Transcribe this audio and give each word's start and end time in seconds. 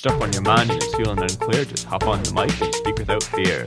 Stuff 0.00 0.22
on 0.22 0.32
your 0.32 0.40
mind 0.40 0.70
and 0.70 0.82
it's 0.82 0.94
feeling 0.94 1.18
unclear, 1.18 1.62
just 1.62 1.84
hop 1.84 2.04
on 2.06 2.22
the 2.22 2.32
mic 2.32 2.58
and 2.62 2.74
speak 2.74 2.96
without 2.96 3.22
fear. 3.22 3.66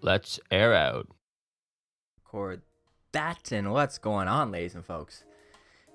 Let's 0.00 0.38
air 0.52 0.72
out. 0.72 1.08
record 2.24 2.62
that 3.10 3.50
and 3.50 3.72
what's 3.72 3.98
going 3.98 4.28
on 4.28 4.52
ladies 4.52 4.76
and 4.76 4.84
folks 4.84 5.24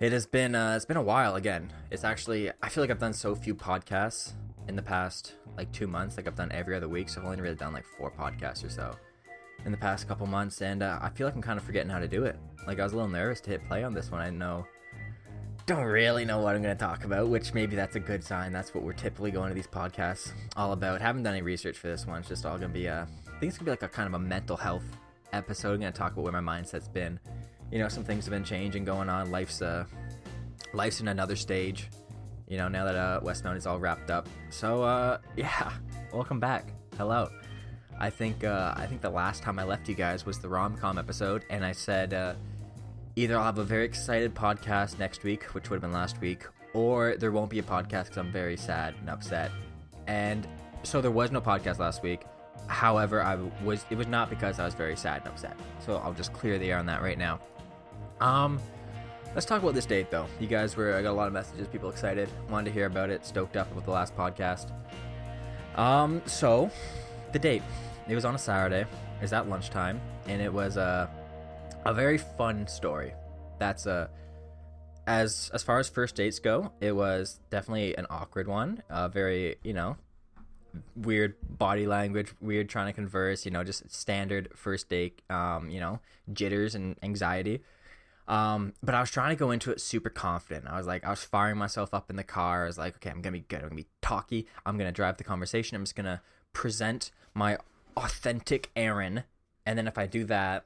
it 0.02 0.12
has 0.12 0.26
been 0.26 0.54
uh, 0.54 0.74
it's 0.76 0.84
been 0.84 0.98
a 0.98 1.02
while 1.02 1.36
again 1.36 1.72
it's 1.92 2.04
actually 2.04 2.52
i 2.62 2.68
feel 2.68 2.84
like 2.84 2.92
i've 2.92 3.00
done 3.00 3.14
so 3.14 3.34
few 3.36 3.56
podcasts 3.56 4.34
in 4.68 4.76
the 4.76 4.82
past 4.82 5.36
like 5.58 5.72
two 5.72 5.88
months 5.88 6.18
like 6.18 6.28
i've 6.28 6.36
done 6.36 6.52
every 6.52 6.76
other 6.76 6.88
week 6.88 7.10
so 7.10 7.20
i've 7.22 7.28
only 7.28 7.42
really 7.42 7.56
done 7.56 7.74
like 7.74 7.86
four 7.86 8.12
podcasts 8.12 8.64
or 8.64 8.70
so 8.70 8.96
in 9.66 9.72
the 9.72 9.78
past 9.78 10.08
couple 10.08 10.26
months 10.26 10.62
and 10.62 10.84
uh, 10.84 11.00
i 11.02 11.10
feel 11.10 11.28
like 11.28 11.36
i'm 11.36 11.42
kind 11.42 11.60
of 11.60 11.66
forgetting 11.66 11.90
how 11.90 12.00
to 12.00 12.08
do 12.08 12.24
it 12.24 12.38
like 12.68 12.80
i 12.80 12.84
was 12.84 12.94
a 12.94 12.96
little 12.96 13.12
nervous 13.12 13.42
to 13.42 13.50
hit 13.50 13.68
play 13.68 13.84
on 13.84 13.94
this 13.94 14.12
one 14.12 14.22
i 14.22 14.30
know 14.30 14.66
don't 15.66 15.86
really 15.86 16.26
know 16.26 16.40
what 16.40 16.56
i'm 16.56 16.62
going 16.62 16.76
to 16.76 16.84
talk 16.84 17.06
about 17.06 17.28
which 17.30 17.54
maybe 17.54 17.76
that's 17.76 17.96
a 17.96 18.00
good 18.00 18.24
sign 18.24 18.52
that's 18.52 18.74
what 18.74 18.84
we're 18.84 18.94
typically 18.94 19.32
going 19.32 19.50
to 19.50 19.56
these 19.56 19.68
podcasts 19.68 20.32
all 20.58 20.74
about 20.74 21.02
haven't 21.02 21.24
done 21.24 21.34
any 21.34 21.42
research 21.42 21.78
for 21.78 21.88
this 21.88 22.06
one 22.06 22.20
it's 22.20 22.30
just 22.30 22.46
all 22.46 22.58
going 22.58 22.72
to 22.72 22.80
be 22.80 22.88
uh, 22.88 23.04
i 23.04 23.40
think 23.40 23.50
it's 23.50 23.58
going 23.58 23.60
to 23.60 23.64
be 23.66 23.72
like 23.72 23.84
a 23.84 23.88
kind 23.88 24.08
of 24.08 24.14
a 24.14 24.20
mental 24.20 24.58
health 24.58 24.84
episode. 25.34 25.74
I'm 25.74 25.80
gonna 25.82 25.92
talk 25.92 26.14
about 26.14 26.24
where 26.24 26.42
my 26.42 26.62
mindset's 26.62 26.88
been. 26.88 27.20
You 27.72 27.80
know, 27.80 27.90
some 27.90 28.04
things 28.04 28.26
have 28.26 28.32
been 28.32 28.44
changing, 28.44 28.86
going 28.86 29.10
on. 29.10 29.32
Life's 29.32 29.62
uh, 29.62 29.86
life's 30.74 31.02
in 31.02 31.10
another 31.10 31.36
stage. 31.36 31.90
You 32.54 32.60
know, 32.60 32.68
now 32.68 32.86
that 32.86 32.96
uh, 32.96 33.20
Westmount 33.22 33.58
is 33.58 33.66
all 33.66 33.80
wrapped 33.80 34.12
up. 34.12 34.30
So 34.52 34.84
uh, 34.84 35.18
yeah, 35.36 35.74
welcome 36.14 36.40
back. 36.40 36.72
Hello. 37.00 37.28
I 38.00 38.12
think 38.12 38.44
uh, 38.44 38.76
I 38.78 38.86
think 38.86 39.02
the 39.02 39.10
last 39.10 39.42
time 39.42 39.58
I 39.58 39.64
left 39.64 39.90
you 39.90 39.96
guys 39.96 40.24
was 40.24 40.38
the 40.38 40.48
rom 40.48 40.78
com 40.78 41.00
episode, 41.00 41.46
and 41.50 41.66
I 41.66 41.72
said 41.72 42.14
uh, 42.14 42.36
either 43.16 43.40
I'll 43.40 43.46
have 43.46 43.58
a 43.58 43.64
very 43.64 43.86
excited 43.86 44.36
podcast 44.36 45.00
next 45.00 45.24
week, 45.24 45.46
which 45.56 45.72
would 45.72 45.78
have 45.78 45.82
been 45.82 45.94
last 46.00 46.22
week, 46.22 46.46
or 46.76 47.16
there 47.18 47.32
won't 47.32 47.50
be 47.50 47.58
a 47.58 47.64
podcast 47.64 48.04
because 48.04 48.18
I'm 48.18 48.32
very 48.32 48.56
sad 48.56 48.94
and 49.00 49.10
upset. 49.10 49.50
And 50.06 50.48
so 50.84 51.02
there 51.02 51.10
was 51.10 51.32
no 51.32 51.42
podcast 51.42 51.80
last 51.80 52.04
week. 52.04 52.22
However, 52.68 53.24
I 53.24 53.36
was 53.66 53.84
it 53.90 53.98
was 53.98 54.06
not 54.06 54.30
because 54.30 54.60
I 54.60 54.66
was 54.66 54.76
very 54.76 54.96
sad 54.96 55.22
and 55.22 55.30
upset. 55.30 55.58
So 55.80 55.98
I'll 55.98 56.14
just 56.14 56.34
clear 56.34 56.60
the 56.60 56.70
air 56.70 56.78
on 56.78 56.86
that 56.86 57.02
right 57.02 57.18
now. 57.18 57.40
Um, 58.22 58.60
let's 59.34 59.46
talk 59.46 59.62
about 59.62 59.74
this 59.74 59.86
date 59.86 60.12
though. 60.12 60.28
You 60.40 60.48
guys 60.48 60.76
were 60.76 60.96
I 60.96 61.02
got 61.02 61.12
a 61.12 61.14
lot 61.14 61.28
of 61.28 61.34
messages, 61.34 61.68
people 61.68 61.90
excited, 61.90 62.30
wanted 62.50 62.66
to 62.66 62.72
hear 62.72 62.86
about 62.86 63.10
it, 63.10 63.26
stoked 63.26 63.58
up 63.58 63.72
about 63.72 63.86
the 63.86 63.92
last 63.92 64.16
podcast. 64.16 64.72
Um, 65.76 66.22
so 66.26 66.70
the 67.32 67.40
date. 67.40 67.64
It 68.08 68.16
was 68.16 68.26
on 68.26 68.36
a 68.36 68.38
Saturday. 68.38 68.82
It 68.82 69.22
was 69.22 69.34
at 69.34 69.48
lunchtime, 69.48 70.02
and 70.28 70.42
it 70.42 70.52
was 70.52 70.78
a 70.78 71.10
a 71.86 71.94
very 71.94 72.18
fun 72.18 72.68
story. 72.68 73.14
That's 73.60 73.86
a 73.86 74.10
as 75.08 75.50
as 75.54 75.64
far 75.64 75.80
as 75.80 75.90
first 75.90 76.16
dates 76.16 76.40
go, 76.40 76.72
it 76.80 76.92
was 76.94 77.40
definitely 77.50 77.96
an 77.98 78.06
awkward 78.10 78.48
one. 78.48 78.84
Uh, 78.90 79.08
very 79.08 79.56
you 79.64 79.74
know 79.74 79.98
weird 80.96 81.36
body 81.58 81.86
language, 81.86 82.34
weird 82.42 82.68
trying 82.68 82.88
to 82.88 82.94
converse, 82.94 83.46
you 83.46 83.52
know, 83.52 83.64
just 83.64 83.92
standard 83.92 84.50
first 84.56 84.90
date, 84.90 85.22
um, 85.30 85.70
you 85.70 85.80
know, 85.80 86.00
jitters 86.32 86.76
and 86.76 86.98
anxiety. 87.04 87.62
Um, 88.28 88.74
but 88.82 88.96
I 88.96 89.02
was 89.02 89.12
trying 89.12 89.30
to 89.32 89.36
go 89.36 89.52
into 89.52 89.72
it 89.72 89.82
super 89.82 90.10
confident. 90.10 90.66
I 90.68 90.78
was 90.78 90.88
like, 90.88 91.04
I 91.04 91.10
was 91.10 91.24
firing 91.24 91.58
myself 91.58 91.94
up 91.94 92.10
in 92.10 92.16
the 92.16 92.24
car. 92.24 92.64
I 92.64 92.68
was 92.68 92.78
like, 92.78 92.96
okay, 92.96 93.10
I'm 93.10 93.22
gonna 93.22 93.34
be 93.34 93.42
good. 93.42 93.58
I'm 93.58 93.70
gonna 93.70 93.76
be 93.76 93.88
talky. 94.02 94.48
I'm 94.66 94.78
gonna 94.78 94.92
drive 94.92 95.18
the 95.18 95.24
conversation. 95.24 95.76
I'm 95.76 95.84
just 95.84 95.96
gonna 95.96 96.22
present 96.54 97.12
my 97.34 97.58
authentic 97.98 98.72
Aaron, 98.76 99.24
and 99.66 99.78
then 99.78 99.88
if 99.88 99.98
I 99.98 100.08
do 100.08 100.24
that, 100.26 100.66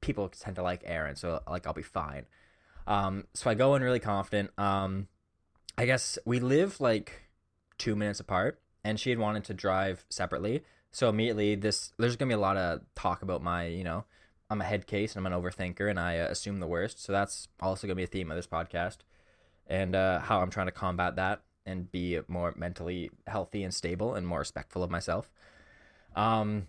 people 0.00 0.28
tend 0.28 0.56
to 0.56 0.62
like 0.62 0.82
Aaron, 0.84 1.16
so 1.16 1.40
like 1.48 1.66
I'll 1.66 1.72
be 1.72 1.82
fine. 1.82 2.26
Um, 2.86 3.24
so 3.34 3.48
I 3.48 3.54
go 3.54 3.74
in 3.74 3.82
really 3.82 4.00
confident. 4.00 4.50
Um, 4.58 5.08
I 5.78 5.86
guess 5.86 6.18
we 6.24 6.40
live 6.40 6.80
like 6.80 7.22
two 7.78 7.96
minutes 7.96 8.20
apart 8.20 8.60
and 8.84 8.98
she 8.98 9.10
had 9.10 9.18
wanted 9.18 9.44
to 9.44 9.54
drive 9.54 10.04
separately. 10.10 10.62
So 10.90 11.08
immediately, 11.08 11.54
this 11.54 11.92
there's 11.98 12.16
gonna 12.16 12.28
be 12.28 12.34
a 12.34 12.38
lot 12.38 12.56
of 12.56 12.82
talk 12.94 13.22
about 13.22 13.42
my, 13.42 13.66
you 13.66 13.84
know, 13.84 14.04
I'm 14.52 14.60
a 14.60 14.64
head 14.64 14.86
case 14.86 15.16
and 15.16 15.26
I'm 15.26 15.32
an 15.32 15.40
overthinker 15.40 15.88
and 15.88 15.98
I 15.98 16.18
uh, 16.18 16.26
assume 16.28 16.60
the 16.60 16.66
worst. 16.66 17.02
So 17.02 17.12
that's 17.12 17.48
also 17.60 17.86
gonna 17.86 17.96
be 17.96 18.04
a 18.04 18.06
theme 18.06 18.30
of 18.30 18.36
this 18.36 18.46
podcast, 18.46 18.98
and 19.66 19.96
uh, 19.96 20.20
how 20.20 20.40
I'm 20.40 20.50
trying 20.50 20.66
to 20.66 20.72
combat 20.72 21.16
that 21.16 21.42
and 21.64 21.90
be 21.90 22.20
more 22.28 22.52
mentally 22.56 23.10
healthy 23.26 23.62
and 23.62 23.72
stable 23.72 24.14
and 24.14 24.26
more 24.26 24.40
respectful 24.40 24.82
of 24.82 24.90
myself. 24.90 25.30
Um, 26.14 26.66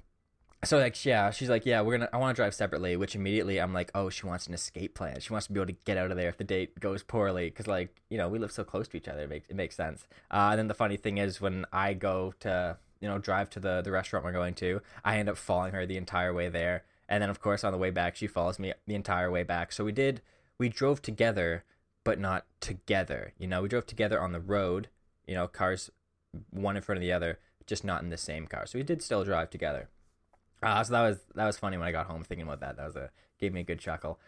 so 0.64 0.78
like 0.78 1.04
yeah, 1.06 1.30
she's 1.32 1.50
like 1.50 1.66
yeah, 1.66 1.82
we're 1.82 1.98
gonna 1.98 2.10
I 2.14 2.18
want 2.18 2.36
to 2.36 2.40
drive 2.40 2.54
separately, 2.54 2.96
which 2.96 3.16
immediately 3.16 3.60
I'm 3.60 3.74
like 3.74 3.92
oh 3.94 4.10
she 4.10 4.26
wants 4.26 4.48
an 4.48 4.54
escape 4.54 4.96
plan. 4.96 5.20
She 5.20 5.34
wants 5.34 5.48
to 5.48 5.54
be 5.54 5.60
able 5.60 5.68
to 5.74 5.78
get 5.84 5.98
out 5.98 6.10
of 6.10 6.16
there 6.16 6.30
if 6.30 6.38
the 6.38 6.46
date 6.46 6.80
goes 6.80 7.04
poorly 7.04 7.50
because 7.50 7.68
like 7.68 8.02
you 8.10 8.18
know 8.18 8.30
we 8.30 8.40
live 8.40 8.52
so 8.54 8.64
close 8.64 8.88
to 8.90 8.98
each 8.98 9.10
other, 9.10 9.24
it 9.24 9.30
makes 9.30 9.50
it 9.50 9.56
makes 9.56 9.76
sense. 9.76 10.08
Uh, 10.32 10.50
and 10.52 10.60
then 10.60 10.68
the 10.70 10.74
funny 10.74 10.96
thing 10.96 11.18
is 11.18 11.42
when 11.42 11.66
I 11.74 11.94
go 11.94 12.34
to 12.40 12.78
you 13.02 13.10
know 13.10 13.18
drive 13.18 13.50
to 13.52 13.60
the 13.60 13.82
the 13.82 13.92
restaurant 13.92 14.24
we're 14.24 14.32
going 14.32 14.54
to, 14.56 14.82
I 15.04 15.18
end 15.18 15.28
up 15.28 15.36
following 15.36 15.74
her 15.74 15.86
the 15.86 15.98
entire 15.98 16.34
way 16.34 16.48
there, 16.48 16.84
and 17.13 17.22
then 17.22 17.29
of 17.29 17.40
course 17.40 17.63
on 17.63 17.72
the 17.72 17.78
way 17.78 17.91
back 17.91 18.16
she 18.16 18.25
follows 18.25 18.57
me 18.57 18.74
the 18.88 18.96
entire 18.96 19.29
way 19.29 19.44
back. 19.44 19.72
So 19.72 19.84
we 19.84 19.91
did 19.91 20.22
we 20.57 20.68
drove 20.68 21.00
together, 21.00 21.63
but 22.03 22.19
not 22.19 22.46
together. 22.59 23.34
You 23.38 23.47
know 23.47 23.62
we 23.62 23.69
drove 23.69 23.85
together 23.85 24.19
on 24.19 24.31
the 24.31 24.40
road. 24.40 24.90
You 25.28 25.35
know 25.35 25.47
cars 25.47 25.91
one 26.50 26.75
in 26.75 26.81
front 26.81 26.97
of 26.97 27.02
the 27.02 27.12
other, 27.12 27.38
just 27.68 27.84
not 27.84 28.02
in 28.02 28.09
the 28.09 28.18
same 28.18 28.47
car. 28.47 28.66
So 28.66 28.79
we 28.79 28.84
did 28.84 29.03
still 29.03 29.23
drive 29.23 29.52
together. 29.52 29.90
Uh, 30.63 30.84
so 30.84 30.94
that 30.94 31.02
was 31.02 31.19
that 31.35 31.46
was 31.46 31.57
funny 31.59 31.78
when 31.78 31.88
I 31.88 31.91
got 31.91 32.07
home 32.07 32.23
thinking 32.23 32.47
about 32.47 32.62
that. 32.62 32.78
That 32.78 32.85
was 32.88 32.96
a 32.96 33.12
gave 33.40 33.53
me 33.53 33.62
a 33.62 33.63
good 33.63 33.79
chuckle. 33.79 34.19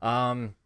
Um, 0.00 0.56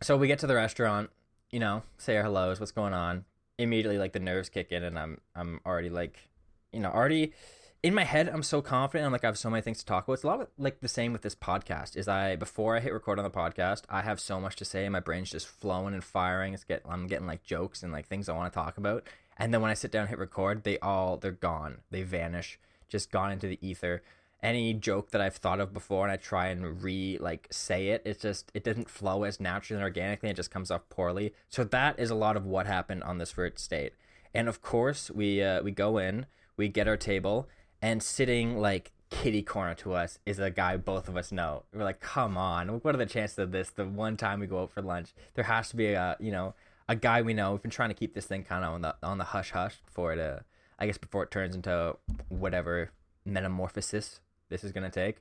so 0.00 0.16
we 0.16 0.26
get 0.26 0.38
to 0.38 0.46
the 0.46 0.54
restaurant, 0.54 1.10
you 1.50 1.60
know, 1.60 1.82
say 1.98 2.16
our 2.16 2.22
hellos, 2.22 2.60
what's 2.60 2.72
going 2.72 2.94
on? 2.94 3.26
Immediately, 3.58 3.98
like 3.98 4.14
the 4.14 4.20
nerves 4.20 4.48
kick 4.48 4.72
in, 4.72 4.84
and 4.84 4.98
I'm 4.98 5.20
I'm 5.36 5.60
already 5.66 5.90
like, 5.90 6.30
you 6.72 6.80
know, 6.80 6.90
already 6.90 7.34
in 7.82 7.94
my 7.94 8.04
head. 8.04 8.28
I'm 8.28 8.42
so 8.42 8.60
confident. 8.62 9.06
I'm 9.06 9.12
like 9.12 9.24
I 9.24 9.28
have 9.28 9.38
so 9.38 9.50
many 9.50 9.62
things 9.62 9.78
to 9.78 9.86
talk 9.86 10.04
about. 10.04 10.14
It's 10.14 10.24
a 10.24 10.26
lot 10.26 10.40
of 10.40 10.48
like 10.58 10.80
the 10.80 10.88
same 10.88 11.12
with 11.12 11.22
this 11.22 11.34
podcast. 11.34 11.96
Is 11.96 12.08
I 12.08 12.36
before 12.36 12.76
I 12.76 12.80
hit 12.80 12.92
record 12.92 13.18
on 13.18 13.24
the 13.24 13.30
podcast, 13.30 13.82
I 13.88 14.02
have 14.02 14.20
so 14.20 14.40
much 14.40 14.56
to 14.56 14.64
say. 14.64 14.88
My 14.88 15.00
brain's 15.00 15.30
just 15.30 15.46
flowing 15.46 15.94
and 15.94 16.04
firing. 16.04 16.54
It's 16.54 16.64
get 16.64 16.82
I'm 16.88 17.06
getting 17.06 17.26
like 17.26 17.42
jokes 17.42 17.82
and 17.82 17.92
like 17.92 18.06
things 18.06 18.28
I 18.28 18.34
want 18.34 18.52
to 18.52 18.58
talk 18.58 18.78
about. 18.78 19.06
And 19.38 19.54
then 19.54 19.62
when 19.62 19.70
I 19.70 19.74
sit 19.74 19.90
down 19.90 20.02
and 20.02 20.10
hit 20.10 20.18
record, 20.18 20.64
they 20.64 20.78
all 20.78 21.16
they're 21.16 21.32
gone. 21.32 21.78
They 21.90 22.02
vanish, 22.02 22.58
just 22.88 23.10
gone 23.10 23.32
into 23.32 23.46
the 23.46 23.58
ether 23.60 24.02
any 24.42 24.72
joke 24.72 25.10
that 25.10 25.20
I've 25.20 25.36
thought 25.36 25.60
of 25.60 25.72
before 25.72 26.04
and 26.04 26.12
I 26.12 26.16
try 26.16 26.46
and 26.46 26.82
re 26.82 27.18
like 27.20 27.46
say 27.50 27.88
it, 27.88 28.02
it 28.04 28.20
just 28.20 28.50
it 28.54 28.64
doesn't 28.64 28.88
flow 28.88 29.24
as 29.24 29.40
naturally 29.40 29.78
and 29.78 29.84
organically. 29.84 30.30
It 30.30 30.36
just 30.36 30.50
comes 30.50 30.70
off 30.70 30.88
poorly. 30.88 31.34
So 31.48 31.64
that 31.64 31.98
is 31.98 32.10
a 32.10 32.14
lot 32.14 32.36
of 32.36 32.46
what 32.46 32.66
happened 32.66 33.02
on 33.04 33.18
this 33.18 33.32
first 33.32 33.68
date. 33.68 33.94
And 34.34 34.48
of 34.48 34.62
course, 34.62 35.10
we 35.10 35.42
uh, 35.42 35.62
we 35.62 35.70
go 35.70 35.98
in, 35.98 36.26
we 36.56 36.68
get 36.68 36.88
our 36.88 36.96
table, 36.96 37.48
and 37.82 38.02
sitting 38.02 38.58
like 38.58 38.92
kitty 39.10 39.42
corner 39.42 39.74
to 39.74 39.92
us 39.92 40.18
is 40.24 40.38
a 40.38 40.50
guy 40.50 40.76
both 40.76 41.08
of 41.08 41.16
us 41.16 41.32
know. 41.32 41.64
We're 41.74 41.84
like, 41.84 42.00
come 42.00 42.36
on, 42.36 42.68
what 42.68 42.94
are 42.94 42.98
the 42.98 43.06
chances 43.06 43.38
of 43.38 43.52
this? 43.52 43.70
The 43.70 43.84
one 43.84 44.16
time 44.16 44.40
we 44.40 44.46
go 44.46 44.62
out 44.62 44.70
for 44.70 44.82
lunch, 44.82 45.12
there 45.34 45.44
has 45.44 45.68
to 45.70 45.76
be 45.76 45.92
a 45.92 46.16
you 46.20 46.30
know 46.30 46.54
a 46.88 46.96
guy 46.96 47.22
we 47.22 47.34
know. 47.34 47.52
We've 47.52 47.62
been 47.62 47.70
trying 47.70 47.90
to 47.90 47.94
keep 47.94 48.14
this 48.14 48.26
thing 48.26 48.44
kind 48.44 48.64
of 48.64 48.74
on 48.74 48.82
the 48.82 48.94
on 49.02 49.18
the 49.18 49.24
hush 49.24 49.50
hush 49.50 49.80
before 49.84 50.12
it, 50.12 50.18
uh, 50.18 50.40
I 50.78 50.86
guess, 50.86 50.98
before 50.98 51.22
it 51.24 51.30
turns 51.30 51.54
into 51.54 51.96
whatever 52.28 52.90
metamorphosis 53.24 54.20
this 54.48 54.64
is 54.64 54.72
gonna 54.72 54.90
take. 54.90 55.18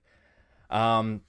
Um, 0.69 1.21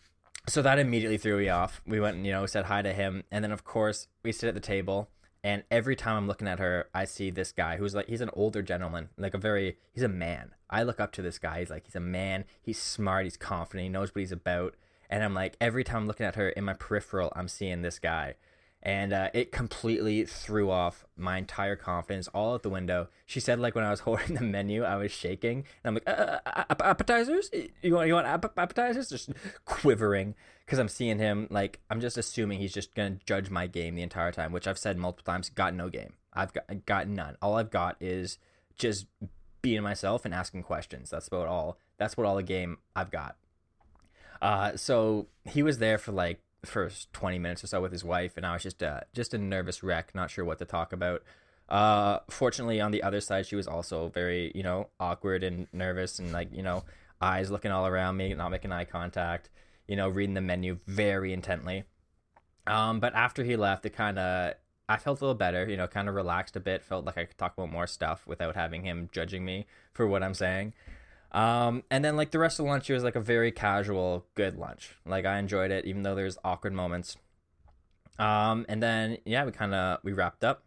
so 0.49 0.63
that 0.63 0.79
immediately 0.79 1.19
threw 1.19 1.39
me 1.39 1.49
off. 1.49 1.81
We 1.87 2.01
went 2.01 2.17
and 2.17 2.27
you 2.27 2.33
know 2.33 2.47
said 2.47 2.67
hi 2.67 2.83
to 2.83 2.93
him, 2.93 3.25
and 3.31 3.45
then 3.45 3.53
of 3.53 3.65
course 3.65 4.09
we 4.23 4.33
sit 4.33 4.49
at 4.49 4.55
the 4.55 4.61
table. 4.61 5.09
And 5.43 5.63
every 5.71 5.97
time 5.97 6.17
I'm 6.17 6.27
looking 6.27 6.49
at 6.49 6.59
her, 6.59 6.89
I 6.95 7.05
see 7.05 7.31
this 7.31 7.53
guy 7.53 7.77
who's 7.77 7.95
like 7.95 8.09
he's 8.09 8.21
an 8.21 8.31
older 8.35 8.63
gentleman, 8.63 9.09
like 9.17 9.35
a 9.35 9.39
very 9.39 9.79
he's 9.93 10.03
a 10.03 10.09
man. 10.09 10.53
I 10.69 10.83
look 10.83 11.01
up 11.01 11.13
to 11.13 11.23
this 11.23 11.39
guy. 11.39 11.61
He's 11.61 11.71
like 11.71 11.87
he's 11.87 11.97
a 11.97 12.01
man. 12.01 12.45
He's 12.61 12.79
smart. 12.79 13.25
He's 13.25 13.37
confident. 13.37 13.85
He 13.85 13.89
knows 13.89 14.15
what 14.15 14.21
he's 14.21 14.33
about. 14.33 14.75
And 15.09 15.25
I'm 15.25 15.35
like 15.35 15.57
every 15.61 15.85
time 15.85 15.99
I'm 15.99 16.07
looking 16.07 16.27
at 16.27 16.37
her 16.37 16.51
in 16.51 16.65
my 16.65 16.75
peripheral, 16.75 17.33
I'm 17.35 17.49
seeing 17.49 17.83
this 17.83 17.99
guy 17.99 18.35
and 18.83 19.13
uh, 19.13 19.29
it 19.35 19.53
completely 19.53 20.25
threw 20.25 20.71
off 20.71 21.05
my 21.17 21.37
entire 21.37 21.77
confidence 21.77 22.29
all 22.29 22.55
out 22.55 22.63
the 22.63 22.71
window 22.71 23.09
she 23.27 23.41
said 23.41 23.61
like 23.61 23.75
when 23.75 23.85
i 23.85 23.91
was 23.91 24.01
holding 24.07 24.35
the 24.35 24.43
menu 24.43 24.83
i 24.83 24.97
was 24.97 25.11
shaking 25.11 25.59
and 25.59 25.65
i'm 25.85 25.95
like 25.95 26.09
uh, 26.09 26.39
uh, 26.47 26.65
uh 26.71 26.75
appetizers 26.81 27.51
you 27.83 27.95
want 27.95 28.09
you 28.09 28.15
want 28.15 28.27
appetizers 28.27 29.09
just 29.09 29.31
quivering 29.65 30.35
because 30.71 30.79
i'm 30.79 30.89
seeing 30.89 31.19
him 31.19 31.49
like 31.51 31.81
i'm 31.91 32.01
just 32.01 32.17
assuming 32.17 32.61
he's 32.61 32.73
just 32.73 32.95
gonna 32.95 33.17
judge 33.27 33.51
my 33.51 33.67
game 33.67 33.97
the 33.97 34.03
entire 34.03 34.31
time 34.31 34.53
which 34.53 34.69
i've 34.69 34.79
said 34.79 34.97
multiple 34.97 35.33
times 35.33 35.51
got 35.51 35.75
no 35.75 35.89
game. 35.89 36.13
I've 36.33 36.53
got, 36.53 36.87
got 36.87 37.09
none. 37.09 37.37
All 37.43 37.57
i've 37.57 37.71
got 37.71 37.97
is 38.01 38.39
just 38.77 39.07
being 39.63 39.83
myself 39.83 40.25
and 40.25 40.33
asking 40.33 40.63
questions. 40.63 41.11
That's 41.11 41.29
about 41.29 41.49
all. 41.49 41.77
That's 41.99 42.17
what 42.17 42.25
all 42.25 42.37
the 42.37 42.45
game 42.45 42.79
i've 42.95 43.11
got. 43.11 43.37
Uh, 44.41 44.77
so 44.77 45.27
he 45.45 45.63
was 45.63 45.79
there 45.79 45.99
for 45.99 46.13
like 46.13 46.41
first 46.65 47.13
20 47.13 47.39
minutes 47.39 47.65
or 47.65 47.67
so 47.67 47.81
with 47.83 47.93
his 47.93 48.05
wife 48.05 48.37
and 48.37 48.47
I 48.47 48.53
was 48.53 48.63
just 48.63 48.83
just 49.13 49.35
a 49.35 49.39
nervous 49.39 49.83
wreck, 49.83 50.15
not 50.15 50.31
sure 50.31 50.45
what 50.45 50.59
to 50.59 50.65
talk 50.65 50.93
about. 50.93 51.23
Uh, 51.69 52.19
fortunately, 52.29 52.81
on 52.81 52.91
the 52.91 53.03
other 53.03 53.21
side, 53.21 53.47
she 53.47 53.55
was 53.55 53.69
also 53.69 54.09
very, 54.09 54.51
you 54.55 54.63
know, 54.63 54.89
awkward 54.99 55.45
and 55.45 55.69
nervous 55.73 56.19
and 56.19 56.33
like, 56.33 56.49
you 56.53 56.63
know, 56.63 56.85
eyes 57.21 57.51
looking 57.51 57.71
all 57.71 57.87
around 57.87 58.17
me, 58.17 58.33
not 58.35 58.51
making 58.51 58.73
eye 58.73 58.85
contact, 58.85 59.51
you 59.91 59.97
know, 59.97 60.09
reading 60.09 60.35
the 60.35 60.41
menu 60.41 60.79
very 60.87 61.33
intently. 61.33 61.83
Um, 62.65 63.01
but 63.01 63.13
after 63.13 63.43
he 63.43 63.57
left, 63.57 63.85
it 63.85 63.91
kind 63.91 64.21
of, 64.21 64.55
I 64.89 64.97
felt 64.99 65.21
a 65.21 65.25
little 65.25 65.35
better, 65.35 65.69
you 65.69 65.77
know, 65.77 65.89
kind 65.89 66.09
of 66.09 66.15
relaxed 66.15 66.55
a 66.55 66.61
bit, 66.61 66.85
felt 66.85 67.05
like 67.05 67.19
I 67.19 67.25
could 67.25 67.37
talk 67.37 67.55
about 67.55 67.73
more 67.73 67.89
stuff 67.89 68.25
without 68.25 68.55
having 68.55 68.85
him 68.85 69.09
judging 69.11 69.45
me 69.45 69.67
for 69.93 70.07
what 70.07 70.23
I'm 70.23 70.35
saying. 70.35 70.75
Um, 71.33 71.83
and 71.91 72.05
then 72.05 72.17
like 72.17 72.31
the 72.31 72.39
rest 72.39 72.61
of 72.61 72.67
lunch, 72.67 72.89
it 72.89 72.95
was 72.95 73.03
like 73.03 73.17
a 73.17 73.21
very 73.21 73.51
casual, 73.51 74.27
good 74.37 74.57
lunch. 74.57 74.97
Like 75.05 75.27
I 75.27 75.41
enjoyed 75.41 75.73
it, 75.73 75.85
even 75.87 76.05
though 76.05 76.15
there's 76.15 76.39
awkward 76.45 76.73
moments. 76.73 77.17
Um, 78.21 78.67
and 78.69 78.81
then 78.81 79.19
yeah, 79.25 79.45
we 79.45 79.51
kind 79.51 79.75
of 79.75 79.99
we 80.05 80.13
wrapped 80.13 80.45
up. 80.45 80.63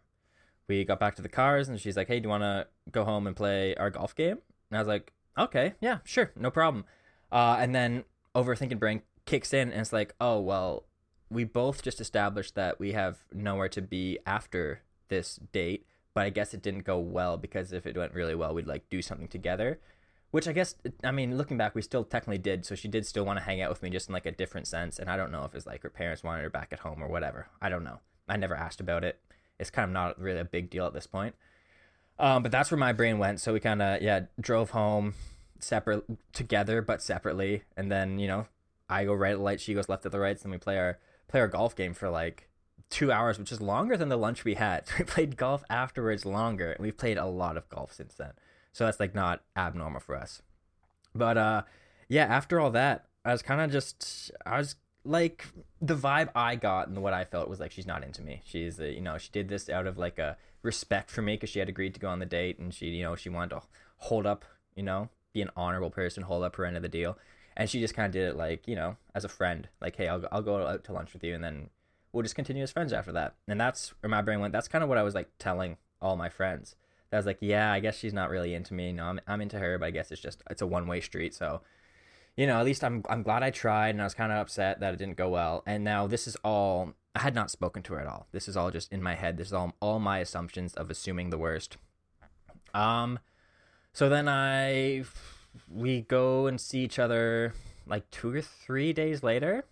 We 0.68 0.84
got 0.84 1.00
back 1.00 1.14
to 1.16 1.22
the 1.22 1.30
cars, 1.30 1.68
and 1.68 1.80
she's 1.80 1.96
like, 1.96 2.08
"Hey, 2.08 2.20
do 2.20 2.24
you 2.24 2.30
want 2.30 2.42
to 2.42 2.66
go 2.90 3.04
home 3.04 3.26
and 3.26 3.34
play 3.34 3.74
our 3.76 3.90
golf 3.90 4.14
game?" 4.14 4.38
And 4.70 4.76
I 4.76 4.78
was 4.78 4.88
like, 4.88 5.12
"Okay, 5.38 5.74
yeah, 5.80 5.98
sure, 6.04 6.30
no 6.36 6.50
problem." 6.50 6.84
Uh, 7.30 7.56
and 7.58 7.74
then 7.74 8.04
overthinking 8.34 8.78
brain 8.78 9.02
kicks 9.26 9.52
in, 9.52 9.70
and 9.70 9.80
it's 9.80 9.92
like, 9.92 10.14
"Oh 10.20 10.40
well, 10.40 10.84
we 11.30 11.44
both 11.44 11.82
just 11.82 12.00
established 12.00 12.54
that 12.54 12.78
we 12.78 12.92
have 12.92 13.18
nowhere 13.32 13.68
to 13.70 13.82
be 13.82 14.18
after 14.26 14.82
this 15.08 15.36
date." 15.52 15.86
But 16.14 16.24
I 16.24 16.30
guess 16.30 16.54
it 16.54 16.62
didn't 16.62 16.84
go 16.84 16.98
well 16.98 17.36
because 17.36 17.72
if 17.72 17.86
it 17.86 17.96
went 17.96 18.14
really 18.14 18.34
well, 18.36 18.54
we'd 18.54 18.66
like 18.66 18.88
do 18.88 19.02
something 19.02 19.28
together 19.28 19.80
which 20.34 20.48
I 20.48 20.52
guess 20.52 20.74
I 21.04 21.12
mean 21.12 21.38
looking 21.38 21.56
back 21.56 21.76
we 21.76 21.82
still 21.82 22.02
technically 22.02 22.38
did 22.38 22.66
so 22.66 22.74
she 22.74 22.88
did 22.88 23.06
still 23.06 23.24
want 23.24 23.38
to 23.38 23.44
hang 23.44 23.62
out 23.62 23.70
with 23.70 23.84
me 23.84 23.88
just 23.88 24.08
in 24.08 24.12
like 24.12 24.26
a 24.26 24.32
different 24.32 24.66
sense 24.66 24.98
and 24.98 25.08
I 25.08 25.16
don't 25.16 25.30
know 25.30 25.44
if 25.44 25.54
it's 25.54 25.64
like 25.64 25.84
her 25.84 25.90
parents 25.90 26.24
wanted 26.24 26.42
her 26.42 26.50
back 26.50 26.70
at 26.72 26.80
home 26.80 27.00
or 27.00 27.06
whatever. 27.06 27.46
I 27.62 27.68
don't 27.68 27.84
know. 27.84 28.00
I 28.28 28.36
never 28.36 28.56
asked 28.56 28.80
about 28.80 29.04
it. 29.04 29.20
It's 29.60 29.70
kind 29.70 29.88
of 29.88 29.92
not 29.92 30.18
really 30.18 30.40
a 30.40 30.44
big 30.44 30.70
deal 30.70 30.86
at 30.86 30.92
this 30.92 31.06
point. 31.06 31.36
Um, 32.18 32.42
but 32.42 32.50
that's 32.50 32.72
where 32.72 32.78
my 32.78 32.92
brain 32.92 33.18
went 33.18 33.38
so 33.38 33.52
we 33.52 33.60
kind 33.60 33.80
of 33.80 34.02
yeah 34.02 34.22
drove 34.40 34.70
home 34.70 35.14
separate 35.60 36.04
together 36.32 36.82
but 36.82 37.00
separately 37.00 37.62
and 37.76 37.88
then 37.92 38.18
you 38.18 38.26
know 38.26 38.48
I 38.88 39.04
go 39.04 39.14
right 39.14 39.32
at 39.32 39.38
the 39.38 39.42
light 39.42 39.60
she 39.60 39.74
goes 39.74 39.88
left 39.88 40.06
at 40.06 40.12
the 40.12 40.20
right 40.20 40.40
and 40.42 40.52
we 40.52 40.58
play 40.58 40.78
our 40.78 40.98
play 41.28 41.40
our 41.40 41.48
golf 41.48 41.74
game 41.74 41.94
for 41.94 42.10
like 42.10 42.48
two 42.90 43.10
hours 43.10 43.38
which 43.38 43.50
is 43.50 43.60
longer 43.60 43.96
than 43.96 44.08
the 44.08 44.16
lunch 44.16 44.44
we 44.44 44.54
had 44.54 44.84
we 44.98 45.04
played 45.04 45.36
golf 45.36 45.64
afterwards 45.70 46.24
longer 46.24 46.72
and 46.72 46.82
we've 46.82 46.98
played 46.98 47.18
a 47.18 47.26
lot 47.26 47.56
of 47.56 47.68
golf 47.68 47.92
since 47.92 48.14
then 48.14 48.32
so 48.74 48.84
that's 48.84 49.00
like 49.00 49.14
not 49.14 49.40
abnormal 49.56 50.00
for 50.00 50.16
us. 50.16 50.42
But 51.14 51.38
uh 51.38 51.62
yeah, 52.08 52.24
after 52.24 52.60
all 52.60 52.70
that, 52.72 53.06
I 53.24 53.32
was 53.32 53.40
kind 53.40 53.60
of 53.60 53.70
just 53.70 54.30
I 54.44 54.58
was 54.58 54.74
like 55.04 55.46
the 55.80 55.96
vibe 55.96 56.30
I 56.34 56.56
got 56.56 56.88
and 56.88 57.00
what 57.00 57.14
I 57.14 57.24
felt 57.24 57.48
was 57.48 57.60
like 57.60 57.70
she's 57.70 57.86
not 57.86 58.02
into 58.02 58.20
me. 58.20 58.42
She's 58.44 58.80
uh, 58.80 58.84
you 58.84 59.00
know, 59.00 59.16
she 59.16 59.30
did 59.30 59.48
this 59.48 59.70
out 59.70 59.86
of 59.86 59.96
like 59.96 60.18
a 60.18 60.36
respect 60.62 61.10
for 61.10 61.22
me 61.22 61.36
cuz 61.36 61.50
she 61.50 61.60
had 61.60 61.68
agreed 61.68 61.94
to 61.94 62.00
go 62.00 62.08
on 62.08 62.18
the 62.18 62.26
date 62.26 62.58
and 62.58 62.74
she, 62.74 62.88
you 62.88 63.04
know, 63.04 63.14
she 63.14 63.28
wanted 63.28 63.50
to 63.50 63.62
hold 63.98 64.26
up, 64.26 64.44
you 64.74 64.82
know, 64.82 65.08
be 65.32 65.40
an 65.40 65.50
honorable 65.56 65.90
person, 65.90 66.24
hold 66.24 66.42
up 66.42 66.56
her 66.56 66.64
end 66.64 66.76
of 66.76 66.82
the 66.82 66.88
deal. 66.88 67.16
And 67.56 67.70
she 67.70 67.80
just 67.80 67.94
kind 67.94 68.06
of 68.06 68.12
did 68.12 68.28
it 68.28 68.36
like, 68.36 68.66
you 68.66 68.74
know, 68.74 68.96
as 69.14 69.24
a 69.24 69.28
friend, 69.28 69.68
like, 69.80 69.96
hey, 69.96 70.08
I'll, 70.08 70.24
I'll 70.32 70.42
go 70.42 70.66
out 70.66 70.84
to 70.84 70.92
lunch 70.92 71.12
with 71.12 71.22
you 71.22 71.34
and 71.34 71.44
then 71.44 71.70
we'll 72.12 72.22
just 72.22 72.34
continue 72.34 72.62
as 72.62 72.72
friends 72.72 72.92
after 72.92 73.12
that. 73.12 73.34
And 73.46 73.60
that's 73.60 73.94
where 74.00 74.10
my 74.10 74.22
brain 74.22 74.40
went. 74.40 74.52
That's 74.52 74.68
kind 74.68 74.82
of 74.82 74.88
what 74.88 74.98
I 74.98 75.02
was 75.02 75.14
like 75.14 75.28
telling 75.38 75.76
all 76.02 76.16
my 76.16 76.28
friends 76.28 76.74
I 77.14 77.18
was 77.18 77.26
like, 77.26 77.38
yeah, 77.40 77.72
I 77.72 77.80
guess 77.80 77.96
she's 77.96 78.12
not 78.12 78.30
really 78.30 78.54
into 78.54 78.74
me. 78.74 78.92
No, 78.92 79.04
I'm 79.04 79.20
I'm 79.26 79.40
into 79.40 79.58
her, 79.58 79.78
but 79.78 79.86
I 79.86 79.90
guess 79.90 80.10
it's 80.10 80.20
just 80.20 80.42
it's 80.50 80.62
a 80.62 80.66
one 80.66 80.86
way 80.86 81.00
street. 81.00 81.34
So, 81.34 81.62
you 82.36 82.46
know, 82.46 82.58
at 82.58 82.64
least 82.64 82.82
I'm 82.82 83.02
I'm 83.08 83.22
glad 83.22 83.42
I 83.42 83.50
tried, 83.50 83.90
and 83.90 84.00
I 84.00 84.04
was 84.04 84.14
kind 84.14 84.32
of 84.32 84.38
upset 84.38 84.80
that 84.80 84.94
it 84.94 84.98
didn't 84.98 85.16
go 85.16 85.28
well. 85.28 85.62
And 85.66 85.84
now 85.84 86.06
this 86.06 86.26
is 86.26 86.36
all 86.44 86.94
I 87.14 87.20
had 87.20 87.34
not 87.34 87.50
spoken 87.50 87.82
to 87.84 87.94
her 87.94 88.00
at 88.00 88.06
all. 88.06 88.26
This 88.32 88.48
is 88.48 88.56
all 88.56 88.70
just 88.70 88.92
in 88.92 89.02
my 89.02 89.14
head. 89.14 89.36
This 89.36 89.48
is 89.48 89.52
all 89.52 89.74
all 89.80 90.00
my 90.00 90.18
assumptions 90.18 90.74
of 90.74 90.90
assuming 90.90 91.30
the 91.30 91.38
worst. 91.38 91.76
Um, 92.74 93.20
so 93.92 94.08
then 94.08 94.28
I 94.28 95.04
we 95.68 96.02
go 96.02 96.46
and 96.46 96.60
see 96.60 96.80
each 96.80 96.98
other 96.98 97.54
like 97.86 98.10
two 98.10 98.34
or 98.34 98.40
three 98.40 98.92
days 98.92 99.22
later, 99.22 99.64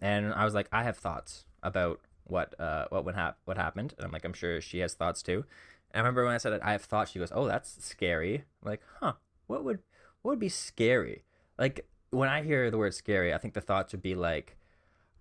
and 0.00 0.32
I 0.32 0.44
was 0.44 0.54
like, 0.54 0.68
I 0.72 0.82
have 0.82 0.96
thoughts 0.96 1.46
about 1.62 2.00
what 2.26 2.58
uh 2.58 2.86
what 2.88 3.04
would 3.04 3.14
hap- 3.14 3.38
what 3.44 3.56
happened, 3.56 3.94
and 3.96 4.06
I'm 4.06 4.12
like, 4.12 4.24
I'm 4.24 4.32
sure 4.32 4.60
she 4.60 4.78
has 4.78 4.94
thoughts 4.94 5.22
too. 5.22 5.44
And 5.90 5.98
I 5.98 6.00
remember 6.00 6.24
when 6.24 6.34
I 6.34 6.38
said 6.38 6.52
it, 6.52 6.60
I 6.64 6.72
have 6.72 6.82
thoughts. 6.82 7.12
She 7.12 7.18
goes, 7.18 7.32
"Oh, 7.32 7.46
that's 7.46 7.84
scary." 7.84 8.44
I'm 8.62 8.70
like, 8.70 8.82
huh? 9.00 9.14
What 9.46 9.64
would 9.64 9.80
what 10.22 10.32
would 10.32 10.40
be 10.40 10.48
scary? 10.48 11.24
Like 11.58 11.86
when 12.10 12.28
I 12.28 12.42
hear 12.42 12.70
the 12.70 12.78
word 12.78 12.94
scary, 12.94 13.34
I 13.34 13.38
think 13.38 13.54
the 13.54 13.60
thoughts 13.60 13.92
would 13.92 14.02
be 14.02 14.14
like, 14.14 14.56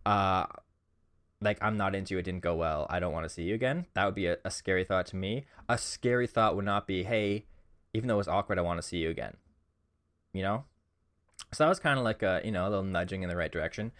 uh, 0.05 0.45
like 1.41 1.57
I'm 1.61 1.77
not 1.77 1.95
into 1.95 2.15
you. 2.15 2.19
It 2.19 2.23
didn't 2.23 2.41
go 2.41 2.55
well. 2.55 2.87
I 2.89 2.99
don't 2.99 3.13
want 3.13 3.25
to 3.25 3.29
see 3.29 3.43
you 3.43 3.53
again. 3.55 3.85
That 3.93 4.05
would 4.05 4.15
be 4.15 4.27
a, 4.27 4.37
a 4.45 4.51
scary 4.51 4.83
thought 4.83 5.05
to 5.07 5.15
me. 5.15 5.45
A 5.69 5.77
scary 5.77 6.27
thought 6.27 6.55
would 6.55 6.65
not 6.65 6.87
be, 6.87 7.03
hey, 7.03 7.45
even 7.93 8.07
though 8.07 8.15
it 8.15 8.17
was 8.17 8.27
awkward, 8.27 8.57
I 8.57 8.61
want 8.61 8.81
to 8.81 8.87
see 8.87 8.97
you 8.97 9.09
again. 9.09 9.35
You 10.33 10.41
know. 10.41 10.63
So 11.51 11.63
that 11.63 11.69
was 11.69 11.79
kind 11.79 11.97
of 11.99 12.03
like 12.03 12.23
a 12.23 12.41
you 12.43 12.51
know 12.51 12.67
a 12.67 12.69
little 12.69 12.83
nudging 12.83 13.23
in 13.23 13.29
the 13.29 13.37
right 13.37 13.51
direction. 13.51 13.91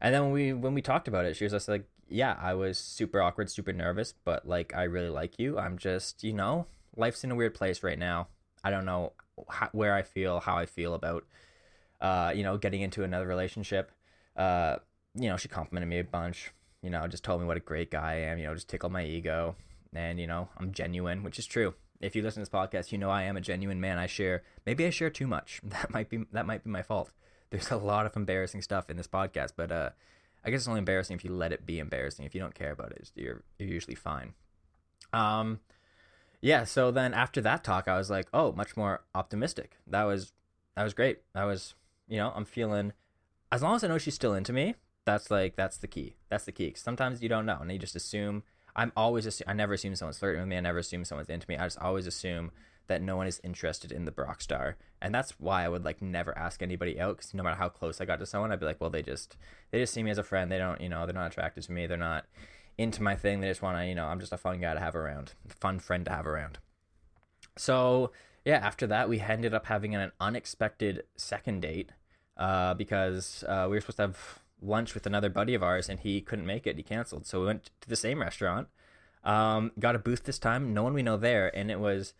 And 0.00 0.14
then 0.14 0.22
when 0.22 0.32
we 0.32 0.52
when 0.52 0.74
we 0.74 0.82
talked 0.82 1.08
about 1.08 1.24
it, 1.24 1.36
she 1.36 1.44
was 1.44 1.52
just 1.52 1.68
like, 1.68 1.84
yeah, 2.08 2.36
I 2.40 2.54
was 2.54 2.78
super 2.78 3.20
awkward, 3.20 3.50
super 3.50 3.72
nervous, 3.72 4.14
but 4.24 4.46
like 4.46 4.74
I 4.74 4.84
really 4.84 5.10
like 5.10 5.38
you. 5.38 5.58
I'm 5.58 5.78
just, 5.78 6.22
you 6.24 6.32
know, 6.32 6.66
life's 6.96 7.24
in 7.24 7.30
a 7.30 7.34
weird 7.34 7.54
place 7.54 7.82
right 7.82 7.98
now. 7.98 8.28
I 8.64 8.70
don't 8.70 8.84
know 8.84 9.12
how, 9.48 9.68
where 9.72 9.94
I 9.94 10.02
feel, 10.02 10.40
how 10.40 10.56
I 10.56 10.66
feel 10.66 10.94
about, 10.94 11.24
uh, 12.00 12.32
you 12.34 12.42
know, 12.42 12.56
getting 12.56 12.82
into 12.82 13.04
another 13.04 13.26
relationship. 13.26 13.92
Uh, 14.36 14.76
you 15.14 15.28
know, 15.28 15.36
she 15.36 15.48
complimented 15.48 15.88
me 15.88 15.98
a 15.98 16.04
bunch. 16.04 16.52
You 16.82 16.90
know, 16.90 17.06
just 17.08 17.24
told 17.24 17.40
me 17.40 17.46
what 17.46 17.56
a 17.56 17.60
great 17.60 17.90
guy 17.90 18.12
I 18.12 18.14
am. 18.16 18.38
You 18.38 18.46
know, 18.46 18.54
just 18.54 18.68
tickled 18.68 18.92
my 18.92 19.04
ego, 19.04 19.56
and 19.92 20.20
you 20.20 20.28
know, 20.28 20.48
I'm 20.58 20.72
genuine, 20.72 21.24
which 21.24 21.38
is 21.38 21.46
true. 21.46 21.74
If 22.00 22.14
you 22.14 22.22
listen 22.22 22.44
to 22.44 22.50
this 22.50 22.58
podcast, 22.58 22.92
you 22.92 22.98
know 22.98 23.10
I 23.10 23.24
am 23.24 23.36
a 23.36 23.40
genuine 23.40 23.80
man. 23.80 23.98
I 23.98 24.06
share. 24.06 24.42
Maybe 24.64 24.86
I 24.86 24.90
share 24.90 25.10
too 25.10 25.26
much. 25.26 25.60
That 25.68 25.90
might 25.90 26.08
be 26.08 26.24
that 26.32 26.46
might 26.46 26.64
be 26.64 26.70
my 26.70 26.82
fault. 26.82 27.10
There's 27.50 27.70
a 27.70 27.76
lot 27.76 28.06
of 28.06 28.16
embarrassing 28.16 28.62
stuff 28.62 28.90
in 28.90 28.96
this 28.96 29.08
podcast, 29.08 29.52
but 29.56 29.72
uh, 29.72 29.90
I 30.44 30.50
guess 30.50 30.60
it's 30.60 30.68
only 30.68 30.80
embarrassing 30.80 31.16
if 31.16 31.24
you 31.24 31.32
let 31.32 31.52
it 31.52 31.66
be 31.66 31.78
embarrassing. 31.78 32.24
If 32.24 32.34
you 32.34 32.40
don't 32.40 32.54
care 32.54 32.72
about 32.72 32.92
it, 32.92 33.10
you're 33.14 33.42
you're 33.58 33.68
usually 33.68 33.94
fine. 33.94 34.34
Um, 35.12 35.60
yeah. 36.40 36.64
So 36.64 36.90
then 36.90 37.14
after 37.14 37.40
that 37.40 37.64
talk, 37.64 37.88
I 37.88 37.96
was 37.96 38.10
like, 38.10 38.28
oh, 38.32 38.52
much 38.52 38.76
more 38.76 39.02
optimistic. 39.14 39.76
That 39.86 40.04
was 40.04 40.32
that 40.76 40.84
was 40.84 40.94
great. 40.94 41.20
That 41.34 41.44
was 41.44 41.74
you 42.08 42.18
know 42.18 42.32
I'm 42.34 42.44
feeling 42.44 42.92
as 43.50 43.62
long 43.62 43.76
as 43.76 43.84
I 43.84 43.88
know 43.88 43.98
she's 43.98 44.14
still 44.14 44.34
into 44.34 44.52
me. 44.52 44.74
That's 45.04 45.30
like 45.30 45.56
that's 45.56 45.78
the 45.78 45.88
key. 45.88 46.16
That's 46.28 46.44
the 46.44 46.52
key. 46.52 46.74
Sometimes 46.76 47.22
you 47.22 47.28
don't 47.28 47.46
know, 47.46 47.58
and 47.60 47.72
you 47.72 47.78
just 47.78 47.96
assume. 47.96 48.42
I'm 48.78 48.92
always 48.96 49.26
assume, 49.26 49.46
I 49.48 49.54
never 49.54 49.72
assume 49.74 49.96
someone's 49.96 50.18
flirting 50.18 50.40
with 50.40 50.48
me. 50.48 50.56
I 50.56 50.60
never 50.60 50.78
assume 50.78 51.04
someone's 51.04 51.28
into 51.28 51.46
me. 51.48 51.56
I 51.56 51.66
just 51.66 51.80
always 51.80 52.06
assume 52.06 52.52
that 52.86 53.02
no 53.02 53.16
one 53.16 53.26
is 53.26 53.40
interested 53.42 53.90
in 53.90 54.04
the 54.04 54.12
Brock 54.12 54.40
star. 54.40 54.76
And 55.02 55.12
that's 55.12 55.32
why 55.40 55.64
I 55.64 55.68
would 55.68 55.84
like 55.84 56.00
never 56.00 56.36
ask 56.38 56.62
anybody 56.62 57.00
out 57.00 57.16
because 57.16 57.34
no 57.34 57.42
matter 57.42 57.56
how 57.56 57.68
close 57.68 58.00
I 58.00 58.04
got 58.04 58.20
to 58.20 58.26
someone, 58.26 58.52
I'd 58.52 58.60
be 58.60 58.66
like, 58.66 58.80
well, 58.80 58.88
they 58.88 59.02
just 59.02 59.36
they 59.72 59.80
just 59.80 59.92
see 59.92 60.04
me 60.04 60.12
as 60.12 60.18
a 60.18 60.22
friend. 60.22 60.50
They 60.50 60.58
don't, 60.58 60.80
you 60.80 60.88
know, 60.88 61.04
they're 61.06 61.14
not 61.14 61.32
attracted 61.32 61.64
to 61.64 61.72
me. 61.72 61.88
They're 61.88 61.96
not 61.96 62.26
into 62.78 63.02
my 63.02 63.16
thing. 63.16 63.40
They 63.40 63.48
just 63.48 63.62
want 63.62 63.76
to, 63.78 63.84
you 63.84 63.96
know, 63.96 64.06
I'm 64.06 64.20
just 64.20 64.32
a 64.32 64.38
fun 64.38 64.60
guy 64.60 64.74
to 64.74 64.80
have 64.80 64.94
around, 64.94 65.32
fun 65.48 65.80
friend 65.80 66.04
to 66.04 66.12
have 66.12 66.26
around. 66.28 66.58
So 67.56 68.12
yeah, 68.44 68.58
after 68.58 68.86
that, 68.86 69.08
we 69.08 69.18
ended 69.20 69.54
up 69.54 69.66
having 69.66 69.96
an 69.96 70.12
unexpected 70.20 71.02
second 71.16 71.62
date 71.62 71.90
uh, 72.36 72.74
because 72.74 73.42
uh, 73.48 73.66
we 73.68 73.76
were 73.76 73.80
supposed 73.80 73.96
to 73.96 74.02
have 74.02 74.38
lunch 74.60 74.94
with 74.94 75.06
another 75.06 75.28
buddy 75.28 75.54
of 75.54 75.62
ours 75.62 75.88
and 75.88 76.00
he 76.00 76.20
couldn't 76.20 76.46
make 76.46 76.66
it. 76.66 76.76
He 76.76 76.82
canceled. 76.82 77.26
So 77.26 77.40
we 77.40 77.46
went 77.46 77.70
to 77.80 77.88
the 77.88 77.96
same 77.96 78.20
restaurant. 78.20 78.68
Um, 79.24 79.72
got 79.78 79.94
a 79.94 79.98
booth 79.98 80.24
this 80.24 80.38
time. 80.38 80.72
No 80.72 80.82
one 80.82 80.94
we 80.94 81.02
know 81.02 81.16
there, 81.16 81.54
and 81.56 81.70
it 81.70 81.80
was 81.80 82.14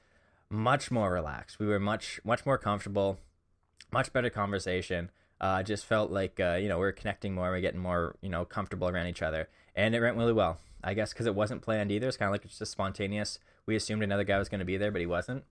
much 0.50 0.90
more 0.90 1.12
relaxed. 1.12 1.59
We 1.59 1.66
were 1.66 1.78
much 1.78 2.21
much 2.25 2.45
more 2.45 2.59
comfortable, 2.59 3.18
much 3.92 4.12
better 4.12 4.30
conversation. 4.30 5.11
Uh, 5.40 5.62
just 5.62 5.87
felt 5.87 6.11
like 6.11 6.40
uh, 6.40 6.54
you 6.54 6.68
know 6.68 6.78
we 6.78 6.87
are 6.87 6.92
connecting 6.92 7.35
more, 7.35 7.50
we 7.52 7.59
are 7.59 7.61
getting 7.61 7.80
more 7.80 8.16
you 8.21 8.28
know 8.28 8.45
comfortable 8.45 8.88
around 8.88 9.07
each 9.07 9.23
other, 9.23 9.49
and 9.76 9.95
it 9.95 10.00
went 10.00 10.16
really 10.16 10.33
well. 10.33 10.59
I 10.83 10.95
guess 10.95 11.12
because 11.12 11.26
it 11.26 11.35
wasn't 11.35 11.62
planned 11.62 11.90
either. 11.90 12.09
It's 12.09 12.16
kind 12.16 12.28
of 12.28 12.33
like 12.33 12.45
it's 12.45 12.59
just 12.59 12.73
spontaneous. 12.73 13.38
We 13.66 13.76
assumed 13.76 14.02
another 14.02 14.25
guy 14.25 14.38
was 14.38 14.49
going 14.49 14.61
to 14.61 14.64
be 14.64 14.76
there, 14.76 14.90
but 14.90 15.00
he 15.00 15.07
wasn't. 15.07 15.45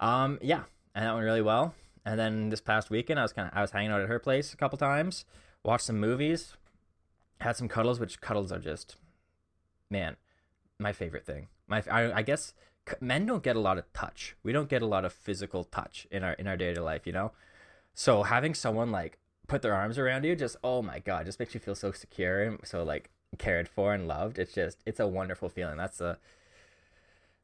Um, 0.00 0.38
yeah, 0.42 0.64
and 0.94 1.04
that 1.04 1.14
went 1.14 1.24
really 1.24 1.42
well. 1.42 1.74
And 2.04 2.18
then 2.18 2.48
this 2.48 2.60
past 2.60 2.90
weekend, 2.90 3.18
I 3.20 3.22
was 3.22 3.32
kind 3.32 3.48
of 3.48 3.56
I 3.56 3.60
was 3.60 3.70
hanging 3.70 3.90
out 3.90 4.00
at 4.00 4.08
her 4.08 4.18
place 4.18 4.52
a 4.52 4.56
couple 4.56 4.78
times, 4.78 5.24
watched 5.64 5.86
some 5.86 5.98
movies, 5.98 6.54
had 7.40 7.56
some 7.56 7.68
cuddles, 7.68 8.00
which 8.00 8.20
cuddles 8.20 8.52
are 8.52 8.58
just, 8.58 8.96
man, 9.90 10.16
my 10.78 10.92
favorite 10.92 11.26
thing. 11.26 11.48
My 11.66 11.82
I, 11.90 12.12
I 12.12 12.22
guess 12.22 12.54
men 13.00 13.26
don't 13.26 13.42
get 13.42 13.56
a 13.56 13.60
lot 13.60 13.78
of 13.78 13.92
touch. 13.92 14.36
We 14.42 14.52
don't 14.52 14.68
get 14.68 14.82
a 14.82 14.86
lot 14.86 15.04
of 15.04 15.12
physical 15.12 15.64
touch 15.64 16.06
in 16.10 16.24
our 16.24 16.32
in 16.34 16.46
our 16.46 16.56
day 16.56 16.74
to 16.74 16.82
life, 16.82 17.06
you 17.06 17.12
know. 17.12 17.32
So 17.94 18.22
having 18.24 18.54
someone 18.54 18.90
like 18.90 19.18
put 19.46 19.62
their 19.62 19.74
arms 19.74 19.98
around 19.98 20.24
you, 20.24 20.34
just 20.34 20.56
oh 20.64 20.82
my 20.82 20.98
god, 20.98 21.26
just 21.26 21.38
makes 21.38 21.54
you 21.54 21.60
feel 21.60 21.74
so 21.74 21.92
secure 21.92 22.42
and 22.42 22.58
so 22.64 22.82
like 22.82 23.10
cared 23.38 23.68
for 23.68 23.94
and 23.94 24.08
loved. 24.08 24.38
It's 24.38 24.54
just 24.54 24.78
it's 24.86 25.00
a 25.00 25.06
wonderful 25.06 25.48
feeling. 25.48 25.76
That's 25.76 26.00
a 26.00 26.18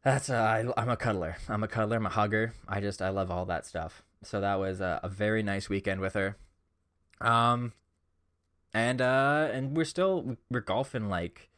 that's 0.04 0.28
a, 0.28 0.37
I, 0.37 0.80
I'm 0.80 0.88
a 0.88 0.96
cuddler. 0.96 1.37
I'm 1.48 1.62
a 1.62 1.68
cuddler. 1.68 1.96
I'm 1.96 2.06
a 2.06 2.10
hugger. 2.10 2.54
I 2.68 2.80
just 2.80 3.02
I 3.02 3.10
love 3.10 3.30
all 3.30 3.44
that 3.46 3.66
stuff. 3.66 4.02
So 4.22 4.40
that 4.40 4.58
was 4.58 4.80
a, 4.80 5.00
a 5.02 5.08
very 5.08 5.42
nice 5.42 5.68
weekend 5.68 6.00
with 6.00 6.14
her. 6.14 6.37
Um, 7.20 7.72
and 8.75 9.00
uh, 9.00 9.48
and 9.52 9.76
we're 9.76 9.84
still 9.84 10.37
we're 10.50 10.60
golfing 10.60 11.08
like 11.08 11.48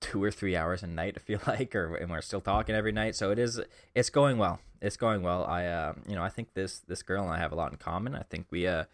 two 0.00 0.22
or 0.22 0.30
three 0.30 0.56
hours 0.56 0.82
a 0.82 0.86
night. 0.86 1.14
I 1.16 1.20
feel 1.20 1.40
like, 1.46 1.74
or 1.74 1.94
and 1.96 2.10
we're 2.10 2.20
still 2.20 2.40
talking 2.40 2.74
every 2.74 2.92
night. 2.92 3.16
So 3.16 3.30
it 3.30 3.38
is. 3.38 3.60
It's 3.94 4.10
going 4.10 4.38
well. 4.38 4.60
It's 4.80 4.96
going 4.96 5.22
well. 5.22 5.44
I, 5.44 5.66
uh, 5.66 5.94
you 6.08 6.16
know, 6.16 6.22
I 6.22 6.28
think 6.28 6.54
this 6.54 6.80
this 6.80 7.02
girl 7.02 7.24
and 7.24 7.32
I 7.32 7.38
have 7.38 7.52
a 7.52 7.56
lot 7.56 7.72
in 7.72 7.78
common. 7.78 8.14
I 8.14 8.22
think 8.22 8.46
we, 8.50 8.66
uh, 8.66 8.84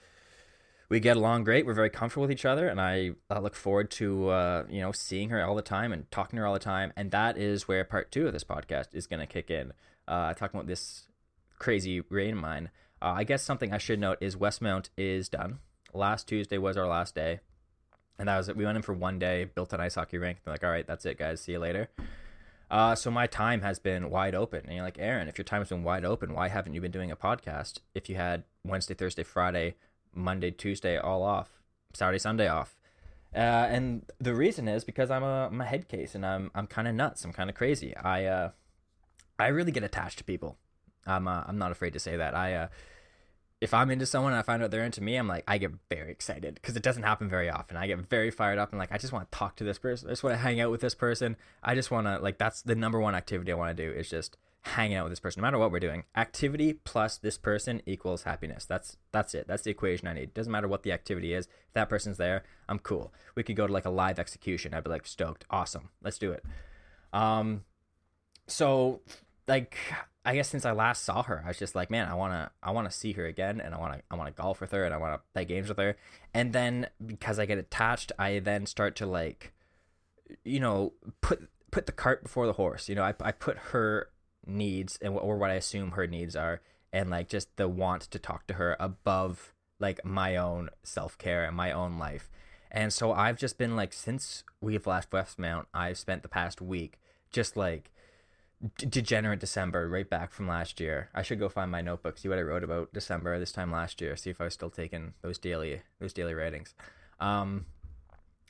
we 0.90 1.00
get 1.00 1.16
along 1.16 1.44
great. 1.44 1.64
We're 1.64 1.74
very 1.74 1.90
comfortable 1.90 2.22
with 2.22 2.30
each 2.30 2.44
other, 2.44 2.68
and 2.68 2.80
I, 2.80 3.12
I 3.30 3.38
look 3.38 3.54
forward 3.54 3.90
to, 3.92 4.28
uh, 4.28 4.64
you 4.68 4.80
know, 4.80 4.92
seeing 4.92 5.30
her 5.30 5.42
all 5.44 5.54
the 5.54 5.62
time 5.62 5.92
and 5.92 6.10
talking 6.10 6.36
to 6.36 6.40
her 6.42 6.46
all 6.46 6.54
the 6.54 6.60
time. 6.60 6.92
And 6.96 7.10
that 7.10 7.38
is 7.38 7.66
where 7.66 7.84
part 7.84 8.12
two 8.12 8.26
of 8.26 8.32
this 8.34 8.44
podcast 8.44 8.94
is 8.94 9.06
going 9.06 9.20
to 9.20 9.26
kick 9.26 9.50
in. 9.50 9.72
Uh, 10.06 10.32
talking 10.34 10.58
about 10.58 10.66
this 10.66 11.06
crazy 11.58 12.00
rain 12.08 12.34
of 12.34 12.40
mine. 12.40 12.70
Uh, 13.00 13.12
I 13.16 13.24
guess 13.24 13.42
something 13.42 13.72
I 13.72 13.78
should 13.78 13.98
note 13.98 14.18
is 14.20 14.36
Westmount 14.36 14.88
is 14.96 15.28
done. 15.28 15.58
Last 15.94 16.28
Tuesday 16.28 16.58
was 16.58 16.76
our 16.76 16.86
last 16.86 17.14
day 17.14 17.40
and 18.18 18.28
that 18.28 18.36
was 18.36 18.48
it. 18.48 18.56
We 18.56 18.64
went 18.64 18.76
in 18.76 18.82
for 18.82 18.92
one 18.92 19.18
day, 19.18 19.44
built 19.44 19.72
an 19.72 19.80
ice 19.80 19.94
hockey 19.94 20.18
rink. 20.18 20.38
They're 20.44 20.54
like, 20.54 20.64
all 20.64 20.70
right, 20.70 20.86
that's 20.86 21.06
it, 21.06 21.18
guys. 21.18 21.40
See 21.40 21.52
you 21.52 21.58
later. 21.58 21.88
Uh, 22.70 22.94
so 22.94 23.10
my 23.10 23.26
time 23.26 23.62
has 23.62 23.78
been 23.78 24.10
wide 24.10 24.34
open. 24.34 24.62
And 24.66 24.74
you're 24.74 24.84
like, 24.84 24.98
Aaron, 24.98 25.28
if 25.28 25.38
your 25.38 25.44
time 25.44 25.60
has 25.60 25.68
been 25.70 25.84
wide 25.84 26.04
open, 26.04 26.34
why 26.34 26.48
haven't 26.48 26.74
you 26.74 26.80
been 26.80 26.90
doing 26.90 27.10
a 27.10 27.16
podcast? 27.16 27.78
If 27.94 28.08
you 28.08 28.16
had 28.16 28.44
Wednesday, 28.64 28.94
Thursday, 28.94 29.22
Friday, 29.22 29.76
Monday, 30.14 30.50
Tuesday 30.50 30.98
all 30.98 31.22
off, 31.22 31.60
Saturday, 31.94 32.18
Sunday 32.18 32.48
off. 32.48 32.76
Uh, 33.34 33.38
and 33.38 34.04
the 34.18 34.34
reason 34.34 34.68
is 34.68 34.84
because 34.84 35.10
I'm 35.10 35.22
a, 35.22 35.48
I'm 35.50 35.60
a 35.60 35.64
head 35.64 35.88
case 35.88 36.14
and 36.14 36.24
I'm 36.24 36.50
I'm 36.54 36.66
kind 36.66 36.88
of 36.88 36.94
nuts. 36.94 37.24
I'm 37.24 37.32
kind 37.32 37.50
of 37.50 37.56
crazy. 37.56 37.94
I 37.96 38.24
uh, 38.24 38.50
I 39.38 39.48
really 39.48 39.70
get 39.70 39.84
attached 39.84 40.18
to 40.18 40.24
people. 40.24 40.56
I'm 41.06 41.28
uh, 41.28 41.44
I'm 41.46 41.58
not 41.58 41.70
afraid 41.70 41.92
to 41.92 41.98
say 41.98 42.16
that. 42.16 42.34
I 42.34 42.54
uh, 42.54 42.68
if 43.60 43.74
I'm 43.74 43.90
into 43.90 44.06
someone 44.06 44.32
and 44.32 44.38
I 44.38 44.42
find 44.42 44.62
out 44.62 44.70
they're 44.70 44.84
into 44.84 45.02
me, 45.02 45.16
I'm 45.16 45.26
like, 45.26 45.44
I 45.48 45.58
get 45.58 45.72
very 45.90 46.10
excited 46.10 46.54
because 46.54 46.76
it 46.76 46.82
doesn't 46.82 47.02
happen 47.02 47.28
very 47.28 47.50
often. 47.50 47.76
I 47.76 47.86
get 47.86 47.98
very 48.08 48.30
fired 48.30 48.58
up 48.58 48.70
and 48.70 48.78
like, 48.78 48.92
I 48.92 48.98
just 48.98 49.12
want 49.12 49.30
to 49.30 49.36
talk 49.36 49.56
to 49.56 49.64
this 49.64 49.78
person. 49.78 50.08
I 50.08 50.12
just 50.12 50.22
want 50.22 50.34
to 50.34 50.38
hang 50.38 50.60
out 50.60 50.70
with 50.70 50.80
this 50.80 50.94
person. 50.94 51.36
I 51.62 51.74
just 51.74 51.90
want 51.90 52.06
to, 52.06 52.18
like, 52.18 52.38
that's 52.38 52.62
the 52.62 52.76
number 52.76 53.00
one 53.00 53.14
activity 53.14 53.50
I 53.50 53.56
want 53.56 53.76
to 53.76 53.82
do 53.82 53.90
is 53.90 54.08
just 54.08 54.36
hanging 54.62 54.96
out 54.96 55.04
with 55.04 55.12
this 55.12 55.20
person, 55.20 55.40
no 55.40 55.46
matter 55.46 55.58
what 55.58 55.72
we're 55.72 55.80
doing. 55.80 56.04
Activity 56.16 56.74
plus 56.74 57.16
this 57.16 57.38
person 57.38 57.82
equals 57.86 58.24
happiness. 58.24 58.64
That's 58.64 58.96
that's 59.12 59.34
it. 59.34 59.46
That's 59.48 59.62
the 59.62 59.70
equation 59.70 60.08
I 60.08 60.14
need. 60.14 60.34
Doesn't 60.34 60.52
matter 60.52 60.68
what 60.68 60.82
the 60.82 60.92
activity 60.92 61.32
is. 61.32 61.46
If 61.46 61.74
that 61.74 61.88
person's 61.88 62.18
there, 62.18 62.44
I'm 62.68 62.78
cool. 62.78 63.12
We 63.34 63.42
could 63.42 63.56
go 63.56 63.66
to 63.66 63.72
like 63.72 63.86
a 63.86 63.90
live 63.90 64.18
execution. 64.18 64.74
I'd 64.74 64.84
be 64.84 64.90
like 64.90 65.06
stoked. 65.06 65.44
Awesome. 65.50 65.90
Let's 66.02 66.18
do 66.18 66.32
it. 66.32 66.44
Um, 67.12 67.62
so 68.46 69.00
like 69.46 69.76
I 70.28 70.34
guess 70.34 70.50
since 70.50 70.66
I 70.66 70.72
last 70.72 71.04
saw 71.04 71.22
her, 71.22 71.42
I 71.42 71.48
was 71.48 71.58
just 71.58 71.74
like, 71.74 71.90
man, 71.90 72.06
I 72.06 72.12
wanna 72.12 72.50
I 72.62 72.70
wanna 72.70 72.90
see 72.90 73.12
her 73.12 73.24
again, 73.24 73.62
and 73.62 73.74
I 73.74 73.78
wanna 73.78 74.02
I 74.10 74.14
wanna 74.14 74.30
golf 74.30 74.60
with 74.60 74.72
her, 74.72 74.84
and 74.84 74.92
I 74.92 74.98
wanna 74.98 75.20
play 75.32 75.46
games 75.46 75.70
with 75.70 75.78
her. 75.78 75.96
And 76.34 76.52
then 76.52 76.88
because 77.04 77.38
I 77.38 77.46
get 77.46 77.56
attached, 77.56 78.12
I 78.18 78.40
then 78.40 78.66
start 78.66 78.94
to 78.96 79.06
like, 79.06 79.54
you 80.44 80.60
know, 80.60 80.92
put 81.22 81.48
put 81.70 81.86
the 81.86 81.92
cart 81.92 82.22
before 82.22 82.46
the 82.46 82.52
horse. 82.52 82.90
You 82.90 82.94
know, 82.94 83.04
I 83.04 83.14
I 83.20 83.32
put 83.32 83.56
her 83.72 84.10
needs 84.46 84.98
and 85.00 85.14
or 85.14 85.38
what 85.38 85.48
I 85.48 85.54
assume 85.54 85.92
her 85.92 86.06
needs 86.06 86.36
are, 86.36 86.60
and 86.92 87.08
like 87.08 87.30
just 87.30 87.56
the 87.56 87.66
want 87.66 88.02
to 88.02 88.18
talk 88.18 88.46
to 88.48 88.54
her 88.54 88.76
above 88.78 89.54
like 89.78 90.04
my 90.04 90.36
own 90.36 90.68
self 90.82 91.16
care 91.16 91.46
and 91.46 91.56
my 91.56 91.72
own 91.72 91.98
life. 91.98 92.28
And 92.70 92.92
so 92.92 93.12
I've 93.12 93.38
just 93.38 93.56
been 93.56 93.76
like 93.76 93.94
since 93.94 94.44
we've 94.60 94.86
left 94.86 95.10
Westmount, 95.10 95.64
I've 95.72 95.96
spent 95.96 96.22
the 96.22 96.28
past 96.28 96.60
week 96.60 97.00
just 97.30 97.56
like 97.56 97.90
degenerate 98.76 99.40
December 99.40 99.88
right 99.88 100.08
back 100.08 100.32
from 100.32 100.48
last 100.48 100.80
year. 100.80 101.10
I 101.14 101.22
should 101.22 101.38
go 101.38 101.48
find 101.48 101.70
my 101.70 101.80
notebook, 101.80 102.18
see 102.18 102.28
what 102.28 102.38
I 102.38 102.42
wrote 102.42 102.64
about 102.64 102.92
December 102.92 103.38
this 103.38 103.52
time 103.52 103.70
last 103.70 104.00
year, 104.00 104.16
see 104.16 104.30
if 104.30 104.40
I 104.40 104.44
was 104.44 104.54
still 104.54 104.70
taking 104.70 105.14
those 105.22 105.38
daily 105.38 105.82
those 106.00 106.12
daily 106.12 106.34
ratings. 106.34 106.74
Um, 107.20 107.66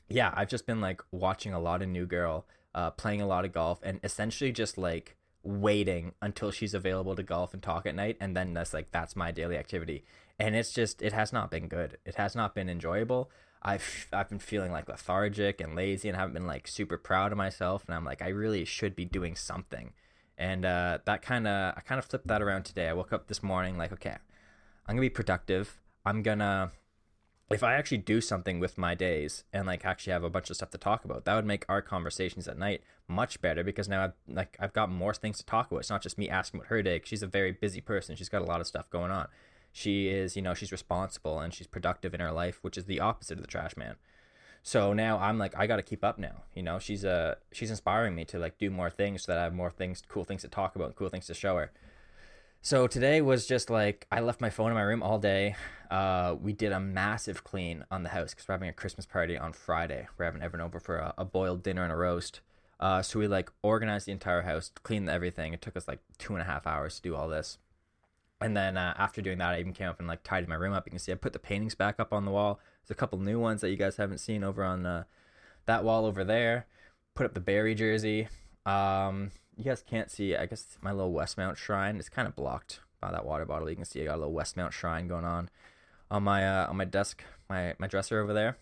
yeah, 0.07 0.33
I've 0.35 0.49
just 0.49 0.65
been 0.65 0.81
like 0.81 1.01
watching 1.11 1.53
a 1.53 1.59
lot 1.59 1.81
of 1.81 1.89
New 1.89 2.07
Girl, 2.07 2.45
uh, 2.73 2.91
playing 2.91 3.21
a 3.21 3.27
lot 3.27 3.45
of 3.45 3.53
golf, 3.53 3.79
and 3.83 3.99
essentially 4.03 4.51
just 4.51 4.77
like 4.77 5.15
waiting 5.43 6.13
until 6.21 6.51
she's 6.51 6.73
available 6.73 7.15
to 7.15 7.23
golf 7.23 7.53
and 7.53 7.61
talk 7.61 7.85
at 7.85 7.95
night, 7.95 8.17
and 8.19 8.35
then 8.35 8.53
that's 8.53 8.73
like 8.73 8.91
that's 8.91 9.15
my 9.15 9.31
daily 9.31 9.57
activity. 9.57 10.03
And 10.39 10.55
it's 10.55 10.71
just 10.71 11.01
it 11.01 11.13
has 11.13 11.31
not 11.31 11.51
been 11.51 11.67
good. 11.67 11.97
It 12.05 12.15
has 12.15 12.35
not 12.35 12.55
been 12.55 12.69
enjoyable. 12.69 13.29
I've 13.61 14.07
I've 14.13 14.29
been 14.29 14.39
feeling 14.39 14.71
like 14.71 14.87
lethargic 14.87 15.59
and 15.59 15.75
lazy 15.75 16.07
and 16.07 16.17
haven't 16.17 16.33
been 16.33 16.47
like 16.47 16.67
super 16.67 16.97
proud 16.97 17.31
of 17.31 17.37
myself 17.37 17.83
and 17.85 17.95
I'm 17.95 18.05
like 18.05 18.21
I 18.21 18.29
really 18.29 18.65
should 18.65 18.95
be 18.95 19.05
doing 19.05 19.35
something. 19.35 19.91
And 20.37 20.63
uh, 20.63 20.99
that 21.05 21.21
kind 21.21 21.47
of 21.47 21.73
I 21.77 21.81
kind 21.81 21.99
of 21.99 22.05
flipped 22.05 22.27
that 22.27 22.41
around 22.41 22.63
today. 22.63 22.87
I 22.87 22.93
woke 22.93 23.11
up 23.11 23.27
this 23.27 23.43
morning 23.43 23.77
like 23.77 23.91
okay, 23.91 24.15
I'm 24.87 24.95
going 24.95 24.97
to 24.97 25.01
be 25.01 25.09
productive. 25.09 25.81
I'm 26.05 26.23
going 26.23 26.39
to 26.39 26.71
if 27.51 27.63
I 27.63 27.73
actually 27.73 27.97
do 27.97 28.21
something 28.21 28.59
with 28.59 28.77
my 28.77 28.95
days 28.95 29.43
and 29.51 29.67
like 29.67 29.83
actually 29.83 30.13
have 30.13 30.23
a 30.23 30.29
bunch 30.29 30.49
of 30.49 30.55
stuff 30.55 30.69
to 30.69 30.77
talk 30.77 31.03
about, 31.03 31.25
that 31.25 31.35
would 31.35 31.45
make 31.45 31.65
our 31.67 31.81
conversations 31.81 32.47
at 32.47 32.59
night 32.59 32.83
much 33.07 33.41
better 33.41 33.63
because 33.63 33.89
now 33.89 34.05
I've 34.05 34.13
like 34.27 34.55
I've 34.57 34.73
got 34.73 34.89
more 34.89 35.13
things 35.13 35.39
to 35.39 35.45
talk 35.45 35.69
about. 35.69 35.79
It's 35.79 35.89
not 35.89 36.01
just 36.01 36.17
me 36.17 36.29
asking 36.29 36.61
about 36.61 36.69
her 36.69 36.81
day. 36.81 37.01
She's 37.03 37.23
a 37.23 37.27
very 37.27 37.51
busy 37.51 37.81
person. 37.81 38.15
She's 38.15 38.29
got 38.29 38.41
a 38.41 38.45
lot 38.45 38.61
of 38.61 38.67
stuff 38.67 38.89
going 38.89 39.11
on 39.11 39.27
she 39.71 40.07
is 40.07 40.35
you 40.35 40.41
know 40.41 40.53
she's 40.53 40.71
responsible 40.71 41.39
and 41.39 41.53
she's 41.53 41.67
productive 41.67 42.13
in 42.13 42.19
her 42.19 42.31
life 42.31 42.59
which 42.61 42.77
is 42.77 42.85
the 42.85 42.99
opposite 42.99 43.37
of 43.37 43.41
the 43.41 43.47
trash 43.47 43.77
man. 43.77 43.95
So 44.61 44.93
now 44.93 45.17
i'm 45.19 45.37
like 45.37 45.53
i 45.57 45.67
gotta 45.67 45.83
keep 45.83 46.03
up 46.03 46.17
now 46.17 46.43
you 46.53 46.63
know? 46.63 46.79
She's 46.79 47.05
uh 47.05 47.35
she's 47.51 47.69
inspiring 47.69 48.15
me 48.15 48.25
to 48.25 48.39
like 48.39 48.57
do 48.57 48.69
more 48.69 48.89
things 48.89 49.23
so 49.23 49.31
that 49.31 49.39
i 49.39 49.43
have 49.43 49.53
more 49.53 49.71
things 49.71 50.03
cool 50.07 50.25
things 50.25 50.41
to 50.41 50.47
talk 50.47 50.75
about 50.75 50.85
and 50.85 50.95
cool 50.95 51.09
things 51.09 51.27
to 51.27 51.33
show 51.33 51.55
her. 51.57 51.71
So 52.61 52.87
today 52.87 53.21
was 53.21 53.45
just 53.45 53.69
like 53.69 54.05
i 54.11 54.19
left 54.19 54.41
my 54.41 54.49
phone 54.49 54.69
in 54.69 54.75
my 54.75 54.81
room 54.81 55.03
all 55.03 55.19
day. 55.19 55.55
Uh 55.89 56.35
we 56.39 56.51
did 56.53 56.71
a 56.71 56.79
massive 56.79 57.43
clean 57.43 57.85
on 57.89 58.03
the 58.03 58.09
house 58.09 58.31
because 58.31 58.47
we're 58.47 58.55
having 58.55 58.69
a 58.69 58.73
christmas 58.73 59.05
party 59.05 59.37
on 59.37 59.53
friday. 59.53 60.07
We're 60.17 60.25
having 60.25 60.41
everyone 60.41 60.67
over 60.67 60.79
for 60.79 60.97
a, 60.97 61.13
a 61.17 61.25
boiled 61.25 61.63
dinner 61.63 61.83
and 61.83 61.93
a 61.93 61.95
roast. 61.95 62.41
Uh 62.79 63.01
so 63.01 63.19
we 63.19 63.27
like 63.27 63.49
organized 63.63 64.07
the 64.07 64.11
entire 64.11 64.41
house 64.41 64.71
cleaned 64.83 65.09
everything. 65.09 65.53
It 65.53 65.61
took 65.61 65.77
us 65.77 65.87
like 65.87 65.99
two 66.17 66.33
and 66.33 66.41
a 66.41 66.45
half 66.45 66.67
hours 66.67 66.97
to 66.97 67.01
do 67.01 67.15
all 67.15 67.29
this 67.29 67.57
and 68.41 68.55
then 68.55 68.77
uh, 68.77 68.93
after 68.97 69.21
doing 69.21 69.37
that, 69.39 69.53
I 69.53 69.59
even 69.59 69.73
came 69.73 69.89
up 69.89 69.99
and 69.99 70.07
like 70.07 70.23
tidied 70.23 70.49
my 70.49 70.55
room 70.55 70.73
up. 70.73 70.85
You 70.85 70.91
can 70.91 70.99
see 70.99 71.11
I 71.11 71.15
put 71.15 71.33
the 71.33 71.39
paintings 71.39 71.75
back 71.75 71.99
up 71.99 72.13
on 72.13 72.25
the 72.25 72.31
wall. 72.31 72.59
There's 72.81 72.95
a 72.95 72.99
couple 72.99 73.19
new 73.19 73.39
ones 73.39 73.61
that 73.61 73.69
you 73.69 73.75
guys 73.75 73.97
haven't 73.97 74.19
seen 74.19 74.43
over 74.43 74.63
on 74.63 74.85
uh, 74.85 75.03
that 75.65 75.83
wall 75.83 76.05
over 76.05 76.23
there. 76.23 76.65
Put 77.15 77.25
up 77.25 77.33
the 77.33 77.41
Barry 77.41 77.75
jersey. 77.75 78.29
Um, 78.65 79.31
you 79.57 79.65
guys 79.65 79.83
can't 79.87 80.09
see. 80.09 80.35
I 80.35 80.45
guess 80.45 80.77
my 80.81 80.91
little 80.91 81.13
Westmount 81.13 81.57
shrine 81.57 81.97
is 81.97 82.07
kind 82.07 82.27
of 82.27 82.35
blocked 82.35 82.79
by 83.01 83.11
that 83.11 83.25
water 83.25 83.45
bottle. 83.45 83.69
You 83.69 83.75
can 83.75 83.85
see 83.85 84.01
I 84.01 84.05
got 84.05 84.15
a 84.15 84.21
little 84.23 84.33
Westmount 84.33 84.71
shrine 84.71 85.07
going 85.07 85.25
on 85.25 85.49
on 86.09 86.23
my 86.23 86.47
uh, 86.47 86.67
on 86.69 86.77
my 86.77 86.85
desk, 86.85 87.23
my 87.49 87.73
my 87.77 87.87
dresser 87.87 88.21
over 88.21 88.33
there. 88.33 88.57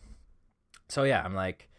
So 0.90 1.04
yeah, 1.04 1.22
I'm 1.24 1.36
like, 1.36 1.70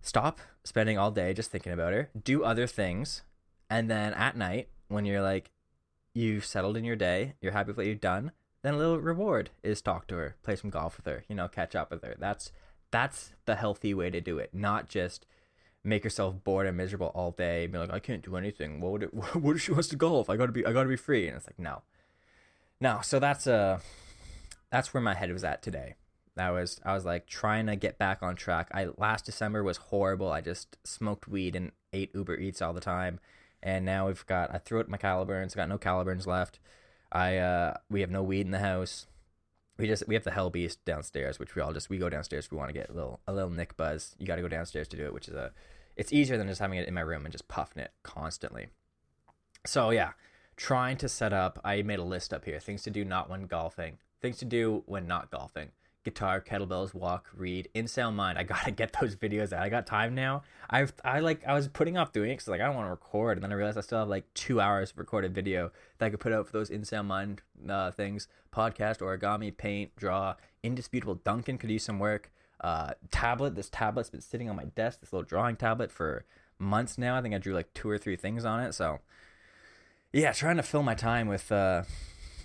stop 0.00 0.40
spending 0.64 0.98
all 0.98 1.10
day 1.10 1.34
just 1.34 1.50
thinking 1.50 1.72
about 1.72 1.92
her. 1.92 2.10
Do 2.20 2.42
other 2.42 2.66
things, 2.66 3.22
and 3.70 3.88
then 3.88 4.12
at 4.14 4.36
night 4.36 4.68
when 4.88 5.04
you're 5.04 5.22
like 5.22 5.50
you've 6.14 6.44
settled 6.44 6.76
in 6.76 6.84
your 6.84 6.96
day, 6.96 7.34
you're 7.40 7.52
happy 7.52 7.68
with 7.68 7.76
what 7.76 7.86
you've 7.86 8.00
done, 8.00 8.32
then 8.62 8.74
a 8.74 8.78
little 8.78 9.00
reward 9.00 9.50
is 9.62 9.82
talk 9.82 10.06
to 10.08 10.16
her, 10.16 10.36
play 10.42 10.56
some 10.56 10.70
golf 10.70 10.96
with 10.96 11.06
her, 11.06 11.24
you 11.28 11.34
know, 11.34 11.48
catch 11.48 11.74
up 11.74 11.90
with 11.90 12.02
her. 12.02 12.14
That's 12.18 12.52
that's 12.90 13.32
the 13.46 13.56
healthy 13.56 13.94
way 13.94 14.10
to 14.10 14.20
do 14.20 14.38
it, 14.38 14.50
not 14.52 14.88
just 14.88 15.26
make 15.84 16.04
yourself 16.04 16.44
bored 16.44 16.66
and 16.66 16.76
miserable 16.76 17.10
all 17.14 17.32
day 17.32 17.64
and 17.64 17.72
be 17.72 17.78
like, 17.78 17.92
I 17.92 17.98
can't 17.98 18.22
do 18.22 18.36
anything. 18.36 18.80
What 18.80 18.92
would 18.92 19.02
it 19.04 19.14
what 19.34 19.56
if 19.56 19.62
she 19.62 19.72
wants 19.72 19.88
to 19.88 19.96
golf? 19.96 20.30
I 20.30 20.36
gotta 20.36 20.52
be 20.52 20.64
I 20.64 20.72
gotta 20.72 20.88
be 20.88 20.96
free. 20.96 21.26
And 21.26 21.36
it's 21.36 21.46
like, 21.46 21.58
no. 21.58 21.82
No, 22.80 23.00
so 23.02 23.18
that's 23.18 23.46
uh 23.46 23.80
that's 24.70 24.94
where 24.94 25.02
my 25.02 25.14
head 25.14 25.32
was 25.32 25.44
at 25.44 25.62
today. 25.62 25.94
I 26.36 26.50
was 26.50 26.80
I 26.84 26.94
was 26.94 27.04
like 27.04 27.26
trying 27.26 27.66
to 27.66 27.76
get 27.76 27.98
back 27.98 28.22
on 28.22 28.36
track. 28.36 28.68
I 28.72 28.88
last 28.96 29.26
December 29.26 29.62
was 29.62 29.76
horrible. 29.76 30.30
I 30.30 30.40
just 30.40 30.76
smoked 30.84 31.28
weed 31.28 31.56
and 31.56 31.72
ate 31.92 32.14
Uber 32.14 32.36
Eats 32.36 32.62
all 32.62 32.72
the 32.72 32.80
time 32.80 33.18
and 33.62 33.84
now 33.84 34.06
we've 34.06 34.26
got 34.26 34.54
I 34.54 34.58
threw 34.58 34.80
out 34.80 34.88
my 34.88 34.96
caliburns, 34.96 35.54
I 35.54 35.56
got 35.56 35.68
no 35.68 35.78
caliburns 35.78 36.26
left. 36.26 36.58
I 37.10 37.36
uh 37.36 37.74
we 37.90 38.00
have 38.00 38.10
no 38.10 38.22
weed 38.22 38.46
in 38.46 38.50
the 38.50 38.58
house. 38.58 39.06
We 39.78 39.86
just 39.86 40.06
we 40.06 40.14
have 40.14 40.24
the 40.24 40.30
hell 40.30 40.50
beast 40.50 40.84
downstairs, 40.84 41.38
which 41.38 41.54
we 41.54 41.62
all 41.62 41.72
just 41.72 41.90
we 41.90 41.98
go 41.98 42.10
downstairs 42.10 42.46
if 42.46 42.52
we 42.52 42.58
want 42.58 42.68
to 42.68 42.74
get 42.74 42.90
a 42.90 42.92
little 42.92 43.20
a 43.26 43.32
little 43.32 43.50
nick 43.50 43.76
buzz. 43.76 44.14
You 44.18 44.26
got 44.26 44.36
to 44.36 44.42
go 44.42 44.48
downstairs 44.48 44.88
to 44.88 44.96
do 44.96 45.04
it, 45.04 45.14
which 45.14 45.28
is 45.28 45.34
a 45.34 45.52
it's 45.96 46.12
easier 46.12 46.38
than 46.38 46.48
just 46.48 46.60
having 46.60 46.78
it 46.78 46.88
in 46.88 46.94
my 46.94 47.00
room 47.02 47.24
and 47.24 47.32
just 47.32 47.48
puffing 47.48 47.82
it 47.82 47.92
constantly. 48.02 48.68
So 49.66 49.90
yeah, 49.90 50.12
trying 50.56 50.96
to 50.98 51.08
set 51.08 51.32
up. 51.32 51.60
I 51.64 51.82
made 51.82 51.98
a 51.98 52.04
list 52.04 52.32
up 52.32 52.44
here: 52.44 52.60
things 52.60 52.82
to 52.82 52.90
do 52.90 53.04
not 53.04 53.28
when 53.28 53.46
golfing, 53.46 53.98
things 54.20 54.38
to 54.38 54.44
do 54.44 54.82
when 54.86 55.06
not 55.06 55.30
golfing 55.30 55.70
guitar, 56.04 56.40
kettlebells, 56.40 56.94
walk, 56.94 57.28
read, 57.34 57.68
in 57.74 57.88
mind. 58.14 58.38
I 58.38 58.42
gotta 58.42 58.70
get 58.82 58.96
those 59.00 59.16
videos 59.16 59.52
out. 59.52 59.62
I 59.62 59.68
got 59.68 59.86
time 59.86 60.14
now. 60.14 60.42
I've 60.68 60.92
I 61.04 61.20
like 61.20 61.46
I 61.46 61.54
was 61.54 61.68
putting 61.68 61.96
off 61.96 62.12
doing 62.12 62.30
it 62.30 62.34
because 62.34 62.48
like 62.48 62.60
I 62.60 62.66
don't 62.66 62.74
want 62.74 62.86
to 62.86 62.90
record, 62.90 63.38
and 63.38 63.44
then 63.44 63.52
I 63.52 63.54
realized 63.54 63.78
I 63.78 63.82
still 63.82 63.98
have 63.98 64.08
like 64.08 64.32
two 64.34 64.60
hours 64.60 64.90
of 64.90 64.98
recorded 64.98 65.34
video 65.34 65.70
that 65.98 66.06
I 66.06 66.10
could 66.10 66.20
put 66.20 66.32
out 66.32 66.46
for 66.46 66.52
those 66.52 66.70
in 66.70 66.84
mind 67.06 67.42
uh, 67.68 67.90
things. 67.90 68.28
Podcast, 68.54 68.98
origami, 68.98 69.56
paint, 69.56 69.94
draw. 69.96 70.34
Indisputable 70.62 71.16
Duncan 71.16 71.58
could 71.58 71.70
use 71.70 71.84
some 71.84 71.98
work. 71.98 72.30
Uh, 72.60 72.92
tablet. 73.10 73.54
This 73.54 73.68
tablet's 73.68 74.10
been 74.10 74.20
sitting 74.20 74.48
on 74.48 74.56
my 74.56 74.64
desk. 74.64 75.00
This 75.00 75.12
little 75.12 75.26
drawing 75.26 75.56
tablet 75.56 75.90
for 75.90 76.24
months 76.58 76.96
now. 76.96 77.16
I 77.16 77.22
think 77.22 77.34
I 77.34 77.38
drew 77.38 77.54
like 77.54 77.72
two 77.74 77.88
or 77.88 77.98
three 77.98 78.16
things 78.16 78.44
on 78.44 78.60
it. 78.60 78.72
So 78.72 79.00
yeah, 80.12 80.32
trying 80.32 80.56
to 80.56 80.62
fill 80.62 80.82
my 80.82 80.94
time 80.94 81.26
with 81.26 81.50
uh, 81.50 81.82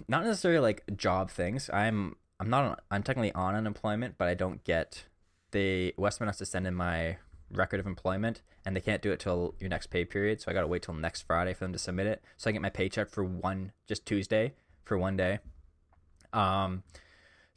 not 0.08 0.24
necessarily 0.24 0.60
like 0.60 0.84
job 0.96 1.30
things. 1.30 1.70
I'm 1.72 2.16
I'm 2.40 2.50
not. 2.50 2.84
I'm 2.92 3.04
technically 3.04 3.34
on 3.34 3.56
unemployment, 3.56 4.18
but 4.18 4.28
I 4.28 4.34
don't 4.34 4.64
get 4.64 5.06
the 5.52 5.94
Westmount 5.98 6.28
has 6.28 6.38
to 6.38 6.46
send 6.46 6.68
in 6.68 6.76
my 6.76 7.18
record 7.52 7.80
of 7.80 7.88
employment, 7.88 8.42
and 8.66 8.76
they 8.76 8.82
can't 8.82 9.02
do 9.02 9.12
it 9.12 9.20
till 9.20 9.56
your 9.60 9.70
next 9.70 9.88
pay 9.88 10.06
period. 10.06 10.42
So 10.42 10.52
I 10.52 10.54
got 10.54 10.62
to 10.62 10.68
wait 10.68 10.84
till 10.84 10.94
next 10.94 11.22
Friday 11.22 11.54
for 11.54 11.66
them 11.66 11.74
to 11.74 11.80
submit 11.80 12.08
it. 12.08 12.22
So 12.38 12.50
I 12.50 12.54
get 12.54 12.62
my 12.62 12.70
paycheck 12.70 13.10
for 13.10 13.24
one 13.24 13.72
just 13.88 14.06
Tuesday 14.06 14.54
for 14.84 14.98
one 14.98 15.18
day. 15.18 15.40
Um, 16.34 16.84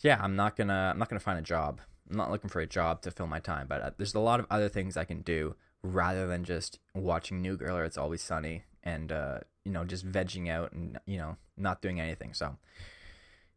yeah, 0.01 0.19
I'm 0.23 0.37
not 0.37 0.57
gonna 0.57 0.91
I'm 0.93 0.99
not 0.99 1.09
gonna 1.09 1.21
find 1.21 1.39
a 1.39 1.43
job. 1.43 1.81
I'm 2.11 2.17
not 2.17 2.31
looking 2.31 2.51
for 2.51 2.61
a 2.61 2.67
job 2.67 3.03
to 3.03 3.11
fill 3.11 3.27
my 3.27 3.41
time, 3.41 3.67
but 3.69 3.83
uh, 3.83 3.91
there's 3.97 4.15
a 4.15 4.21
lot 4.21 4.41
of 4.41 4.47
other 4.51 4.69
things 4.69 4.97
I 4.97 5.05
can 5.05 5.23
do 5.23 5.55
rather 5.83 6.27
than 6.27 6.45
just 6.45 6.79
watching 6.95 7.41
New 7.41 7.57
Girl 7.57 7.77
or 7.77 7.85
It's 7.85 7.99
Always 7.99 8.23
Sunny 8.23 8.65
and 8.83 9.13
uh, 9.13 9.41
you 9.65 9.73
know 9.73 9.85
just 9.85 10.11
vegging 10.11 10.49
out 10.49 10.73
and 10.73 10.99
you 11.07 11.19
know 11.19 11.37
not 11.57 11.83
doing 11.83 12.01
anything. 12.01 12.33
So 12.35 12.57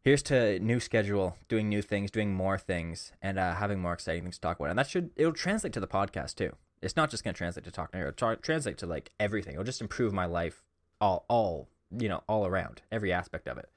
here's 0.04 0.22
to 0.22 0.58
new 0.60 0.78
schedule, 0.78 1.36
doing 1.48 1.68
new 1.68 1.82
things, 1.82 2.10
doing 2.10 2.32
more 2.32 2.58
things, 2.58 3.12
and 3.22 3.38
uh, 3.38 3.54
having 3.54 3.80
more 3.80 3.94
exciting 3.94 4.22
things 4.22 4.36
to 4.36 4.40
talk 4.40 4.60
about. 4.60 4.70
And 4.70 4.78
that 4.78 4.88
should 4.88 5.10
it'll 5.16 5.32
translate 5.32 5.72
to 5.72 5.80
the 5.80 5.88
podcast 5.88 6.36
too. 6.36 6.54
It's 6.82 6.96
not 6.96 7.10
just 7.10 7.24
gonna 7.24 7.34
translate 7.34 7.64
to 7.64 7.70
talking 7.70 7.98
here; 7.98 8.08
it'll 8.08 8.16
tra- 8.16 8.36
translate 8.36 8.78
to 8.78 8.86
like 8.86 9.10
everything. 9.18 9.54
It'll 9.54 9.64
just 9.64 9.80
improve 9.80 10.12
my 10.12 10.26
life 10.26 10.62
all 11.00 11.24
all 11.28 11.68
you 11.90 12.08
know 12.08 12.22
all 12.28 12.46
around 12.46 12.82
every 12.92 13.12
aspect 13.12 13.48
of 13.48 13.58
it. 13.58 13.68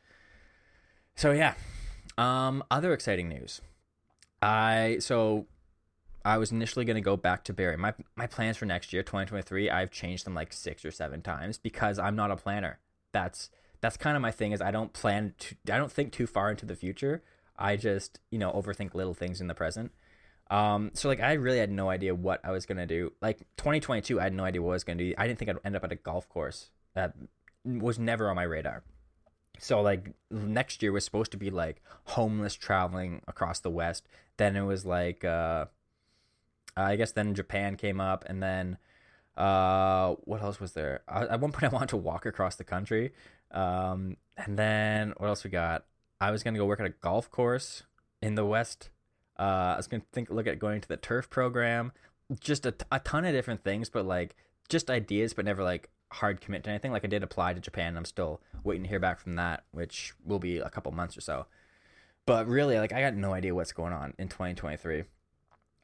So 1.16 1.32
yeah, 1.32 1.56
um, 2.18 2.64
other 2.70 2.94
exciting 2.94 3.30
news. 3.30 3.62
I 4.42 4.98
so 5.00 5.48
I 6.24 6.38
was 6.38 6.52
initially 6.52 6.84
going 6.84 6.96
to 6.96 7.02
go 7.02 7.16
back 7.16 7.44
to 7.46 7.54
Barrie. 7.54 7.78
My 7.78 7.94
my 8.16 8.28
plans 8.28 8.58
for 8.58 8.66
next 8.66 8.92
year, 8.92 9.02
2023, 9.02 9.70
I've 9.70 9.92
changed 9.92 10.26
them 10.26 10.36
like 10.36 10.52
6 10.52 10.84
or 10.84 10.92
7 10.92 11.22
times 11.22 11.58
because 11.58 11.98
I'm 11.98 12.16
not 12.16 12.32
a 12.32 12.36
planner. 12.36 12.80
That's 13.14 13.50
that's 13.82 13.98
kind 13.98 14.16
of 14.16 14.22
my 14.22 14.32
thing 14.32 14.52
is 14.52 14.62
I 14.62 14.72
don't 14.72 14.94
plan 14.94 15.34
to 15.40 15.56
I 15.72 15.78
don't 15.78 15.92
think 15.92 16.12
too 16.12 16.28
far 16.28 16.50
into 16.50 16.66
the 16.66 16.76
future. 16.76 17.24
I 17.58 17.76
just, 17.76 18.20
you 18.30 18.38
know, 18.38 18.52
overthink 18.52 18.94
little 18.94 19.14
things 19.14 19.42
in 19.42 19.48
the 19.48 19.56
present. 19.56 19.92
Um, 20.50 20.92
so 20.94 21.10
like 21.10 21.20
I 21.20 21.34
really 21.34 21.60
had 21.60 21.72
no 21.72 21.90
idea 21.90 22.16
what 22.16 22.40
I 22.44 22.52
was 22.52 22.66
gonna 22.66 22.86
do. 22.86 23.14
Like 23.22 23.40
2022, 23.58 24.20
I 24.20 24.24
had 24.24 24.34
no 24.34 24.44
idea 24.44 24.62
what 24.62 24.72
I 24.72 24.74
was 24.74 24.84
gonna 24.84 25.04
do. 25.04 25.14
I 25.18 25.28
didn't 25.28 25.40
think 25.40 25.50
I'd 25.50 25.58
end 25.66 25.76
up 25.76 25.84
at 25.84 25.92
a 25.92 25.96
golf 25.96 26.30
course. 26.30 26.70
That 26.94 27.16
was 27.66 28.00
never 28.00 28.30
on 28.30 28.36
my 28.36 28.44
radar. 28.44 28.84
So 29.60 29.82
like 29.82 30.14
next 30.30 30.82
year 30.82 30.92
was 30.92 31.04
supposed 31.04 31.32
to 31.32 31.38
be 31.38 31.50
like 31.50 31.82
homeless 32.06 32.56
traveling 32.56 33.22
across 33.28 33.60
the 33.60 33.72
West. 33.72 34.08
Then 34.38 34.56
it 34.56 34.62
was 34.64 34.86
like 34.86 35.26
uh, 35.26 35.66
I 36.78 36.96
guess 36.96 37.12
then 37.12 37.34
Japan 37.34 37.76
came 37.76 38.00
up, 38.00 38.24
and 38.28 38.42
then 38.42 38.78
uh, 39.36 40.16
what 40.24 40.42
else 40.42 40.60
was 40.60 40.74
there? 40.74 41.02
I, 41.08 41.24
at 41.24 41.40
one 41.40 41.52
point, 41.52 41.64
I 41.72 41.76
wanted 41.76 41.90
to 41.90 41.98
walk 41.98 42.26
across 42.26 42.56
the 42.56 42.64
country, 42.64 43.14
um, 43.52 44.18
and 44.36 44.58
then 44.58 45.14
what 45.18 45.28
else 45.28 45.44
we 45.44 45.50
got? 45.50 45.86
I 46.20 46.32
was 46.32 46.44
gonna 46.44 46.58
go 46.58 46.66
work 46.66 46.80
at 46.80 46.86
a 46.86 46.94
golf 47.02 47.30
course 47.30 47.84
in 48.22 48.36
the 48.36 48.46
West. 48.46 48.90
Uh, 49.40 49.74
I 49.74 49.78
was 49.78 49.88
gonna 49.88 50.04
think 50.12 50.30
look 50.30 50.48
at 50.48 50.60
going 50.60 50.82
to 50.82 50.88
the 50.88 50.98
turf 50.98 51.30
program. 51.30 51.92
Just 52.40 52.66
a, 52.66 52.74
a 52.92 53.00
ton 53.00 53.26
of 53.26 53.34
different 53.34 53.64
things, 53.64 53.90
but 53.90 54.06
like 54.06 54.36
just 54.70 54.90
ideas, 54.90 55.34
but 55.34 55.46
never 55.46 55.64
like 55.64 55.90
hard 56.12 56.42
commit 56.42 56.64
to 56.64 56.70
anything. 56.70 56.92
Like 56.92 57.06
I 57.06 57.08
did 57.08 57.24
apply 57.24 57.54
to 57.54 57.60
Japan. 57.60 57.90
and 57.90 57.98
I'm 57.98 58.06
still 58.06 58.42
waiting 58.64 58.84
to 58.84 58.90
hear 58.90 59.00
back 59.00 59.20
from 59.20 59.36
that, 59.36 59.64
which 59.72 60.14
will 60.26 60.40
be 60.40 60.58
a 60.58 60.70
couple 60.70 60.92
months 60.92 61.18
or 61.18 61.22
so. 61.22 61.46
But 62.26 62.48
really, 62.48 62.78
like 62.78 62.92
I 62.92 63.02
got 63.02 63.16
no 63.16 63.34
idea 63.34 63.56
what's 63.56 63.72
going 63.72 63.94
on 63.94 64.14
in 64.18 64.28
2023. 64.28 65.04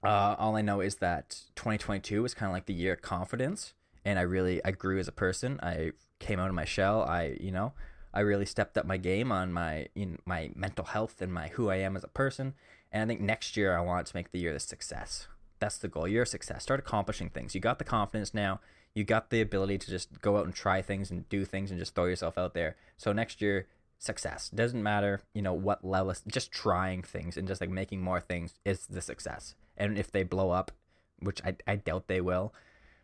Uh, 0.04 0.36
all 0.38 0.58
I 0.58 0.62
know 0.62 0.82
is 0.82 0.96
that 0.96 1.42
2022 1.56 2.22
was 2.22 2.34
kind 2.34 2.50
of 2.50 2.54
like 2.54 2.66
the 2.66 2.74
year 2.74 2.94
of 2.94 3.02
confidence, 3.02 3.74
and 4.04 4.20
I 4.20 4.24
really 4.24 4.64
I 4.66 4.72
grew 4.72 5.00
as 5.00 5.08
a 5.08 5.14
person. 5.14 5.60
I 5.64 5.92
came 6.24 6.40
out 6.40 6.50
of 6.50 6.56
my 6.56 6.66
shell. 6.66 7.04
I 7.04 7.38
you 7.40 7.52
know 7.52 7.74
I 8.14 8.22
really 8.22 8.46
stepped 8.46 8.78
up 8.78 8.86
my 8.86 8.98
game 8.98 9.32
on 9.32 9.52
my 9.52 9.88
you 9.96 10.06
know, 10.06 10.18
my 10.26 10.52
mental 10.56 10.86
health 10.86 11.22
and 11.22 11.34
my 11.34 11.50
who 11.50 11.70
I 11.70 11.78
am 11.78 11.96
as 11.96 12.04
a 12.04 12.10
person. 12.10 12.54
And 12.92 13.04
I 13.04 13.06
think 13.08 13.22
next 13.22 13.58
year 13.58 13.76
I 13.78 13.82
want 13.82 14.08
to 14.08 14.16
make 14.16 14.32
the 14.32 14.40
year 14.40 14.54
the 14.54 14.60
success. 14.60 15.28
That's 15.60 15.78
the 15.78 15.88
goal. 15.88 16.06
Of 16.06 16.28
success. 16.28 16.64
Start 16.64 16.80
accomplishing 16.80 17.30
things. 17.30 17.56
You 17.56 17.62
got 17.62 17.80
the 17.80 17.86
confidence 17.86 18.34
now. 18.34 18.60
You 18.94 19.04
got 19.04 19.30
the 19.30 19.42
ability 19.42 19.80
to 19.80 19.90
just 19.90 20.22
go 20.22 20.38
out 20.38 20.46
and 20.46 20.54
try 20.54 20.82
things 20.82 21.10
and 21.10 21.28
do 21.30 21.46
things 21.46 21.72
and 21.72 21.80
just 21.80 21.96
throw 21.96 22.06
yourself 22.06 22.38
out 22.38 22.54
there. 22.54 22.76
So 22.98 23.14
next 23.14 23.42
year, 23.42 23.68
success. 23.98 24.50
Doesn't 24.50 24.84
matter, 24.84 25.22
you 25.34 25.42
know, 25.42 25.54
what 25.54 25.84
level. 25.84 26.14
Just 26.28 26.52
trying 26.52 27.02
things 27.02 27.38
and 27.38 27.48
just 27.48 27.62
like 27.62 27.70
making 27.70 28.02
more 28.02 28.20
things 28.20 28.60
is 28.66 28.86
the 28.86 29.02
success. 29.02 29.56
And 29.78 29.98
if 29.98 30.12
they 30.12 30.24
blow 30.24 30.52
up, 30.52 30.72
which 31.20 31.42
I, 31.44 31.56
I 31.66 31.78
doubt 31.78 32.08
they 32.08 32.22
will, 32.22 32.54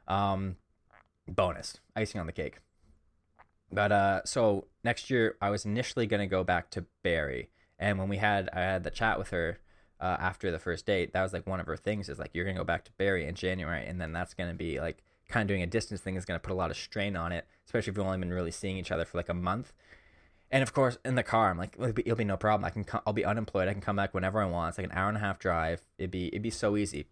um, 0.07 0.57
bonus 1.27 1.77
icing 1.95 2.19
on 2.19 2.27
the 2.27 2.33
cake. 2.33 2.57
But 3.71 3.91
uh, 3.91 4.21
so 4.25 4.67
next 4.83 5.09
year 5.09 5.37
I 5.41 5.49
was 5.49 5.65
initially 5.65 6.07
gonna 6.07 6.27
go 6.27 6.43
back 6.43 6.69
to 6.71 6.85
Barrie, 7.03 7.49
and 7.77 7.99
when 7.99 8.09
we 8.09 8.17
had 8.17 8.49
I 8.53 8.61
had 8.61 8.83
the 8.83 8.91
chat 8.91 9.19
with 9.19 9.29
her 9.29 9.59
uh, 9.99 10.17
after 10.19 10.51
the 10.51 10.59
first 10.59 10.85
date, 10.85 11.13
that 11.13 11.21
was 11.21 11.33
like 11.33 11.45
one 11.45 11.59
of 11.59 11.67
her 11.67 11.77
things 11.77 12.09
is 12.09 12.19
like 12.19 12.31
you're 12.33 12.45
gonna 12.45 12.57
go 12.57 12.63
back 12.63 12.85
to 12.85 12.91
Barrie 12.97 13.25
in 13.25 13.35
January, 13.35 13.85
and 13.85 14.01
then 14.01 14.11
that's 14.11 14.33
gonna 14.33 14.53
be 14.53 14.79
like 14.79 15.03
kind 15.27 15.43
of 15.43 15.47
doing 15.47 15.61
a 15.61 15.67
distance 15.67 16.01
thing 16.01 16.15
is 16.15 16.25
gonna 16.25 16.39
put 16.39 16.51
a 16.51 16.55
lot 16.55 16.71
of 16.71 16.77
strain 16.77 17.15
on 17.15 17.31
it, 17.31 17.45
especially 17.65 17.91
if 17.91 17.97
you've 17.97 18.05
only 18.05 18.17
been 18.17 18.33
really 18.33 18.51
seeing 18.51 18.77
each 18.77 18.91
other 18.91 19.05
for 19.05 19.17
like 19.17 19.29
a 19.29 19.33
month. 19.33 19.73
And 20.51 20.63
of 20.63 20.73
course, 20.73 20.97
in 21.05 21.13
the 21.13 21.23
car, 21.23 21.51
I'm 21.51 21.57
like, 21.59 21.75
it'll 21.79 21.93
be, 21.93 22.01
it'll 22.01 22.17
be 22.17 22.23
no 22.23 22.37
problem. 22.37 22.65
I 22.65 22.71
can, 22.71 22.83
co- 22.83 23.01
I'll 23.05 23.13
be 23.13 23.23
unemployed. 23.23 23.67
I 23.67 23.73
can 23.73 23.81
come 23.81 23.97
back 23.97 24.15
whenever 24.15 24.41
I 24.41 24.45
want. 24.45 24.69
It's 24.69 24.77
like 24.79 24.87
an 24.87 24.97
hour 24.97 25.07
and 25.07 25.17
a 25.17 25.19
half 25.19 25.37
drive. 25.37 25.83
It'd 25.99 26.09
be, 26.09 26.27
it'd 26.29 26.41
be 26.41 26.49
so 26.49 26.75
easy, 26.75 27.05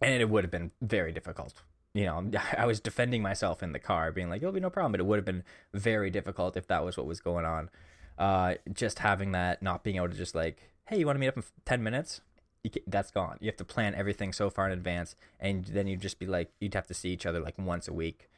and 0.00 0.22
it 0.22 0.30
would 0.30 0.42
have 0.42 0.50
been 0.50 0.70
very 0.80 1.12
difficult. 1.12 1.62
You 1.96 2.06
know, 2.06 2.30
I 2.58 2.66
was 2.66 2.80
defending 2.80 3.22
myself 3.22 3.62
in 3.62 3.72
the 3.72 3.78
car, 3.78 4.12
being 4.12 4.30
like, 4.30 4.42
it'll 4.42 4.52
be 4.52 4.60
no 4.60 4.70
problem. 4.70 4.92
But 4.92 5.00
it 5.00 5.06
would 5.06 5.16
have 5.16 5.24
been 5.24 5.44
very 5.72 6.10
difficult 6.10 6.56
if 6.56 6.66
that 6.68 6.84
was 6.84 6.96
what 6.96 7.06
was 7.06 7.20
going 7.20 7.44
on. 7.44 7.70
Uh, 8.18 8.54
just 8.72 9.00
having 9.00 9.32
that, 9.32 9.62
not 9.62 9.84
being 9.84 9.96
able 9.96 10.08
to 10.08 10.14
just 10.14 10.34
like, 10.34 10.70
hey, 10.86 10.98
you 10.98 11.06
want 11.06 11.16
to 11.16 11.20
meet 11.20 11.28
up 11.28 11.36
in 11.36 11.44
ten 11.64 11.82
minutes? 11.82 12.20
You 12.64 12.70
ca 12.70 12.82
that's 12.86 13.10
gone. 13.10 13.38
You 13.40 13.46
have 13.46 13.56
to 13.56 13.64
plan 13.64 13.94
everything 13.94 14.32
so 14.32 14.50
far 14.50 14.66
in 14.66 14.72
advance, 14.72 15.14
and 15.38 15.64
then 15.64 15.86
you'd 15.86 16.00
just 16.00 16.18
be 16.18 16.26
like, 16.26 16.50
you'd 16.60 16.74
have 16.74 16.86
to 16.88 16.94
see 16.94 17.10
each 17.10 17.26
other 17.26 17.40
like 17.40 17.58
once 17.58 17.88
a 17.88 17.92
week, 17.92 18.28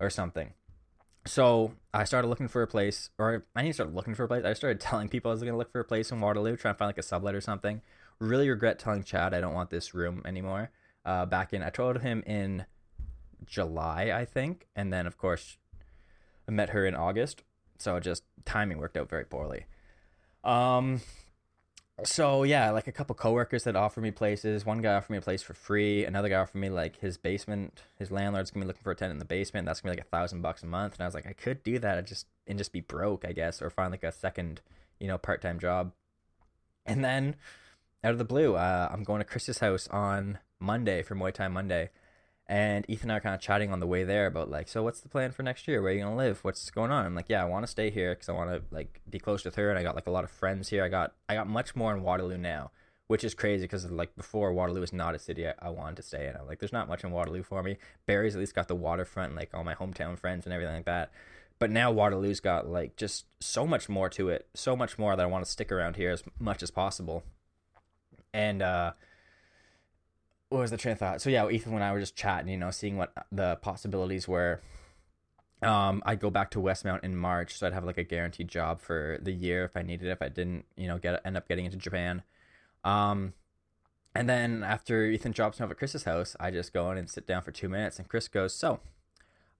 or 0.00 0.10
something 0.10 0.54
so 1.26 1.72
I 1.92 2.04
started 2.04 2.28
looking 2.28 2.48
for 2.48 2.62
a 2.62 2.66
place, 2.66 3.10
or 3.18 3.44
I 3.54 3.62
didn't 3.62 3.74
start 3.74 3.94
looking 3.94 4.14
for 4.14 4.24
a 4.24 4.28
place. 4.28 4.44
I 4.44 4.52
started 4.52 4.80
telling 4.80 5.08
people 5.08 5.30
I 5.30 5.34
was 5.34 5.42
going 5.42 5.52
to 5.52 5.58
look 5.58 5.72
for 5.72 5.80
a 5.80 5.84
place 5.84 6.10
in 6.10 6.20
Waterloo, 6.20 6.56
trying 6.56 6.74
to 6.74 6.78
find 6.78 6.88
like 6.88 6.98
a 6.98 7.02
sublet 7.02 7.34
or 7.34 7.40
something. 7.40 7.82
Really 8.18 8.48
regret 8.48 8.78
telling 8.78 9.02
Chad 9.02 9.34
I 9.34 9.40
don't 9.40 9.54
want 9.54 9.70
this 9.70 9.94
room 9.94 10.22
anymore. 10.24 10.70
Uh, 11.04 11.26
back 11.26 11.52
in, 11.52 11.62
I 11.62 11.70
told 11.70 12.00
him 12.00 12.22
in 12.26 12.64
July, 13.44 14.12
I 14.14 14.24
think, 14.24 14.66
and 14.74 14.92
then 14.92 15.06
of 15.06 15.18
course, 15.18 15.58
I 16.48 16.52
met 16.52 16.70
her 16.70 16.86
in 16.86 16.94
August. 16.94 17.42
So 17.78 18.00
just 18.00 18.22
timing 18.44 18.78
worked 18.78 18.96
out 18.96 19.10
very 19.10 19.24
poorly. 19.24 19.66
Um, 20.44 21.00
so 22.04 22.42
yeah, 22.42 22.70
like 22.70 22.86
a 22.86 22.92
couple 22.92 23.14
coworkers 23.14 23.64
that 23.64 23.76
offered 23.76 24.02
me 24.02 24.10
places. 24.10 24.64
One 24.64 24.82
guy 24.82 24.94
offered 24.94 25.12
me 25.12 25.18
a 25.18 25.22
place 25.22 25.42
for 25.42 25.54
free. 25.54 26.04
Another 26.04 26.28
guy 26.28 26.36
offered 26.36 26.58
me 26.58 26.68
like 26.68 27.00
his 27.00 27.16
basement. 27.16 27.82
His 27.98 28.10
landlord's 28.10 28.50
gonna 28.50 28.64
be 28.64 28.68
looking 28.68 28.82
for 28.82 28.92
a 28.92 28.96
tenant 28.96 29.16
in 29.16 29.18
the 29.18 29.24
basement. 29.24 29.66
That's 29.66 29.80
gonna 29.80 29.94
be 29.94 29.98
like 29.98 30.06
a 30.06 30.10
thousand 30.10 30.42
bucks 30.42 30.62
a 30.62 30.66
month. 30.66 30.94
And 30.94 31.02
I 31.02 31.06
was 31.06 31.14
like, 31.14 31.26
I 31.26 31.32
could 31.32 31.62
do 31.62 31.78
that. 31.78 31.98
I 31.98 32.02
just 32.02 32.26
and 32.46 32.58
just 32.58 32.72
be 32.72 32.80
broke, 32.80 33.24
I 33.26 33.32
guess, 33.32 33.62
or 33.62 33.70
find 33.70 33.90
like 33.90 34.04
a 34.04 34.12
second, 34.12 34.60
you 35.00 35.08
know, 35.08 35.18
part 35.18 35.42
time 35.42 35.58
job. 35.58 35.92
And 36.84 37.04
then 37.04 37.36
out 38.04 38.12
of 38.12 38.18
the 38.18 38.24
blue, 38.24 38.54
uh, 38.54 38.88
I'm 38.92 39.02
going 39.02 39.18
to 39.18 39.24
Chris's 39.24 39.58
house 39.58 39.88
on 39.88 40.38
Monday 40.60 41.02
for 41.02 41.16
Muay 41.16 41.32
Thai 41.32 41.48
Monday. 41.48 41.90
And 42.48 42.84
Ethan 42.88 43.10
and 43.10 43.12
I 43.12 43.16
are 43.16 43.20
kind 43.20 43.34
of 43.34 43.40
chatting 43.40 43.72
on 43.72 43.80
the 43.80 43.88
way 43.88 44.04
there 44.04 44.26
about 44.26 44.48
like, 44.48 44.68
so 44.68 44.84
what's 44.84 45.00
the 45.00 45.08
plan 45.08 45.32
for 45.32 45.42
next 45.42 45.66
year? 45.66 45.82
Where 45.82 45.90
are 45.90 45.94
you 45.94 46.04
gonna 46.04 46.16
live? 46.16 46.44
What's 46.44 46.70
going 46.70 46.92
on? 46.92 47.04
I'm 47.04 47.14
like, 47.14 47.28
yeah, 47.28 47.42
I 47.42 47.46
want 47.46 47.64
to 47.64 47.70
stay 47.70 47.90
here 47.90 48.14
because 48.14 48.28
I 48.28 48.32
want 48.32 48.50
to 48.50 48.62
like 48.70 49.00
be 49.10 49.18
close 49.18 49.44
with 49.44 49.56
her, 49.56 49.68
and 49.68 49.78
I 49.78 49.82
got 49.82 49.96
like 49.96 50.06
a 50.06 50.12
lot 50.12 50.22
of 50.22 50.30
friends 50.30 50.68
here. 50.68 50.84
I 50.84 50.88
got 50.88 51.14
I 51.28 51.34
got 51.34 51.48
much 51.48 51.74
more 51.74 51.92
in 51.92 52.02
Waterloo 52.02 52.38
now, 52.38 52.70
which 53.08 53.24
is 53.24 53.34
crazy 53.34 53.64
because 53.64 53.90
like 53.90 54.14
before 54.14 54.52
Waterloo 54.52 54.80
was 54.80 54.92
not 54.92 55.16
a 55.16 55.18
city 55.18 55.48
I, 55.48 55.54
I 55.60 55.70
wanted 55.70 55.96
to 55.96 56.02
stay 56.02 56.28
in. 56.28 56.36
I'm 56.36 56.46
like, 56.46 56.60
there's 56.60 56.72
not 56.72 56.88
much 56.88 57.02
in 57.02 57.10
Waterloo 57.10 57.42
for 57.42 57.64
me. 57.64 57.78
Barrie's 58.06 58.36
at 58.36 58.40
least 58.40 58.54
got 58.54 58.68
the 58.68 58.76
waterfront, 58.76 59.30
and, 59.30 59.36
like 59.36 59.50
all 59.52 59.64
my 59.64 59.74
hometown 59.74 60.16
friends 60.16 60.46
and 60.46 60.52
everything 60.52 60.76
like 60.76 60.84
that. 60.84 61.10
But 61.58 61.72
now 61.72 61.90
Waterloo's 61.90 62.38
got 62.38 62.68
like 62.68 62.94
just 62.96 63.24
so 63.40 63.66
much 63.66 63.88
more 63.88 64.08
to 64.10 64.28
it, 64.28 64.46
so 64.54 64.76
much 64.76 64.98
more 64.98 65.16
that 65.16 65.22
I 65.22 65.26
want 65.26 65.44
to 65.44 65.50
stick 65.50 65.72
around 65.72 65.96
here 65.96 66.12
as 66.12 66.22
much 66.38 66.62
as 66.62 66.70
possible. 66.70 67.24
And 68.32 68.62
uh 68.62 68.92
what 70.48 70.60
was 70.60 70.70
the 70.70 70.76
train 70.76 70.92
of 70.92 70.98
thought? 70.98 71.20
So 71.20 71.30
yeah, 71.30 71.48
Ethan 71.48 71.74
and 71.74 71.82
I 71.82 71.92
were 71.92 72.00
just 72.00 72.16
chatting, 72.16 72.48
you 72.48 72.56
know, 72.56 72.70
seeing 72.70 72.96
what 72.96 73.12
the 73.32 73.56
possibilities 73.56 74.28
were. 74.28 74.60
Um, 75.62 76.02
I'd 76.04 76.20
go 76.20 76.30
back 76.30 76.50
to 76.52 76.60
Westmount 76.60 77.02
in 77.02 77.16
March, 77.16 77.56
so 77.56 77.66
I'd 77.66 77.72
have 77.72 77.84
like 77.84 77.98
a 77.98 78.04
guaranteed 78.04 78.48
job 78.48 78.80
for 78.80 79.18
the 79.20 79.32
year 79.32 79.64
if 79.64 79.76
I 79.76 79.82
needed 79.82 80.06
it. 80.06 80.12
If 80.12 80.22
I 80.22 80.28
didn't, 80.28 80.66
you 80.76 80.86
know, 80.86 80.98
get 80.98 81.20
end 81.24 81.36
up 81.36 81.48
getting 81.48 81.64
into 81.64 81.78
Japan. 81.78 82.22
Um, 82.84 83.32
and 84.14 84.28
then 84.28 84.62
after 84.62 85.06
Ethan 85.06 85.32
drops 85.32 85.58
me 85.58 85.64
off 85.64 85.70
at 85.70 85.78
Chris's 85.78 86.04
house, 86.04 86.36
I 86.38 86.50
just 86.50 86.72
go 86.72 86.90
in 86.90 86.98
and 86.98 87.10
sit 87.10 87.26
down 87.26 87.42
for 87.42 87.50
two 87.52 87.68
minutes, 87.68 87.98
and 87.98 88.08
Chris 88.08 88.28
goes, 88.28 88.54
"So, 88.54 88.80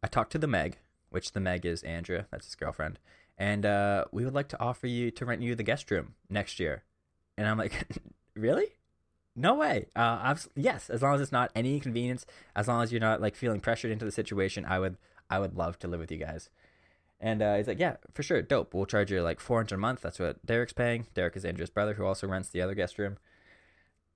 I 0.02 0.06
talked 0.06 0.32
to 0.32 0.38
the 0.38 0.46
Meg, 0.46 0.78
which 1.10 1.32
the 1.32 1.40
Meg 1.40 1.66
is 1.66 1.82
Andrea, 1.82 2.26
that's 2.30 2.46
his 2.46 2.54
girlfriend, 2.54 2.98
and 3.36 3.66
uh, 3.66 4.04
we 4.12 4.24
would 4.24 4.34
like 4.34 4.48
to 4.48 4.60
offer 4.60 4.86
you 4.86 5.10
to 5.10 5.24
rent 5.24 5.42
you 5.42 5.54
the 5.54 5.62
guest 5.62 5.90
room 5.90 6.14
next 6.30 6.60
year." 6.60 6.84
And 7.36 7.48
I'm 7.48 7.58
like, 7.58 7.86
"Really?" 8.36 8.76
No 9.36 9.54
way. 9.54 9.86
Uh, 9.94 10.34
yes, 10.54 10.88
as 10.88 11.02
long 11.02 11.14
as 11.14 11.20
it's 11.20 11.32
not 11.32 11.52
any 11.54 11.74
inconvenience, 11.74 12.24
as 12.56 12.68
long 12.68 12.82
as 12.82 12.90
you're 12.90 13.00
not 13.00 13.20
like 13.20 13.36
feeling 13.36 13.60
pressured 13.60 13.90
into 13.90 14.06
the 14.06 14.10
situation, 14.10 14.64
I 14.64 14.78
would, 14.78 14.96
I 15.28 15.38
would 15.38 15.54
love 15.54 15.78
to 15.80 15.88
live 15.88 16.00
with 16.00 16.10
you 16.10 16.16
guys. 16.16 16.48
And 17.20 17.42
uh, 17.42 17.56
he's 17.56 17.66
like, 17.66 17.78
yeah, 17.78 17.96
for 18.12 18.22
sure, 18.22 18.42
dope. 18.42 18.74
We'll 18.74 18.86
charge 18.86 19.10
you 19.10 19.22
like 19.22 19.40
four 19.40 19.58
hundred 19.58 19.76
a 19.76 19.78
month. 19.78 20.00
That's 20.02 20.18
what 20.18 20.44
Derek's 20.44 20.72
paying. 20.72 21.06
Derek 21.14 21.36
is 21.36 21.44
Andrew's 21.44 21.70
brother, 21.70 21.94
who 21.94 22.04
also 22.04 22.26
rents 22.26 22.48
the 22.48 22.60
other 22.60 22.74
guest 22.74 22.98
room. 22.98 23.16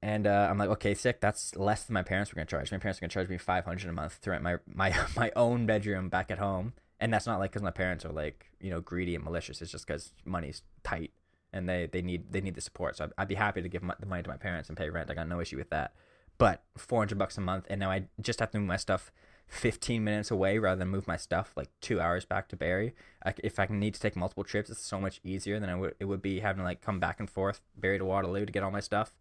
And 0.03 0.27
uh, 0.27 0.49
I'm 0.51 0.59
like, 0.59 0.71
okay, 0.71 0.95
sick. 0.95 1.21
That's 1.21 1.55
less 1.57 1.85
than 1.85 1.95
my 1.95 2.03
parents 2.03 2.31
were 2.31 2.37
gonna 2.37 2.47
charge. 2.47 2.73
My 2.73 2.79
parents 2.79 2.99
are 2.99 3.03
gonna 3.03 3.11
charge 3.11 3.29
me 3.29 3.39
500 3.39 3.89
a 3.89 3.93
month 3.93 4.21
to 4.23 4.31
rent 4.31 4.43
my 4.43 4.57
my 4.67 4.95
my 5.17 5.33
own 5.37 5.67
bedroom 5.67 6.09
back 6.09 6.31
at 6.31 6.39
home. 6.39 6.75
And 6.99 7.13
that's 7.13 7.27
not 7.27 7.39
like 7.39 7.53
because 7.53 7.63
my 7.63 7.71
parents 7.71 8.05
are 8.05 8.13
like 8.13 8.47
you 8.61 8.71
know 8.71 8.81
greedy 8.81 9.15
and 9.15 9.25
malicious. 9.25 9.63
It's 9.63 9.73
just 9.73 9.87
because 9.87 10.13
money's 10.25 10.63
tight 10.83 11.13
and 11.53 11.69
they 11.69 11.89
they 11.91 12.03
need 12.03 12.33
they 12.33 12.41
need 12.41 12.55
the 12.55 12.61
support. 12.61 12.97
So 12.97 13.05
I'd, 13.05 13.13
I'd 13.19 13.29
be 13.29 13.35
happy 13.35 13.63
to 13.63 13.69
give 13.69 13.83
my, 13.83 13.95
the 13.99 14.07
money 14.07 14.23
to 14.23 14.29
my 14.29 14.37
parents 14.37 14.69
and 14.69 14.79
pay 14.79 14.91
rent. 14.91 15.11
I 15.11 15.15
got 15.15 15.29
no 15.29 15.41
issue 15.41 15.57
with 15.57 15.71
that. 15.71 15.95
But 16.39 16.63
400 16.79 17.19
bucks 17.19 17.37
a 17.37 17.43
month, 17.43 17.67
and 17.69 17.81
now 17.81 17.91
I 17.91 18.05
just 18.21 18.41
have 18.41 18.51
to 18.53 18.59
move 18.59 18.69
my 18.69 18.79
stuff 18.79 19.13
15 19.51 20.03
minutes 20.03 20.31
away 20.31 20.59
rather 20.59 20.79
than 20.79 20.89
move 20.89 21.09
my 21.09 21.17
stuff 21.17 21.53
like 21.57 21.69
two 21.81 22.01
hours 22.01 22.25
back 22.25 22.49
to 22.49 22.57
Barrie. 22.57 22.95
I, 23.25 23.35
if 23.43 23.59
I 23.59 23.67
need 23.69 23.95
to 23.95 24.01
take 24.01 24.17
multiple 24.17 24.45
trips, 24.45 24.71
it's 24.71 24.81
so 24.81 25.01
much 25.01 25.21
easier 25.25 25.59
than 25.59 25.69
I 25.69 25.75
would, 25.75 25.97
it 25.99 26.05
would 26.05 26.23
be 26.23 26.41
having 26.41 26.61
to 26.61 26.65
like 26.65 26.81
come 26.81 27.01
back 27.01 27.19
and 27.19 27.29
forth 27.29 27.61
Barrie 27.77 27.99
to 27.99 28.05
Waterloo 28.05 28.47
to 28.47 28.53
get 28.53 28.63
all 28.63 28.71
my 28.71 28.81
stuff. 28.81 29.13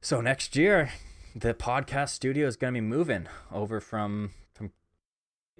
So 0.00 0.20
next 0.20 0.56
year, 0.56 0.90
the 1.36 1.54
podcast 1.54 2.10
studio 2.10 2.46
is 2.46 2.56
going 2.56 2.72
to 2.72 2.80
be 2.80 2.86
moving 2.86 3.26
over 3.52 3.80
from 3.80 4.30
from 4.54 4.72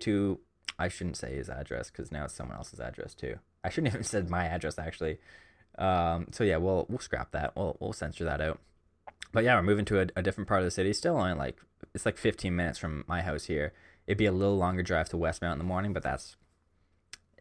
to 0.01 0.41
I 0.79 0.89
shouldn't 0.89 1.17
say 1.17 1.35
his 1.35 1.51
address 1.51 1.91
because 1.91 2.11
now 2.11 2.25
it's 2.25 2.35
someone 2.35 2.57
else's 2.57 2.81
address 2.81 3.15
too. 3.15 3.37
I 3.63 3.69
shouldn't 3.69 3.93
even 3.95 4.05
said 4.05 4.31
my 4.31 4.47
address 4.47 4.79
actually. 4.79 5.19
Um, 5.79 6.27
so 6.33 6.45
yeah, 6.45 6.57
we'll 6.57 6.87
we'll 6.89 6.99
scrap 6.99 7.33
that. 7.33 7.55
We'll 7.57 7.77
we'll 7.81 7.93
censor 7.93 8.25
that 8.25 8.41
out. 8.41 8.59
But 9.33 9.45
yeah, 9.45 9.57
we're 9.57 9.63
moving 9.63 9.85
to 9.87 10.01
a, 10.01 10.07
a 10.17 10.23
different 10.23 10.49
part 10.49 10.61
of 10.61 10.65
the 10.65 10.71
city. 10.71 10.93
Still 10.93 11.17
only 11.17 11.35
like 11.35 11.59
it's 11.95 12.07
like 12.07 12.19
15 12.19 12.55
minutes 12.55 12.79
from 12.79 13.05
my 13.07 13.23
house 13.23 13.45
here. 13.45 13.73
It'd 14.07 14.19
be 14.19 14.27
a 14.27 14.33
little 14.33 14.57
longer 14.57 14.83
drive 14.83 15.09
to 15.11 15.17
Westmount 15.17 15.53
in 15.53 15.59
the 15.59 15.65
morning, 15.65 15.93
but 15.93 16.03
that's 16.03 16.37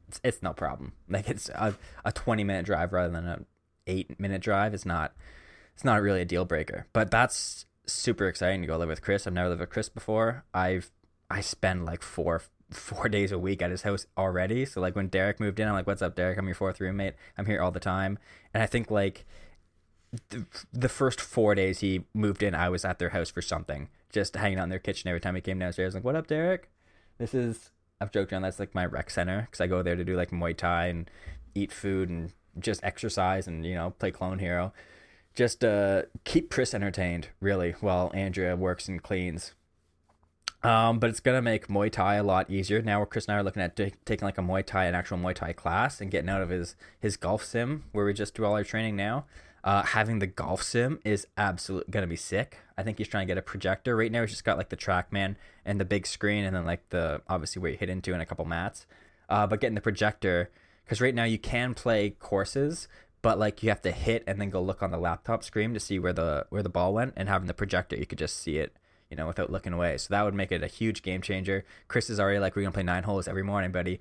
it's, 0.08 0.22
it's 0.24 0.44
no 0.44 0.54
problem. 0.54 0.94
Like 1.10 1.30
it's 1.30 1.50
a, 1.50 1.76
a 2.06 2.12
20 2.12 2.44
minute 2.44 2.66
drive 2.66 2.94
rather 2.94 3.12
than 3.12 3.26
a 3.26 3.40
eight 3.88 4.20
minute 4.20 4.42
drive. 4.42 4.74
It's 4.74 4.86
not 4.86 5.14
it's 5.74 5.86
not 5.86 6.02
really 6.02 6.22
a 6.22 6.26
deal 6.26 6.46
breaker. 6.46 6.88
But 6.94 7.12
that's 7.12 7.66
super 7.86 8.28
exciting 8.28 8.62
to 8.62 8.68
go 8.68 8.78
live 8.78 8.90
with 8.90 9.02
Chris. 9.02 9.26
I've 9.26 9.34
never 9.34 9.50
lived 9.50 9.62
with 9.62 9.70
Chris 9.70 9.90
before. 9.90 10.44
I've 10.54 10.92
I 11.30 11.42
spend 11.42 11.86
like 11.86 12.04
four 12.04 12.42
four 12.70 13.10
days 13.10 13.32
a 13.32 13.40
week 13.40 13.62
at 13.62 13.72
his 13.72 13.84
house 13.84 14.06
already. 14.18 14.66
So 14.66 14.82
like 14.82 14.96
when 14.96 15.08
Derek 15.08 15.40
moved 15.40 15.60
in, 15.60 15.68
I'm 15.68 15.74
like, 15.74 15.88
"What's 15.88 16.02
up, 16.02 16.16
Derek? 16.16 16.38
I'm 16.38 16.46
your 16.46 16.56
fourth 16.56 16.80
roommate. 16.80 17.16
I'm 17.38 17.46
here 17.46 17.62
all 17.62 17.72
the 17.72 17.80
time." 17.80 18.20
And 18.54 18.64
I 18.64 18.66
think 18.66 18.92
like 18.92 19.26
the, 20.30 20.46
the 20.74 20.90
first 20.90 21.20
four 21.20 21.56
days 21.56 21.80
he 21.80 22.06
moved 22.14 22.44
in, 22.44 22.56
I 22.56 22.70
was 22.70 22.86
at 22.86 23.00
their 23.00 23.10
house 23.10 23.30
for 23.30 23.42
something, 23.42 23.90
just 24.12 24.36
hanging 24.36 24.60
out 24.60 24.64
in 24.64 24.70
their 24.70 24.80
kitchen 24.80 25.08
every 25.10 25.22
time 25.22 25.36
he 25.36 25.42
came 25.42 25.60
downstairs. 25.60 25.94
Like, 25.94 26.04
"What 26.04 26.16
up, 26.16 26.28
Derek? 26.28 26.70
This 27.18 27.34
is." 27.34 27.72
I've 28.00 28.12
joked 28.12 28.32
around. 28.32 28.44
That's 28.44 28.60
like 28.60 28.76
my 28.76 28.86
rec 28.86 29.10
center 29.10 29.42
because 29.42 29.60
I 29.60 29.66
go 29.66 29.82
there 29.82 29.96
to 29.96 30.04
do 30.04 30.16
like 30.16 30.30
Muay 30.30 30.56
Thai 30.56 30.86
and 30.88 31.10
eat 31.56 31.72
food 31.72 32.10
and 32.10 32.32
just 32.60 32.84
exercise 32.84 33.48
and 33.48 33.66
you 33.66 33.76
know 33.76 33.92
play 33.92 34.12
Clone 34.12 34.40
Hero. 34.40 34.74
Just 35.36 35.64
uh, 35.64 36.04
keep 36.24 36.50
Chris 36.50 36.74
entertained, 36.74 37.30
really, 37.40 37.76
while 37.80 38.12
Andrea 38.14 38.56
works 38.56 38.88
and 38.88 39.02
cleans. 39.02 39.54
Um, 40.64 40.98
but 41.00 41.10
it's 41.10 41.20
gonna 41.20 41.42
make 41.42 41.68
Muay 41.68 41.92
Thai 41.92 42.16
a 42.16 42.24
lot 42.24 42.50
easier. 42.50 42.82
Now, 42.82 43.04
Chris 43.06 43.26
and 43.26 43.36
I 43.36 43.40
are 43.40 43.44
looking 43.44 43.62
at 43.62 43.76
t- 43.76 43.94
taking 44.06 44.26
like 44.26 44.38
a 44.38 44.42
Muay 44.42 44.66
Thai, 44.66 44.86
an 44.86 44.96
actual 44.96 45.18
Muay 45.18 45.36
Thai 45.36 45.54
class, 45.54 46.02
and 46.02 46.10
getting 46.10 46.30
out 46.30 46.42
of 46.42 46.50
his 46.50 46.76
his 47.00 47.16
golf 47.16 47.44
sim 47.44 47.84
where 47.92 48.06
we 48.06 48.14
just 48.14 48.34
do 48.34 48.44
all 48.44 48.54
our 48.54 48.64
training 48.64 48.96
now. 48.96 49.26
Uh, 49.64 49.84
having 49.84 50.20
the 50.20 50.28
golf 50.28 50.64
sim 50.64 51.00
is 51.04 51.28
absolutely 51.38 51.92
gonna 51.92 52.08
be 52.08 52.16
sick. 52.16 52.58
I 52.78 52.84
think 52.84 52.98
he's 52.98 53.08
trying 53.08 53.28
to 53.28 53.32
get 53.32 53.38
a 53.38 53.44
projector 53.44 53.96
right 53.96 54.12
now. 54.12 54.22
He's 54.22 54.32
just 54.32 54.46
got 54.46 54.58
like 54.58 54.70
the 54.70 54.78
TrackMan 54.78 55.36
and 55.64 55.80
the 55.80 55.86
big 55.86 56.08
screen, 56.08 56.44
and 56.44 56.56
then 56.56 56.66
like 56.66 56.90
the 56.90 57.22
obviously 57.28 57.62
where 57.62 57.72
you 57.72 57.78
hit 57.78 57.90
into 57.90 58.14
and 58.14 58.22
a 58.22 58.26
couple 58.26 58.46
mats. 58.46 58.88
Uh, 59.30 59.46
but 59.46 59.62
getting 59.62 59.76
the 59.76 59.82
projector 59.82 60.50
because 60.86 61.02
right 61.02 61.14
now 61.14 61.26
you 61.26 61.38
can 61.38 61.76
play 61.76 62.12
courses, 62.12 62.88
but 63.22 63.38
like 63.38 63.62
you 63.62 63.70
have 63.70 63.82
to 63.82 63.92
hit 63.92 64.24
and 64.26 64.42
then 64.42 64.50
go 64.50 64.62
look 64.62 64.82
on 64.82 64.90
the 64.90 64.98
laptop 64.98 65.44
screen 65.44 65.74
to 65.76 65.80
see 65.80 66.00
where 66.00 66.14
the 66.14 66.48
where 66.50 66.64
the 66.64 66.70
ball 66.70 66.94
went, 66.94 67.14
and 67.16 67.30
having 67.30 67.48
the 67.48 67.54
projector, 67.54 67.96
you 67.96 68.08
could 68.08 68.18
just 68.18 68.38
see 68.38 68.58
it 68.58 68.76
you 69.10 69.18
know, 69.18 69.28
without 69.28 69.52
looking 69.52 69.74
away. 69.74 69.98
So 69.98 70.08
that 70.12 70.24
would 70.24 70.34
make 70.34 70.52
it 70.52 70.64
a 70.64 70.68
huge 70.68 71.02
game 71.02 71.22
changer. 71.22 71.66
Chris 71.88 72.10
is 72.10 72.20
already 72.20 72.40
like, 72.40 72.56
we're 72.56 72.64
gonna 72.64 72.74
play 72.74 72.84
nine 72.84 73.04
holes 73.04 73.28
every 73.28 73.44
morning, 73.44 73.72
buddy. 73.72 74.00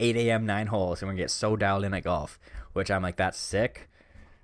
8 0.00 0.16
a.m. 0.16 0.46
nine 0.46 0.66
holes, 0.66 1.00
and 1.00 1.08
we're 1.08 1.12
gonna 1.12 1.22
get 1.22 1.30
so 1.30 1.56
dialed 1.56 1.84
in 1.84 1.94
at 1.94 2.04
golf, 2.04 2.38
which 2.72 2.90
I'm 2.90 3.02
like, 3.02 3.16
that's 3.16 3.38
sick. 3.38 3.88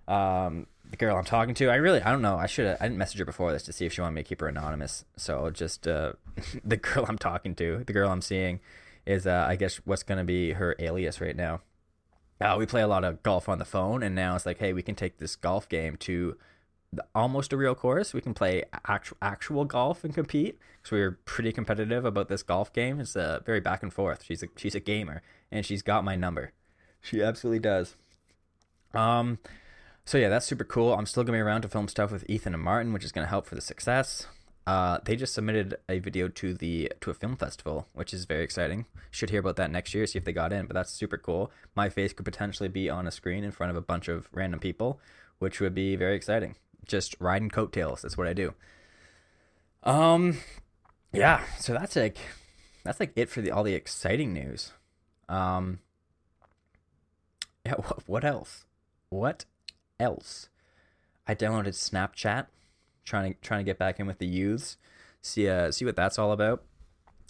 Um, 0.06 0.66
the 0.90 0.96
girl 0.96 1.16
I'm 1.16 1.24
talking 1.24 1.54
to, 1.56 1.70
I 1.70 1.76
really, 1.76 2.00
I 2.02 2.12
don't 2.12 2.22
know. 2.22 2.36
I 2.36 2.46
should, 2.46 2.76
I 2.80 2.84
didn't 2.84 2.98
message 2.98 3.18
her 3.18 3.24
before 3.24 3.52
this 3.52 3.62
to 3.64 3.72
see 3.72 3.86
if 3.86 3.92
she 3.92 4.00
wanted 4.00 4.14
me 4.14 4.22
to 4.22 4.28
keep 4.28 4.40
her 4.40 4.48
anonymous. 4.48 5.04
So 5.16 5.50
just 5.50 5.88
uh, 5.88 6.12
the 6.64 6.76
girl 6.76 7.06
I'm 7.08 7.18
talking 7.18 7.54
to, 7.56 7.82
the 7.84 7.92
girl 7.92 8.10
I'm 8.10 8.22
seeing, 8.22 8.60
is 9.06 9.26
uh, 9.26 9.46
I 9.48 9.56
guess 9.56 9.76
what's 9.84 10.02
gonna 10.02 10.24
be 10.24 10.52
her 10.52 10.76
alias 10.78 11.20
right 11.20 11.36
now. 11.36 11.60
Uh, 12.40 12.56
we 12.58 12.66
play 12.66 12.82
a 12.82 12.88
lot 12.88 13.04
of 13.04 13.22
golf 13.22 13.48
on 13.48 13.58
the 13.58 13.64
phone, 13.64 14.02
and 14.02 14.14
now 14.14 14.34
it's 14.34 14.44
like, 14.44 14.58
hey, 14.58 14.72
we 14.72 14.82
can 14.82 14.94
take 14.94 15.18
this 15.18 15.36
golf 15.36 15.68
game 15.68 15.96
to 15.96 16.36
almost 17.14 17.52
a 17.52 17.56
real 17.56 17.74
course. 17.74 18.12
We 18.12 18.20
can 18.20 18.34
play 18.34 18.64
actual 18.86 19.16
actual 19.22 19.64
golf 19.64 20.04
and 20.04 20.14
compete 20.14 20.58
because 20.82 20.92
we 20.92 21.00
were 21.00 21.18
pretty 21.24 21.52
competitive 21.52 22.04
about 22.04 22.28
this 22.28 22.42
golf 22.42 22.72
game. 22.72 23.00
It's 23.00 23.16
uh, 23.16 23.40
very 23.44 23.60
back 23.60 23.82
and 23.82 23.92
forth. 23.92 24.24
She's 24.24 24.42
a 24.42 24.48
she's 24.56 24.74
a 24.74 24.80
gamer 24.80 25.22
and 25.50 25.64
she's 25.64 25.82
got 25.82 26.04
my 26.04 26.16
number. 26.16 26.52
She 27.00 27.22
absolutely 27.22 27.60
does. 27.60 27.96
Um, 28.92 29.38
so 30.04 30.18
yeah, 30.18 30.28
that's 30.28 30.46
super 30.46 30.64
cool. 30.64 30.92
I'm 30.92 31.06
still 31.06 31.24
gonna 31.24 31.38
be 31.38 31.42
around 31.42 31.62
to 31.62 31.68
film 31.68 31.88
stuff 31.88 32.12
with 32.12 32.28
Ethan 32.28 32.54
and 32.54 32.62
Martin, 32.62 32.92
which 32.92 33.04
is 33.04 33.12
gonna 33.12 33.26
help 33.26 33.46
for 33.46 33.54
the 33.54 33.60
success. 33.60 34.26
Uh, 34.66 34.98
they 35.04 35.14
just 35.14 35.34
submitted 35.34 35.76
a 35.88 35.98
video 35.98 36.28
to 36.28 36.54
the 36.54 36.90
to 37.00 37.10
a 37.10 37.14
film 37.14 37.36
festival, 37.36 37.88
which 37.92 38.14
is 38.14 38.24
very 38.24 38.44
exciting. 38.44 38.86
Should 39.10 39.30
hear 39.30 39.40
about 39.40 39.56
that 39.56 39.70
next 39.70 39.94
year, 39.94 40.06
see 40.06 40.18
if 40.18 40.24
they 40.24 40.32
got 40.32 40.52
in. 40.52 40.66
But 40.66 40.74
that's 40.74 40.90
super 40.90 41.18
cool. 41.18 41.50
My 41.74 41.88
face 41.88 42.12
could 42.12 42.24
potentially 42.24 42.68
be 42.68 42.88
on 42.88 43.06
a 43.06 43.10
screen 43.10 43.44
in 43.44 43.52
front 43.52 43.70
of 43.70 43.76
a 43.76 43.82
bunch 43.82 44.08
of 44.08 44.28
random 44.32 44.60
people, 44.60 45.00
which 45.38 45.60
would 45.60 45.74
be 45.74 45.96
very 45.96 46.16
exciting 46.16 46.56
just 46.86 47.16
riding 47.20 47.50
coattails. 47.50 48.02
That's 48.02 48.16
what 48.16 48.26
I 48.26 48.32
do. 48.32 48.54
Um, 49.82 50.38
yeah. 51.12 51.42
So 51.58 51.72
that's 51.72 51.96
like 51.96 52.18
that's 52.84 53.00
like 53.00 53.12
it 53.16 53.28
for 53.28 53.40
the 53.40 53.50
all 53.50 53.62
the 53.62 53.74
exciting 53.74 54.32
news. 54.32 54.72
Um, 55.28 55.80
yeah. 57.64 57.74
What, 57.78 58.02
what 58.06 58.24
else? 58.24 58.64
What 59.08 59.44
else? 59.98 60.48
I 61.26 61.34
downloaded 61.34 61.68
Snapchat, 61.68 62.46
trying 63.04 63.34
to 63.34 63.40
trying 63.40 63.60
to 63.60 63.64
get 63.64 63.78
back 63.78 63.98
in 63.98 64.06
with 64.06 64.18
the 64.18 64.26
youths, 64.26 64.76
see 65.22 65.48
uh 65.48 65.70
see 65.70 65.84
what 65.84 65.96
that's 65.96 66.18
all 66.18 66.32
about. 66.32 66.62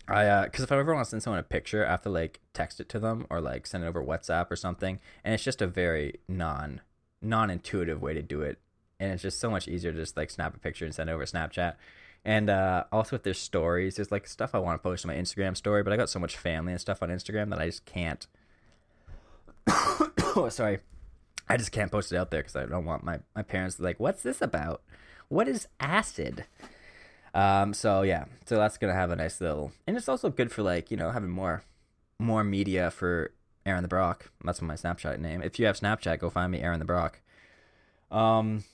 I 0.08 0.26
uh, 0.26 0.44
because 0.44 0.64
if 0.64 0.72
I 0.72 0.78
ever 0.78 0.94
want 0.94 1.06
to 1.06 1.10
send 1.10 1.22
someone 1.22 1.40
a 1.40 1.44
picture, 1.44 1.86
I 1.86 1.90
have 1.90 2.02
to 2.02 2.10
like 2.10 2.40
text 2.52 2.80
it 2.80 2.88
to 2.90 2.98
them 2.98 3.26
or 3.30 3.40
like 3.40 3.66
send 3.66 3.84
it 3.84 3.86
over 3.86 4.02
WhatsApp 4.02 4.50
or 4.50 4.56
something, 4.56 4.98
and 5.22 5.32
it's 5.32 5.44
just 5.44 5.62
a 5.62 5.66
very 5.66 6.20
non 6.28 6.80
non 7.22 7.50
intuitive 7.50 8.02
way 8.02 8.12
to 8.12 8.22
do 8.22 8.42
it 8.42 8.58
and 9.00 9.12
it's 9.12 9.22
just 9.22 9.40
so 9.40 9.50
much 9.50 9.68
easier 9.68 9.92
to 9.92 9.98
just 9.98 10.16
like 10.16 10.30
snap 10.30 10.54
a 10.54 10.58
picture 10.58 10.84
and 10.84 10.94
send 10.94 11.10
over 11.10 11.24
Snapchat. 11.24 11.74
And 12.24 12.48
uh, 12.48 12.84
also 12.90 13.16
with 13.16 13.22
their 13.22 13.34
stories, 13.34 13.96
there's 13.96 14.10
like 14.10 14.26
stuff 14.26 14.54
I 14.54 14.58
want 14.58 14.80
to 14.80 14.82
post 14.82 15.04
on 15.04 15.14
my 15.14 15.20
Instagram 15.20 15.56
story, 15.56 15.82
but 15.82 15.92
I 15.92 15.96
got 15.96 16.08
so 16.08 16.18
much 16.18 16.36
family 16.36 16.72
and 16.72 16.80
stuff 16.80 17.02
on 17.02 17.10
Instagram 17.10 17.50
that 17.50 17.60
I 17.60 17.66
just 17.66 17.84
can't. 17.84 18.26
oh, 19.68 20.48
sorry, 20.50 20.78
I 21.48 21.56
just 21.56 21.72
can't 21.72 21.92
post 21.92 22.12
it 22.12 22.16
out 22.16 22.30
there 22.30 22.40
because 22.40 22.56
I 22.56 22.66
don't 22.66 22.84
want 22.84 23.04
my 23.04 23.20
my 23.34 23.42
parents 23.42 23.78
like, 23.78 24.00
what's 24.00 24.22
this 24.22 24.40
about? 24.40 24.82
What 25.28 25.48
is 25.48 25.68
acid? 25.80 26.44
Um, 27.34 27.74
so 27.74 28.02
yeah, 28.02 28.26
so 28.46 28.56
that's 28.56 28.78
gonna 28.78 28.94
have 28.94 29.10
a 29.10 29.16
nice 29.16 29.40
little, 29.40 29.72
and 29.86 29.96
it's 29.96 30.08
also 30.08 30.30
good 30.30 30.52
for 30.52 30.62
like 30.62 30.90
you 30.90 30.96
know 30.96 31.10
having 31.10 31.30
more 31.30 31.64
more 32.18 32.44
media 32.44 32.90
for 32.90 33.32
Aaron 33.66 33.82
the 33.82 33.88
Brock. 33.88 34.30
That's 34.44 34.62
my 34.62 34.74
Snapchat 34.74 35.18
name. 35.18 35.42
If 35.42 35.58
you 35.58 35.66
have 35.66 35.78
Snapchat, 35.78 36.20
go 36.20 36.30
find 36.30 36.52
me 36.52 36.60
Aaron 36.60 36.78
the 36.78 36.84
Brock. 36.84 37.20
Um, 38.10 38.64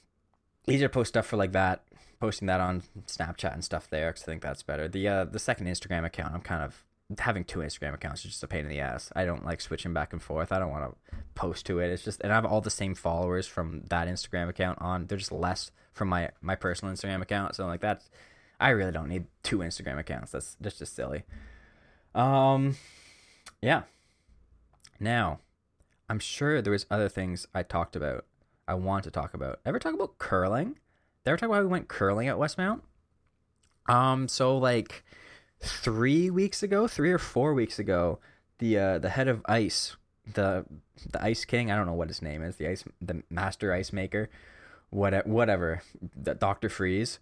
easier 0.66 0.88
to 0.88 0.92
post 0.92 1.09
stuff 1.09 1.27
for 1.27 1.37
like 1.37 1.53
that 1.53 1.83
posting 2.20 2.46
that 2.46 2.61
on 2.61 2.83
snapchat 3.07 3.55
and 3.55 3.64
stuff 3.64 3.88
there 3.88 4.11
because 4.11 4.23
i 4.23 4.27
think 4.27 4.42
that's 4.42 4.62
better. 4.62 4.87
The 4.88 5.09
uh 5.09 5.25
the 5.25 5.38
second 5.38 5.66
instagram 5.66 6.05
account 6.05 6.35
i'm 6.35 6.42
kind 6.42 6.62
of 6.62 6.85
having 7.18 7.42
two 7.42 7.59
instagram 7.59 7.94
accounts 7.94 8.25
is 8.25 8.33
just 8.33 8.42
a 8.44 8.46
pain 8.46 8.64
in 8.64 8.68
the 8.68 8.79
ass. 8.79 9.11
I 9.16 9.25
don't 9.25 9.44
like 9.44 9.61
switching 9.61 9.92
back 9.92 10.12
and 10.12 10.23
forth. 10.23 10.53
I 10.53 10.61
don't 10.61 10.70
want 10.70 10.85
to 10.85 11.16
post 11.35 11.66
to 11.66 11.81
it. 11.81 11.90
It's 11.90 12.05
just 12.05 12.20
and 12.20 12.31
i 12.31 12.35
have 12.37 12.44
all 12.44 12.61
the 12.61 12.70
same 12.70 12.94
followers 12.94 13.46
from 13.46 13.83
that 13.88 14.07
instagram 14.07 14.49
account 14.49 14.81
on 14.81 15.07
they're 15.07 15.18
just 15.18 15.33
less 15.33 15.70
from 15.92 16.09
my 16.09 16.31
my 16.40 16.55
personal 16.55 16.94
instagram 16.94 17.23
account. 17.23 17.57
So 17.57 17.66
like 17.66 17.81
that's 17.81 18.11
i 18.61 18.68
really 18.68 18.92
don't 18.92 19.09
need 19.09 19.25
two 19.42 19.59
instagram 19.59 19.99
accounts. 19.99 20.31
That's 20.33 20.57
that's 20.61 20.79
just 20.79 20.94
silly. 20.94 21.25
Um 22.14 22.77
yeah. 23.62 23.83
Now 25.01 25.40
i'm 26.09 26.18
sure 26.18 26.61
there 26.61 26.73
was 26.73 26.87
other 26.90 27.09
things 27.09 27.46
i 27.55 27.62
talked 27.62 27.96
about 27.96 28.27
I 28.70 28.74
want 28.74 29.02
to 29.02 29.11
talk 29.11 29.35
about. 29.35 29.59
Ever 29.66 29.80
talk 29.80 29.94
about 29.94 30.18
curling? 30.18 30.76
They 31.24 31.33
ever 31.33 31.37
talk 31.37 31.48
about 31.48 31.56
how 31.56 31.62
we 31.62 31.66
went 31.66 31.88
curling 31.88 32.28
at 32.28 32.37
Westmount? 32.37 32.83
Um, 33.88 34.28
so 34.28 34.56
like 34.56 35.04
three 35.61 36.30
weeks 36.30 36.62
ago, 36.62 36.87
three 36.87 37.11
or 37.11 37.18
four 37.18 37.52
weeks 37.52 37.80
ago, 37.80 38.20
the 38.59 38.78
uh, 38.78 38.98
the 39.00 39.09
head 39.09 39.26
of 39.26 39.42
ice, 39.46 39.96
the 40.35 40.64
the 41.11 41.20
ice 41.20 41.44
king, 41.44 41.72
I 41.72 41.76
don't 41.76 41.87
know 41.87 41.94
what 41.94 42.06
his 42.06 42.22
name 42.22 42.44
is, 42.44 42.56
the 42.56 42.68
ice, 42.68 42.85
the 43.00 43.24
master 43.28 43.72
ice 43.72 43.92
maker, 43.92 44.30
what 44.90 45.26
whatever, 45.26 45.83
the 46.00 46.37
Doctor 46.37 46.68
Freeze. 46.68 47.18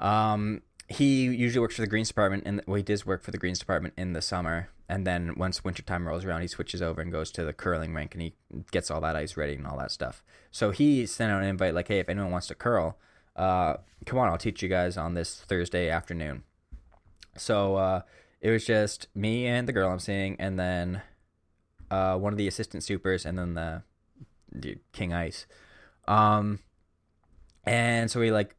Um, 0.00 0.62
he 0.88 1.24
usually 1.24 1.60
works 1.60 1.76
for 1.76 1.82
the 1.82 1.86
greens 1.86 2.08
department, 2.08 2.44
and 2.46 2.62
well, 2.66 2.76
he 2.76 2.82
does 2.82 3.04
work 3.04 3.22
for 3.22 3.30
the 3.30 3.38
greens 3.38 3.58
department 3.58 3.94
in 3.96 4.14
the 4.14 4.22
summer. 4.22 4.70
And 4.88 5.06
then 5.06 5.34
once 5.36 5.62
wintertime 5.62 6.08
rolls 6.08 6.24
around, 6.24 6.40
he 6.40 6.48
switches 6.48 6.80
over 6.80 7.02
and 7.02 7.12
goes 7.12 7.30
to 7.32 7.44
the 7.44 7.52
curling 7.52 7.92
rink, 7.92 8.14
and 8.14 8.22
he 8.22 8.34
gets 8.70 8.90
all 8.90 9.02
that 9.02 9.16
ice 9.16 9.36
ready 9.36 9.54
and 9.54 9.66
all 9.66 9.78
that 9.78 9.90
stuff. 9.90 10.24
So 10.50 10.70
he 10.70 11.04
sent 11.04 11.30
out 11.30 11.42
an 11.42 11.48
invite 11.48 11.74
like, 11.74 11.88
"Hey, 11.88 11.98
if 11.98 12.08
anyone 12.08 12.30
wants 12.30 12.46
to 12.46 12.54
curl, 12.54 12.96
uh, 13.38 13.76
come 14.04 14.18
on, 14.18 14.28
I'll 14.28 14.36
teach 14.36 14.62
you 14.62 14.68
guys 14.68 14.96
on 14.96 15.14
this 15.14 15.36
Thursday 15.42 15.88
afternoon. 15.88 16.42
So 17.36 17.76
uh, 17.76 18.02
it 18.40 18.50
was 18.50 18.64
just 18.64 19.06
me 19.14 19.46
and 19.46 19.68
the 19.68 19.72
girl 19.72 19.90
I'm 19.90 20.00
seeing, 20.00 20.36
and 20.40 20.58
then 20.58 21.02
uh, 21.90 22.16
one 22.16 22.32
of 22.32 22.36
the 22.36 22.48
assistant 22.48 22.82
supers, 22.82 23.24
and 23.24 23.38
then 23.38 23.54
the, 23.54 23.82
the 24.52 24.78
King 24.92 25.12
Ice. 25.12 25.46
Um, 26.08 26.58
and 27.64 28.10
so 28.10 28.18
we 28.18 28.32
like, 28.32 28.56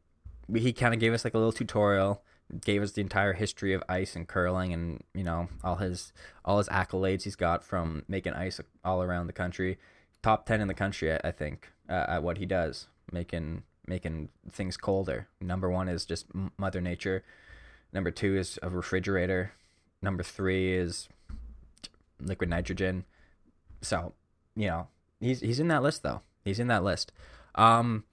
he 0.54 0.72
kind 0.72 0.94
of 0.94 1.00
gave 1.00 1.12
us 1.12 1.24
like 1.24 1.34
a 1.34 1.38
little 1.38 1.52
tutorial, 1.52 2.22
gave 2.64 2.82
us 2.82 2.92
the 2.92 3.00
entire 3.00 3.32
history 3.32 3.72
of 3.72 3.82
ice 3.88 4.16
and 4.16 4.26
curling, 4.26 4.72
and 4.72 5.02
you 5.14 5.24
know 5.24 5.48
all 5.62 5.76
his 5.76 6.12
all 6.44 6.58
his 6.58 6.68
accolades 6.68 7.22
he's 7.22 7.36
got 7.36 7.64
from 7.64 8.04
making 8.08 8.34
ice 8.34 8.60
all 8.84 9.02
around 9.02 9.26
the 9.26 9.32
country. 9.32 9.78
Top 10.22 10.46
ten 10.46 10.60
in 10.60 10.68
the 10.68 10.74
country, 10.74 11.12
I, 11.12 11.20
I 11.24 11.30
think, 11.30 11.68
uh, 11.88 12.06
at 12.08 12.22
what 12.22 12.38
he 12.38 12.46
does, 12.46 12.88
making 13.12 13.62
making 13.86 14.28
things 14.50 14.76
colder. 14.76 15.28
Number 15.40 15.70
one 15.70 15.88
is 15.88 16.04
just 16.04 16.26
Mother 16.56 16.80
Nature. 16.80 17.24
Number 17.92 18.10
two 18.10 18.36
is 18.36 18.58
a 18.62 18.70
refrigerator. 18.70 19.52
Number 20.02 20.22
three 20.22 20.74
is 20.74 21.08
liquid 22.20 22.50
nitrogen. 22.50 23.04
So, 23.82 24.12
you 24.54 24.68
know, 24.68 24.88
he's 25.20 25.40
he's 25.40 25.60
in 25.60 25.68
that 25.68 25.82
list 25.82 26.02
though. 26.02 26.22
He's 26.44 26.60
in 26.60 26.68
that 26.68 26.84
list. 26.84 27.12
Um, 27.54 28.04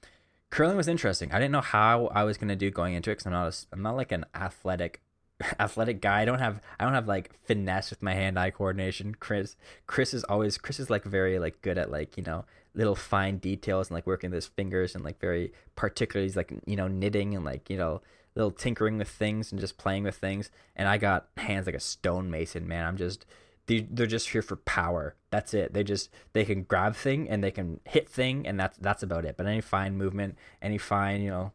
curling 0.50 0.78
was 0.78 0.88
interesting. 0.88 1.32
I 1.32 1.40
didn't 1.40 1.52
know 1.52 1.62
how 1.62 2.08
I 2.08 2.24
was 2.24 2.38
gonna 2.38 2.56
do 2.56 2.70
going 2.72 2.94
into 2.94 3.12
it 3.12 3.16
because 3.16 3.26
I'm 3.26 3.34
not 3.34 3.54
a, 3.54 3.66
I'm 3.74 3.82
not 3.82 3.96
like 3.96 4.12
an 4.12 4.26
athletic 4.36 5.02
athletic 5.60 6.02
guy. 6.02 6.22
I 6.22 6.26
don't 6.26 6.40
have 6.40 6.62
I 6.80 6.84
don't 6.84 6.94
have 6.94 7.08
like 7.08 7.32
finesse 7.44 7.90
with 7.90 8.02
my 8.02 8.14
hand 8.14 8.40
eye 8.40 8.52
coordination. 8.52 9.16
Chris 9.16 9.56
Chris 9.86 10.14
is 10.14 10.24
always 10.26 10.58
Chris 10.58 10.80
is 10.80 10.90
like 10.90 11.04
very 11.04 11.40
like 11.40 11.62
good 11.62 11.78
at 11.78 11.92
like 11.92 12.18
you 12.18 12.24
know 12.24 12.46
little 12.74 12.96
fine 12.96 13.38
details 13.38 13.90
and 13.90 13.96
like 13.96 14.06
working 14.08 14.30
with 14.30 14.36
his 14.36 14.46
fingers 14.46 14.94
and 14.94 15.04
like 15.04 15.20
very 15.20 15.52
particularly 15.76 16.32
like 16.34 16.54
you 16.66 16.76
know 16.76 16.88
knitting 16.88 17.36
and 17.36 17.44
like 17.44 17.70
you 17.70 17.78
know 17.78 18.02
little 18.36 18.52
tinkering 18.52 18.98
with 18.98 19.10
things 19.10 19.52
and 19.52 19.60
just 19.60 19.78
playing 19.78 20.04
with 20.04 20.16
things. 20.16 20.52
And 20.76 20.88
I 20.88 20.98
got 20.98 21.28
hands 21.38 21.66
like 21.66 21.76
a 21.76 21.80
stonemason, 21.80 22.68
man. 22.68 22.86
I'm 22.86 22.98
just 22.98 23.26
they, 23.68 23.82
they're 23.90 24.08
just 24.08 24.30
here 24.30 24.42
for 24.42 24.56
power. 24.56 25.16
That's 25.30 25.54
it. 25.54 25.74
They 25.74 25.84
just 25.84 26.10
they 26.34 26.46
can 26.46 26.64
grab 26.64 26.96
thing 26.96 27.30
and 27.30 27.44
they 27.44 27.52
can 27.52 27.80
hit 27.86 28.10
thing 28.10 28.48
and 28.48 28.60
that's 28.60 28.78
that's 28.78 29.04
about 29.04 29.26
it. 29.26 29.38
But 29.38 29.46
any 29.46 29.62
fine 29.62 29.98
movement, 29.98 30.38
any 30.62 30.78
fine 30.78 31.22
you 31.22 31.30
know, 31.30 31.52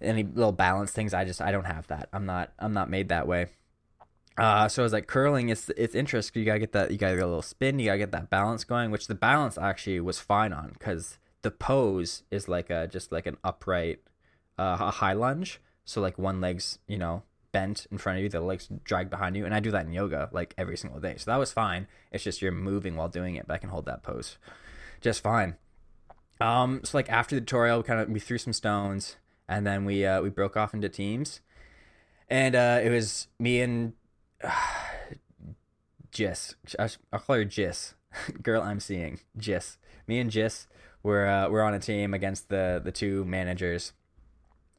any 0.00 0.24
little 0.24 0.52
balance 0.52 0.90
things, 0.92 1.14
I 1.14 1.24
just 1.24 1.40
I 1.40 1.52
don't 1.52 1.66
have 1.66 1.86
that. 1.88 2.08
I'm 2.12 2.26
not 2.26 2.52
I'm 2.58 2.72
not 2.72 2.90
made 2.90 3.10
that 3.10 3.28
way. 3.28 3.46
Uh, 4.38 4.68
so 4.68 4.82
I 4.82 4.84
was 4.84 4.92
like 4.92 5.06
curling. 5.06 5.50
It's 5.50 5.70
it's 5.76 5.94
interesting. 5.94 6.40
You 6.40 6.46
gotta 6.46 6.58
get 6.58 6.72
that. 6.72 6.90
You 6.90 6.98
gotta 6.98 7.16
get 7.16 7.24
a 7.24 7.26
little 7.26 7.42
spin. 7.42 7.78
You 7.78 7.86
gotta 7.86 7.98
get 7.98 8.12
that 8.12 8.30
balance 8.30 8.64
going. 8.64 8.90
Which 8.90 9.06
the 9.06 9.14
balance 9.14 9.56
actually 9.58 10.00
was 10.00 10.18
fine 10.18 10.52
on 10.52 10.70
because 10.72 11.18
the 11.42 11.50
pose 11.50 12.22
is 12.30 12.48
like 12.48 12.70
a 12.70 12.86
just 12.86 13.12
like 13.12 13.26
an 13.26 13.36
upright, 13.44 14.00
uh, 14.58 14.76
a 14.80 14.90
high 14.90 15.14
lunge. 15.14 15.60
So 15.84 16.00
like 16.00 16.18
one 16.18 16.40
leg's 16.40 16.78
you 16.86 16.98
know 16.98 17.22
bent 17.56 17.86
in 17.90 17.96
front 17.96 18.18
of 18.18 18.22
you, 18.22 18.28
the 18.28 18.40
legs 18.40 18.68
dragged 18.84 19.08
behind 19.08 19.34
you, 19.36 19.46
and 19.46 19.54
I 19.54 19.60
do 19.60 19.70
that 19.70 19.86
in 19.86 19.92
yoga 19.92 20.28
like 20.30 20.52
every 20.58 20.76
single 20.76 21.00
day. 21.00 21.14
So 21.16 21.30
that 21.30 21.38
was 21.38 21.52
fine. 21.52 21.86
It's 22.12 22.22
just 22.22 22.42
you're 22.42 22.52
moving 22.52 22.96
while 22.96 23.08
doing 23.08 23.36
it, 23.36 23.46
but 23.46 23.54
I 23.54 23.58
can 23.58 23.70
hold 23.70 23.86
that 23.86 24.02
pose 24.02 24.36
just 25.00 25.22
fine. 25.22 25.56
Um, 26.40 26.80
so 26.84 26.98
like 26.98 27.10
after 27.10 27.34
the 27.34 27.40
tutorial, 27.40 27.78
we 27.78 27.84
kind 27.84 28.00
of 28.00 28.08
we 28.10 28.20
threw 28.20 28.38
some 28.38 28.52
stones, 28.52 29.16
and 29.48 29.66
then 29.66 29.84
we 29.84 30.04
uh, 30.04 30.20
we 30.20 30.28
broke 30.28 30.56
off 30.56 30.74
into 30.74 30.88
teams, 30.88 31.40
and 32.28 32.54
uh, 32.54 32.80
it 32.82 32.90
was 32.90 33.28
me 33.38 33.60
and 33.60 33.92
uh. 34.44 34.50
I'll 36.78 37.20
call 37.20 37.36
her 37.36 37.44
Jis, 37.44 37.94
girl 38.42 38.62
I'm 38.62 38.80
seeing 38.80 39.20
Jis. 39.36 39.76
Me 40.06 40.18
and 40.18 40.30
Jis 40.30 40.66
were 41.02 41.26
uh, 41.26 41.50
we're 41.50 41.62
on 41.62 41.74
a 41.74 41.78
team 41.78 42.14
against 42.14 42.48
the 42.48 42.80
the 42.82 42.92
two 42.92 43.24
managers, 43.24 43.92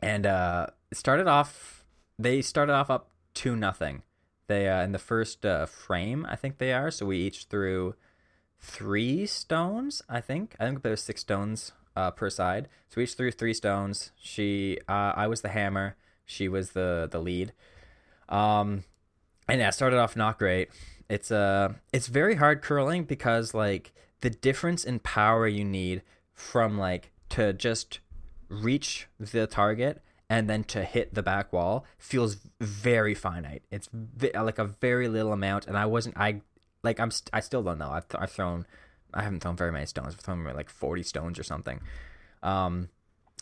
and 0.01 0.25
uh, 0.25 0.67
it 0.91 0.97
started 0.97 1.27
off. 1.27 1.76
They 2.19 2.41
started 2.41 2.73
off 2.73 2.89
up 2.89 3.09
two 3.33 3.55
nothing. 3.55 4.03
They 4.47 4.69
uh, 4.69 4.83
in 4.83 4.91
the 4.91 4.99
first 4.99 5.45
uh, 5.45 5.65
frame, 5.65 6.25
I 6.29 6.35
think 6.35 6.57
they 6.57 6.73
are. 6.73 6.89
So 6.89 7.05
we 7.05 7.17
each 7.17 7.45
threw 7.45 7.95
three 8.59 9.25
stones. 9.25 10.01
I 10.09 10.21
think 10.21 10.55
I 10.59 10.65
think 10.65 10.81
there 10.81 10.91
was 10.91 11.01
six 11.01 11.21
stones 11.21 11.73
uh, 11.95 12.11
per 12.11 12.29
side. 12.29 12.69
So 12.89 12.95
we 12.97 13.03
each 13.03 13.13
threw 13.13 13.31
three 13.31 13.53
stones. 13.53 14.11
She, 14.15 14.79
uh, 14.87 15.13
I 15.15 15.27
was 15.27 15.41
the 15.41 15.49
hammer. 15.49 15.95
She 16.25 16.47
was 16.47 16.71
the 16.71 17.07
the 17.11 17.19
lead. 17.19 17.53
Um, 18.29 18.83
and 19.47 19.59
yeah, 19.59 19.69
started 19.69 19.99
off 19.99 20.15
not 20.15 20.39
great. 20.39 20.69
It's 21.09 21.31
uh, 21.31 21.73
it's 21.93 22.07
very 22.07 22.35
hard 22.35 22.61
curling 22.61 23.03
because 23.03 23.53
like 23.53 23.93
the 24.21 24.29
difference 24.29 24.83
in 24.83 24.99
power 24.99 25.47
you 25.47 25.63
need 25.63 26.01
from 26.33 26.77
like 26.77 27.11
to 27.29 27.53
just 27.53 27.99
reach 28.49 29.07
the 29.19 29.47
target 29.47 30.01
and 30.29 30.49
then 30.49 30.63
to 30.65 30.83
hit 30.83 31.13
the 31.13 31.23
back 31.23 31.53
wall 31.53 31.85
feels 31.97 32.37
very 32.59 33.15
finite. 33.15 33.63
It's 33.71 33.89
like 34.33 34.59
a 34.59 34.65
very 34.65 35.07
little 35.07 35.33
amount, 35.33 35.67
and 35.67 35.77
I 35.77 35.85
wasn't. 35.85 36.17
I 36.17 36.41
like 36.83 36.99
I'm. 36.99 37.11
St- 37.11 37.29
I 37.33 37.39
still 37.39 37.63
don't 37.63 37.77
know. 37.77 37.91
I've, 37.91 38.07
th- 38.07 38.21
I've 38.21 38.31
thrown. 38.31 38.65
I 39.13 39.23
haven't 39.23 39.39
thrown 39.41 39.55
very 39.55 39.71
many 39.71 39.85
stones. 39.85 40.13
I've 40.13 40.19
thrown 40.19 40.43
like 40.43 40.69
forty 40.69 41.03
stones 41.03 41.39
or 41.39 41.43
something. 41.43 41.79
Um, 42.43 42.89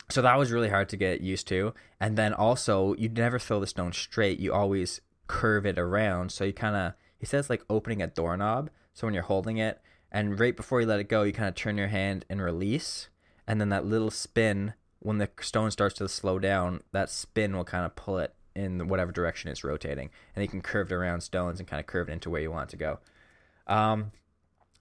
so 0.08 0.22
that 0.22 0.38
was 0.38 0.52
really 0.52 0.68
hard 0.68 0.88
to 0.90 0.96
get 0.96 1.20
used 1.20 1.48
to. 1.48 1.74
And 1.98 2.16
then 2.16 2.32
also, 2.32 2.94
you 2.94 3.08
never 3.08 3.38
throw 3.38 3.58
the 3.58 3.66
stone 3.66 3.92
straight. 3.92 4.38
You 4.38 4.52
always 4.52 5.00
curve 5.26 5.66
it 5.66 5.78
around. 5.78 6.30
So 6.30 6.44
you 6.44 6.52
kind 6.52 6.76
of. 6.76 6.92
He 7.18 7.26
says 7.26 7.50
like 7.50 7.64
opening 7.68 8.02
a 8.02 8.06
doorknob. 8.06 8.70
So 8.92 9.06
when 9.06 9.14
you're 9.14 9.24
holding 9.24 9.56
it, 9.56 9.80
and 10.12 10.38
right 10.38 10.56
before 10.56 10.80
you 10.80 10.86
let 10.86 11.00
it 11.00 11.08
go, 11.08 11.24
you 11.24 11.32
kind 11.32 11.48
of 11.48 11.54
turn 11.54 11.76
your 11.76 11.88
hand 11.88 12.24
and 12.30 12.40
release, 12.40 13.08
and 13.46 13.60
then 13.60 13.70
that 13.70 13.84
little 13.84 14.10
spin 14.10 14.74
when 15.06 15.18
the 15.18 15.30
stone 15.40 15.70
starts 15.70 15.94
to 15.94 16.08
slow 16.08 16.36
down, 16.36 16.80
that 16.90 17.08
spin 17.08 17.56
will 17.56 17.64
kind 17.64 17.86
of 17.86 17.94
pull 17.94 18.18
it 18.18 18.34
in 18.56 18.88
whatever 18.88 19.12
direction 19.12 19.48
it's 19.48 19.62
rotating, 19.62 20.10
and 20.34 20.42
you 20.42 20.48
can 20.48 20.60
curve 20.60 20.90
it 20.90 20.94
around 20.96 21.20
stones 21.20 21.60
and 21.60 21.68
kind 21.68 21.78
of 21.78 21.86
curve 21.86 22.08
it 22.08 22.12
into 22.12 22.28
where 22.28 22.42
you 22.42 22.50
want 22.50 22.68
it 22.68 22.70
to 22.72 22.76
go. 22.76 22.98
Um, 23.68 24.10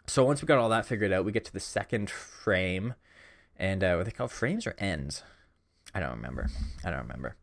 so 0.08 0.26
once 0.26 0.42
we 0.42 0.48
got 0.48 0.58
all 0.58 0.70
that 0.70 0.88
figured 0.88 1.14
out, 1.14 1.26
we 1.26 1.32
get 1.32 1.46
to 1.46 1.54
the 1.54 1.60
second 1.60 2.10
frame, 2.10 2.96
and 3.56 3.84
uh, 3.84 3.94
what 3.98 4.06
they 4.06 4.12
call 4.12 4.28
frames 4.28 4.66
or 4.66 4.74
ends? 4.80 5.22
I 5.94 6.00
don't 6.00 6.10
remember. 6.10 6.50
I 6.84 6.90
don't 6.90 7.02
remember. 7.02 7.36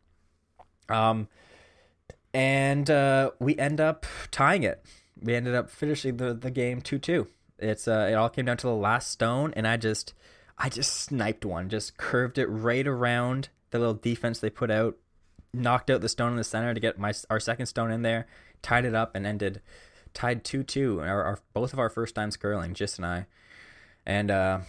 Um, 0.89 1.29
and 2.33 2.89
uh, 2.89 3.31
we 3.39 3.57
end 3.57 3.79
up 3.79 4.05
tying 4.29 4.63
it. 4.63 4.85
We 5.21 5.35
ended 5.35 5.55
up 5.55 5.69
finishing 5.69 6.17
the, 6.17 6.33
the 6.33 6.51
game 6.51 6.81
two 6.81 6.99
two. 6.99 7.27
It's 7.59 7.87
uh, 7.87 8.09
it 8.11 8.15
all 8.15 8.27
came 8.27 8.43
down 8.43 8.57
to 8.57 8.67
the 8.67 8.75
last 8.75 9.09
stone, 9.09 9.53
and 9.55 9.65
I 9.65 9.77
just 9.77 10.13
I 10.57 10.69
just 10.69 10.93
sniped 10.93 11.45
one, 11.45 11.69
just 11.69 11.97
curved 11.97 12.37
it 12.37 12.47
right 12.47 12.87
around 12.87 13.49
the 13.71 13.79
little 13.79 13.93
defense 13.93 14.39
they 14.39 14.49
put 14.49 14.69
out, 14.69 14.97
knocked 15.53 15.89
out 15.89 16.01
the 16.01 16.09
stone 16.09 16.31
in 16.31 16.37
the 16.37 16.43
center 16.43 16.73
to 16.73 16.79
get 16.79 16.99
my 16.99 17.13
our 17.29 17.39
second 17.39 17.65
stone 17.65 17.91
in 17.91 18.01
there, 18.01 18.27
tied 18.61 18.85
it 18.85 18.95
up, 18.95 19.15
and 19.15 19.25
ended 19.25 19.61
tied 20.13 20.43
two 20.43 20.63
two. 20.63 21.01
Our, 21.01 21.23
our 21.23 21.39
both 21.53 21.73
of 21.73 21.79
our 21.79 21.89
first 21.89 22.15
times 22.15 22.37
curling, 22.37 22.73
Jis 22.73 22.97
and 22.97 23.05
I, 23.05 23.25
and 24.05 24.31
uh, 24.31 24.59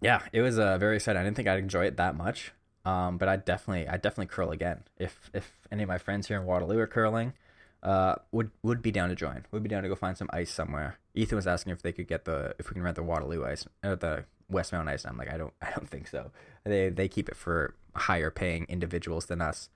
yeah, 0.00 0.22
it 0.32 0.40
was 0.40 0.58
uh, 0.58 0.78
very 0.78 0.96
exciting. 0.96 1.20
I 1.20 1.24
didn't 1.24 1.36
think 1.36 1.48
I'd 1.48 1.58
enjoy 1.58 1.84
it 1.86 1.96
that 1.96 2.16
much, 2.16 2.52
um, 2.84 3.18
but 3.18 3.28
I 3.28 3.36
definitely 3.36 3.88
I 3.88 3.96
definitely 3.96 4.26
curl 4.26 4.50
again. 4.50 4.84
If 4.96 5.30
if 5.34 5.52
any 5.70 5.82
of 5.82 5.88
my 5.88 5.98
friends 5.98 6.28
here 6.28 6.38
in 6.38 6.46
Waterloo 6.46 6.78
are 6.78 6.86
curling, 6.86 7.34
uh, 7.82 8.16
would 8.32 8.50
would 8.62 8.82
be 8.82 8.90
down 8.90 9.10
to 9.10 9.14
join. 9.14 9.44
Would 9.50 9.62
be 9.62 9.68
down 9.68 9.82
to 9.82 9.88
go 9.88 9.94
find 9.94 10.16
some 10.16 10.30
ice 10.32 10.50
somewhere. 10.50 10.98
Ethan 11.14 11.36
was 11.36 11.46
asking 11.46 11.72
if 11.72 11.82
they 11.82 11.92
could 11.92 12.08
get 12.08 12.24
the 12.24 12.54
if 12.58 12.70
we 12.70 12.74
can 12.74 12.82
rent 12.82 12.96
the 12.96 13.02
Waterloo 13.02 13.44
ice 13.44 13.66
or 13.84 13.96
the 13.96 14.24
Westmount 14.52 14.88
ice. 14.88 15.04
And 15.04 15.12
I'm 15.12 15.18
like, 15.18 15.32
I 15.32 15.36
don't 15.36 15.52
I 15.62 15.70
don't 15.70 15.88
think 15.88 16.08
so. 16.08 16.30
They 16.64 16.88
they 16.88 17.08
keep 17.08 17.28
it 17.28 17.36
for 17.36 17.74
higher 17.94 18.30
paying 18.30 18.66
individuals 18.68 19.26
than 19.26 19.40
us. 19.40 19.68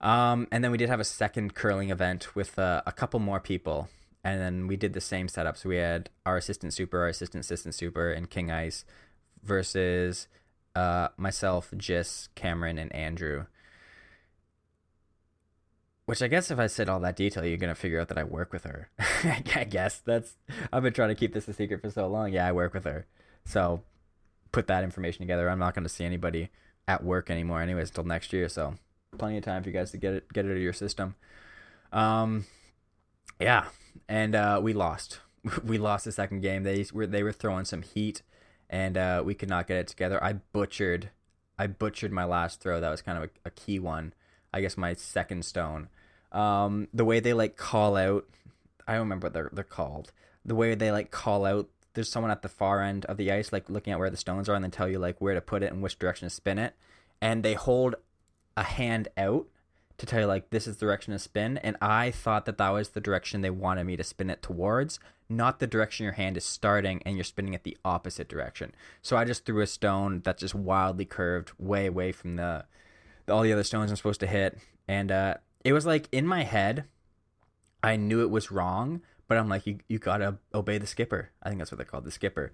Um, 0.00 0.48
and 0.50 0.62
then 0.62 0.70
we 0.70 0.78
did 0.78 0.88
have 0.88 1.00
a 1.00 1.04
second 1.04 1.54
curling 1.54 1.90
event 1.90 2.34
with 2.34 2.58
uh, 2.58 2.82
a 2.86 2.92
couple 2.92 3.20
more 3.20 3.40
people, 3.40 3.88
and 4.22 4.40
then 4.40 4.66
we 4.66 4.76
did 4.76 4.92
the 4.92 5.00
same 5.00 5.28
setup. 5.28 5.56
So 5.56 5.70
we 5.70 5.76
had 5.76 6.10
our 6.26 6.36
assistant 6.36 6.74
super, 6.74 7.00
our 7.00 7.08
assistant 7.08 7.42
assistant 7.44 7.74
super, 7.74 8.12
and 8.12 8.28
King 8.28 8.50
Ice 8.50 8.84
versus 9.42 10.28
uh, 10.74 11.08
myself, 11.16 11.72
Jis, 11.76 12.28
Cameron, 12.34 12.78
and 12.78 12.94
Andrew. 12.94 13.46
Which 16.06 16.20
I 16.20 16.28
guess 16.28 16.50
if 16.50 16.58
I 16.58 16.66
said 16.66 16.90
all 16.90 17.00
that 17.00 17.16
detail, 17.16 17.46
you're 17.46 17.56
gonna 17.56 17.74
figure 17.74 17.98
out 17.98 18.08
that 18.08 18.18
I 18.18 18.24
work 18.24 18.52
with 18.52 18.64
her. 18.64 18.90
I 19.24 19.64
guess 19.64 20.00
that's 20.04 20.36
I've 20.70 20.82
been 20.82 20.92
trying 20.92 21.08
to 21.08 21.14
keep 21.14 21.32
this 21.32 21.48
a 21.48 21.54
secret 21.54 21.80
for 21.80 21.88
so 21.88 22.06
long. 22.08 22.30
Yeah, 22.30 22.46
I 22.46 22.52
work 22.52 22.74
with 22.74 22.84
her. 22.84 23.06
So 23.44 23.82
put 24.52 24.66
that 24.68 24.84
information 24.84 25.20
together. 25.20 25.48
I'm 25.48 25.58
not 25.58 25.74
gonna 25.74 25.88
see 25.88 26.04
anybody 26.04 26.50
at 26.86 27.02
work 27.04 27.30
anymore, 27.30 27.60
anyways, 27.60 27.88
until 27.88 28.04
next 28.04 28.32
year. 28.32 28.48
So 28.48 28.74
plenty 29.18 29.38
of 29.38 29.44
time 29.44 29.62
for 29.62 29.68
you 29.68 29.74
guys 29.74 29.90
to 29.92 29.96
get 29.96 30.14
it 30.14 30.32
get 30.32 30.44
it 30.44 30.50
out 30.50 30.56
of 30.56 30.62
your 30.62 30.72
system. 30.72 31.14
Um, 31.92 32.46
yeah, 33.40 33.66
and 34.08 34.34
uh, 34.34 34.60
we 34.62 34.72
lost. 34.72 35.20
we 35.64 35.78
lost 35.78 36.04
the 36.04 36.12
second 36.12 36.40
game. 36.40 36.62
They 36.62 36.86
were 36.92 37.06
they 37.06 37.22
were 37.22 37.32
throwing 37.32 37.64
some 37.64 37.82
heat, 37.82 38.22
and 38.68 38.96
uh, 38.96 39.22
we 39.24 39.34
could 39.34 39.48
not 39.48 39.66
get 39.66 39.78
it 39.78 39.88
together. 39.88 40.22
I 40.22 40.34
butchered, 40.34 41.10
I 41.58 41.66
butchered 41.66 42.12
my 42.12 42.24
last 42.24 42.60
throw. 42.60 42.80
That 42.80 42.90
was 42.90 43.02
kind 43.02 43.18
of 43.18 43.24
a, 43.24 43.28
a 43.46 43.50
key 43.50 43.78
one. 43.78 44.12
I 44.52 44.60
guess 44.60 44.76
my 44.76 44.94
second 44.94 45.44
stone. 45.44 45.88
Um, 46.32 46.88
the 46.92 47.04
way 47.04 47.20
they 47.20 47.32
like 47.32 47.56
call 47.56 47.96
out, 47.96 48.28
I 48.86 48.92
don't 48.92 49.02
remember 49.02 49.26
what 49.26 49.34
they're 49.34 49.50
they're 49.52 49.64
called. 49.64 50.12
The 50.44 50.54
way 50.54 50.74
they 50.74 50.90
like 50.90 51.10
call 51.10 51.44
out. 51.44 51.68
There's 51.94 52.10
someone 52.10 52.30
at 52.30 52.42
the 52.42 52.48
far 52.48 52.82
end 52.82 53.04
of 53.06 53.16
the 53.16 53.32
ice, 53.32 53.52
like 53.52 53.70
looking 53.70 53.92
at 53.92 53.98
where 53.98 54.10
the 54.10 54.16
stones 54.16 54.48
are, 54.48 54.54
and 54.54 54.62
then 54.62 54.70
tell 54.70 54.88
you 54.88 54.98
like 54.98 55.20
where 55.20 55.34
to 55.34 55.40
put 55.40 55.62
it 55.62 55.72
and 55.72 55.82
which 55.82 55.98
direction 55.98 56.28
to 56.28 56.34
spin 56.34 56.58
it. 56.58 56.74
And 57.20 57.42
they 57.42 57.54
hold 57.54 57.94
a 58.56 58.62
hand 58.62 59.08
out 59.16 59.46
to 59.98 60.06
tell 60.06 60.20
you 60.20 60.26
like 60.26 60.50
this 60.50 60.66
is 60.66 60.76
the 60.76 60.86
direction 60.86 61.12
to 61.12 61.18
spin. 61.18 61.58
And 61.58 61.76
i 61.80 62.10
thought 62.10 62.46
that 62.46 62.58
that 62.58 62.70
was 62.70 62.90
the 62.90 63.00
direction 63.00 63.40
they 63.40 63.50
wanted 63.50 63.84
me 63.84 63.96
to 63.96 64.04
spin 64.04 64.30
it 64.30 64.42
towards 64.42 64.98
not 65.28 65.58
the 65.58 65.66
direction 65.66 66.04
your 66.04 66.12
hand 66.12 66.36
is 66.36 66.44
starting 66.44 67.02
and 67.06 67.16
you're 67.16 67.24
spinning 67.24 67.54
it 67.54 67.64
the 67.64 67.78
opposite 67.84 68.28
direction. 68.28 68.74
So 69.02 69.16
i 69.16 69.24
just 69.24 69.44
threw 69.44 69.62
a 69.62 69.66
stone 69.66 70.20
that's 70.24 70.40
just 70.40 70.54
wildly 70.54 71.04
curved 71.04 71.52
way 71.58 71.86
away 71.86 72.12
from 72.12 72.36
the 72.36 72.64
all 73.28 73.42
the 73.42 73.52
other 73.52 73.64
stones 73.64 73.90
i'm 73.90 73.96
supposed 73.96 74.20
to 74.20 74.26
hit. 74.26 74.58
And 74.88 75.10
uh 75.10 75.34
it 75.64 75.72
was 75.72 75.86
like 75.86 76.08
in 76.12 76.26
my 76.26 76.42
head 76.42 76.84
i 77.82 77.96
knew 77.96 78.22
it 78.22 78.30
was 78.30 78.50
wrong 78.50 79.00
but 79.28 79.38
i'm 79.38 79.48
like 79.48 79.66
you, 79.66 79.78
you 79.88 79.98
gotta 79.98 80.36
obey 80.54 80.78
the 80.78 80.86
skipper 80.86 81.30
i 81.42 81.48
think 81.48 81.58
that's 81.58 81.70
what 81.70 81.78
they're 81.78 81.84
called 81.84 82.04
the 82.04 82.10
skipper 82.10 82.52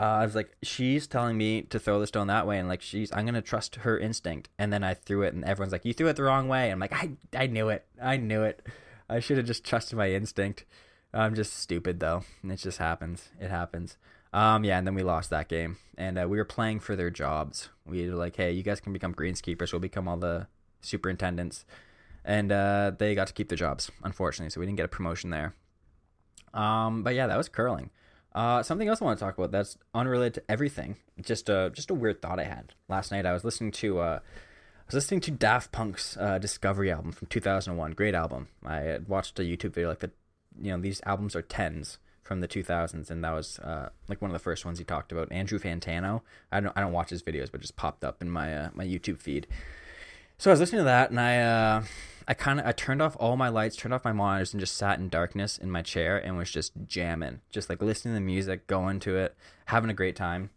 uh, 0.00 0.04
I 0.04 0.24
was 0.24 0.36
like, 0.36 0.56
she's 0.62 1.08
telling 1.08 1.36
me 1.36 1.62
to 1.62 1.78
throw 1.78 1.98
the 1.98 2.06
stone 2.06 2.28
that 2.28 2.46
way, 2.46 2.58
and 2.58 2.68
like 2.68 2.82
she's, 2.82 3.10
I'm 3.12 3.26
gonna 3.26 3.42
trust 3.42 3.76
her 3.76 3.98
instinct. 3.98 4.48
And 4.58 4.72
then 4.72 4.84
I 4.84 4.94
threw 4.94 5.22
it, 5.22 5.34
and 5.34 5.44
everyone's 5.44 5.72
like, 5.72 5.84
you 5.84 5.92
threw 5.92 6.06
it 6.06 6.14
the 6.14 6.22
wrong 6.22 6.46
way. 6.46 6.70
I'm 6.70 6.78
like, 6.78 6.92
I, 6.92 7.10
I 7.36 7.48
knew 7.48 7.68
it, 7.68 7.84
I 8.00 8.16
knew 8.16 8.42
it. 8.42 8.64
I 9.08 9.20
should 9.20 9.38
have 9.38 9.46
just 9.46 9.64
trusted 9.64 9.98
my 9.98 10.12
instinct. 10.12 10.64
I'm 11.12 11.34
just 11.34 11.58
stupid 11.58 11.98
though, 11.98 12.22
it 12.44 12.56
just 12.56 12.78
happens. 12.78 13.30
It 13.40 13.50
happens. 13.50 13.96
Um, 14.32 14.62
yeah, 14.62 14.78
and 14.78 14.86
then 14.86 14.94
we 14.94 15.02
lost 15.02 15.30
that 15.30 15.48
game, 15.48 15.78
and 15.96 16.18
uh, 16.18 16.28
we 16.28 16.36
were 16.36 16.44
playing 16.44 16.80
for 16.80 16.94
their 16.94 17.10
jobs. 17.10 17.70
We 17.84 18.08
were 18.08 18.14
like, 18.14 18.36
hey, 18.36 18.52
you 18.52 18.62
guys 18.62 18.80
can 18.80 18.92
become 18.92 19.14
greenskeepers. 19.14 19.72
We'll 19.72 19.80
become 19.80 20.06
all 20.06 20.18
the 20.18 20.46
superintendents, 20.80 21.64
and 22.24 22.52
uh, 22.52 22.92
they 22.96 23.16
got 23.16 23.26
to 23.28 23.32
keep 23.32 23.48
their 23.48 23.56
jobs, 23.56 23.90
unfortunately. 24.04 24.50
So 24.50 24.60
we 24.60 24.66
didn't 24.66 24.76
get 24.76 24.84
a 24.84 24.88
promotion 24.88 25.30
there. 25.30 25.54
Um, 26.54 27.02
but 27.02 27.14
yeah, 27.14 27.26
that 27.26 27.36
was 27.36 27.48
curling. 27.48 27.90
Uh, 28.34 28.62
something 28.62 28.88
else 28.88 29.00
I 29.00 29.04
want 29.04 29.18
to 29.18 29.24
talk 29.24 29.36
about 29.36 29.50
that's 29.50 29.78
unrelated 29.94 30.34
to 30.34 30.50
everything. 30.50 30.96
Just 31.20 31.48
a 31.48 31.70
just 31.74 31.90
a 31.90 31.94
weird 31.94 32.22
thought 32.22 32.38
I 32.38 32.44
had 32.44 32.74
last 32.88 33.10
night. 33.10 33.26
I 33.26 33.32
was 33.32 33.44
listening 33.44 33.72
to 33.72 33.98
uh, 33.98 34.18
I 34.22 34.84
was 34.86 34.94
listening 34.94 35.20
to 35.22 35.30
Daft 35.30 35.72
Punk's 35.72 36.16
uh, 36.16 36.38
Discovery 36.38 36.90
album 36.90 37.12
from 37.12 37.26
2001. 37.28 37.92
Great 37.92 38.14
album. 38.14 38.48
I 38.64 38.76
had 38.76 39.08
watched 39.08 39.38
a 39.40 39.42
YouTube 39.42 39.74
video 39.74 39.88
like 39.88 40.00
the 40.00 40.10
you 40.60 40.70
know 40.70 40.80
these 40.80 41.00
albums 41.04 41.34
are 41.34 41.42
tens 41.42 41.98
from 42.22 42.40
the 42.40 42.48
2000s, 42.48 43.10
and 43.10 43.24
that 43.24 43.32
was 43.32 43.58
uh, 43.60 43.88
like 44.06 44.20
one 44.20 44.30
of 44.30 44.34
the 44.34 44.38
first 44.38 44.64
ones 44.64 44.78
he 44.78 44.84
talked 44.84 45.10
about. 45.10 45.32
Andrew 45.32 45.58
Fantano. 45.58 46.20
I 46.52 46.60
don't 46.60 46.76
I 46.76 46.82
don't 46.82 46.92
watch 46.92 47.10
his 47.10 47.22
videos, 47.22 47.50
but 47.50 47.62
just 47.62 47.76
popped 47.76 48.04
up 48.04 48.22
in 48.22 48.30
my 48.30 48.54
uh, 48.54 48.70
my 48.74 48.84
YouTube 48.84 49.20
feed. 49.20 49.46
So 50.36 50.50
I 50.50 50.52
was 50.52 50.60
listening 50.60 50.80
to 50.80 50.84
that, 50.84 51.10
and 51.10 51.18
I 51.18 51.38
uh, 51.38 51.82
I 52.30 52.34
kind 52.34 52.60
of 52.60 52.66
I 52.66 52.72
turned 52.72 53.00
off 53.00 53.16
all 53.18 53.38
my 53.38 53.48
lights, 53.48 53.74
turned 53.74 53.94
off 53.94 54.04
my 54.04 54.12
monitors, 54.12 54.52
and 54.52 54.60
just 54.60 54.76
sat 54.76 54.98
in 54.98 55.08
darkness 55.08 55.56
in 55.56 55.70
my 55.70 55.80
chair 55.80 56.18
and 56.18 56.36
was 56.36 56.50
just 56.50 56.72
jamming, 56.86 57.40
just 57.50 57.70
like 57.70 57.80
listening 57.80 58.12
to 58.12 58.20
the 58.20 58.26
music, 58.26 58.66
going 58.66 59.00
to 59.00 59.16
it, 59.16 59.34
having 59.64 59.88
a 59.88 59.94
great 59.94 60.14
time. 60.14 60.50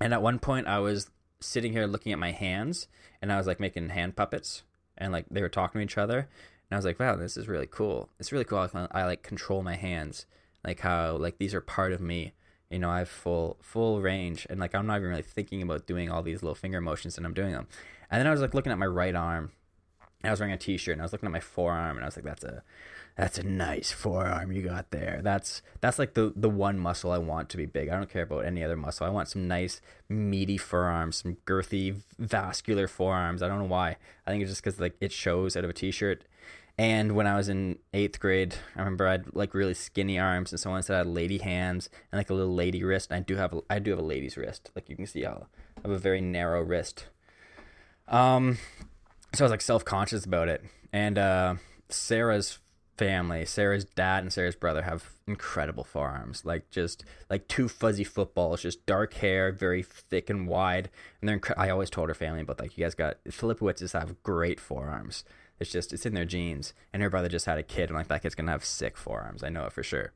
And 0.00 0.12
at 0.12 0.20
one 0.20 0.38
point, 0.38 0.66
I 0.66 0.80
was 0.80 1.10
sitting 1.40 1.72
here 1.72 1.86
looking 1.86 2.12
at 2.12 2.18
my 2.18 2.32
hands, 2.32 2.88
and 3.22 3.32
I 3.32 3.38
was 3.38 3.46
like 3.46 3.58
making 3.58 3.88
hand 3.88 4.16
puppets, 4.16 4.64
and 4.98 5.14
like 5.14 5.24
they 5.30 5.40
were 5.40 5.48
talking 5.48 5.78
to 5.78 5.84
each 5.84 5.96
other, 5.96 6.18
and 6.18 6.72
I 6.72 6.76
was 6.76 6.84
like, 6.84 7.00
wow, 7.00 7.16
this 7.16 7.38
is 7.38 7.48
really 7.48 7.66
cool. 7.66 8.10
It's 8.20 8.30
really 8.30 8.44
cool. 8.44 8.58
I, 8.58 8.88
I 8.90 9.04
like 9.06 9.22
control 9.22 9.62
my 9.62 9.76
hands, 9.76 10.26
like 10.62 10.80
how 10.80 11.16
like 11.16 11.38
these 11.38 11.54
are 11.54 11.62
part 11.62 11.92
of 11.92 12.02
me. 12.02 12.34
You 12.70 12.80
know, 12.80 12.90
I 12.90 12.98
have 12.98 13.08
full 13.08 13.56
full 13.62 14.02
range, 14.02 14.46
and 14.50 14.60
like 14.60 14.74
I'm 14.74 14.86
not 14.86 14.98
even 14.98 15.08
really 15.08 15.22
thinking 15.22 15.62
about 15.62 15.86
doing 15.86 16.10
all 16.10 16.22
these 16.22 16.42
little 16.42 16.54
finger 16.54 16.82
motions, 16.82 17.16
and 17.16 17.24
I'm 17.24 17.32
doing 17.32 17.52
them. 17.52 17.66
And 18.10 18.20
then 18.20 18.26
I 18.26 18.30
was 18.30 18.42
like 18.42 18.52
looking 18.52 18.72
at 18.72 18.78
my 18.78 18.86
right 18.86 19.14
arm, 19.14 19.52
I 20.24 20.30
was 20.30 20.40
wearing 20.40 20.54
a 20.54 20.58
t-shirt, 20.58 20.92
and 20.92 21.02
I 21.02 21.04
was 21.04 21.12
looking 21.12 21.26
at 21.26 21.32
my 21.32 21.40
forearm, 21.40 21.96
and 21.96 22.04
I 22.04 22.06
was 22.06 22.16
like, 22.16 22.24
"That's 22.24 22.44
a, 22.44 22.62
that's 23.16 23.38
a 23.38 23.42
nice 23.42 23.92
forearm 23.92 24.52
you 24.52 24.62
got 24.62 24.90
there. 24.90 25.20
That's 25.22 25.62
that's 25.80 25.98
like 25.98 26.14
the 26.14 26.32
the 26.34 26.48
one 26.48 26.78
muscle 26.78 27.12
I 27.12 27.18
want 27.18 27.50
to 27.50 27.56
be 27.56 27.66
big. 27.66 27.88
I 27.88 27.96
don't 27.96 28.10
care 28.10 28.22
about 28.22 28.44
any 28.44 28.64
other 28.64 28.76
muscle. 28.76 29.06
I 29.06 29.10
want 29.10 29.28
some 29.28 29.46
nice 29.46 29.80
meaty 30.08 30.56
forearms, 30.56 31.16
some 31.16 31.36
girthy 31.46 32.02
vascular 32.18 32.88
forearms. 32.88 33.42
I 33.42 33.48
don't 33.48 33.58
know 33.58 33.64
why. 33.64 33.96
I 34.26 34.30
think 34.30 34.42
it's 34.42 34.50
just 34.50 34.64
because 34.64 34.80
like 34.80 34.96
it 35.00 35.12
shows 35.12 35.56
out 35.56 35.64
of 35.64 35.70
a 35.70 35.74
t-shirt. 35.74 36.24
And 36.78 37.12
when 37.12 37.26
I 37.26 37.36
was 37.36 37.50
in 37.50 37.78
eighth 37.92 38.18
grade, 38.18 38.54
I 38.74 38.78
remember 38.78 39.06
I 39.06 39.12
had 39.12 39.34
like 39.34 39.52
really 39.52 39.74
skinny 39.74 40.18
arms, 40.18 40.52
and 40.52 40.58
someone 40.58 40.82
said 40.82 40.94
I 40.94 40.98
had 40.98 41.06
lady 41.06 41.38
hands 41.38 41.90
and 42.10 42.18
like 42.18 42.30
a 42.30 42.34
little 42.34 42.54
lady 42.54 42.82
wrist. 42.82 43.10
And 43.10 43.18
I 43.18 43.20
do 43.20 43.36
have 43.36 43.52
a, 43.52 43.60
I 43.68 43.78
do 43.78 43.90
have 43.90 43.98
a 43.98 44.02
lady's 44.02 44.38
wrist. 44.38 44.70
Like 44.74 44.88
you 44.88 44.96
can 44.96 45.06
see, 45.06 45.26
I 45.26 45.36
have 45.82 45.90
a 45.90 45.98
very 45.98 46.22
narrow 46.22 46.62
wrist. 46.62 47.06
Um, 48.08 48.58
so 49.34 49.44
I 49.44 49.46
was 49.46 49.50
like 49.50 49.60
self 49.60 49.84
conscious 49.84 50.24
about 50.24 50.48
it. 50.48 50.64
And 50.92 51.18
uh, 51.18 51.54
Sarah's 51.88 52.58
family, 52.98 53.44
Sarah's 53.44 53.84
dad 53.84 54.22
and 54.22 54.32
Sarah's 54.32 54.54
brother 54.54 54.82
have 54.82 55.12
incredible 55.26 55.84
forearms, 55.84 56.44
like 56.44 56.70
just 56.70 57.04
like 57.30 57.48
two 57.48 57.68
fuzzy 57.68 58.04
footballs, 58.04 58.62
just 58.62 58.84
dark 58.86 59.14
hair, 59.14 59.50
very 59.52 59.82
thick 59.82 60.28
and 60.28 60.46
wide. 60.46 60.90
And 61.20 61.28
they're 61.28 61.38
incre- 61.38 61.58
I 61.58 61.70
always 61.70 61.90
told 61.90 62.08
her 62.08 62.14
family, 62.14 62.42
but 62.42 62.60
like 62.60 62.76
you 62.76 62.84
guys 62.84 62.94
got 62.94 63.22
Filipowiczes 63.24 63.98
have 63.98 64.22
great 64.22 64.60
forearms. 64.60 65.24
It's 65.58 65.70
just 65.70 65.92
it's 65.92 66.06
in 66.06 66.14
their 66.14 66.24
genes. 66.24 66.74
And 66.92 67.02
her 67.02 67.10
brother 67.10 67.28
just 67.28 67.46
had 67.46 67.58
a 67.58 67.62
kid, 67.62 67.88
and 67.88 67.96
like 67.96 68.08
that 68.08 68.22
kid's 68.22 68.34
gonna 68.34 68.52
have 68.52 68.64
sick 68.64 68.96
forearms. 68.96 69.42
I 69.42 69.48
know 69.48 69.64
it 69.64 69.72
for 69.72 69.82
sure. 69.82 70.12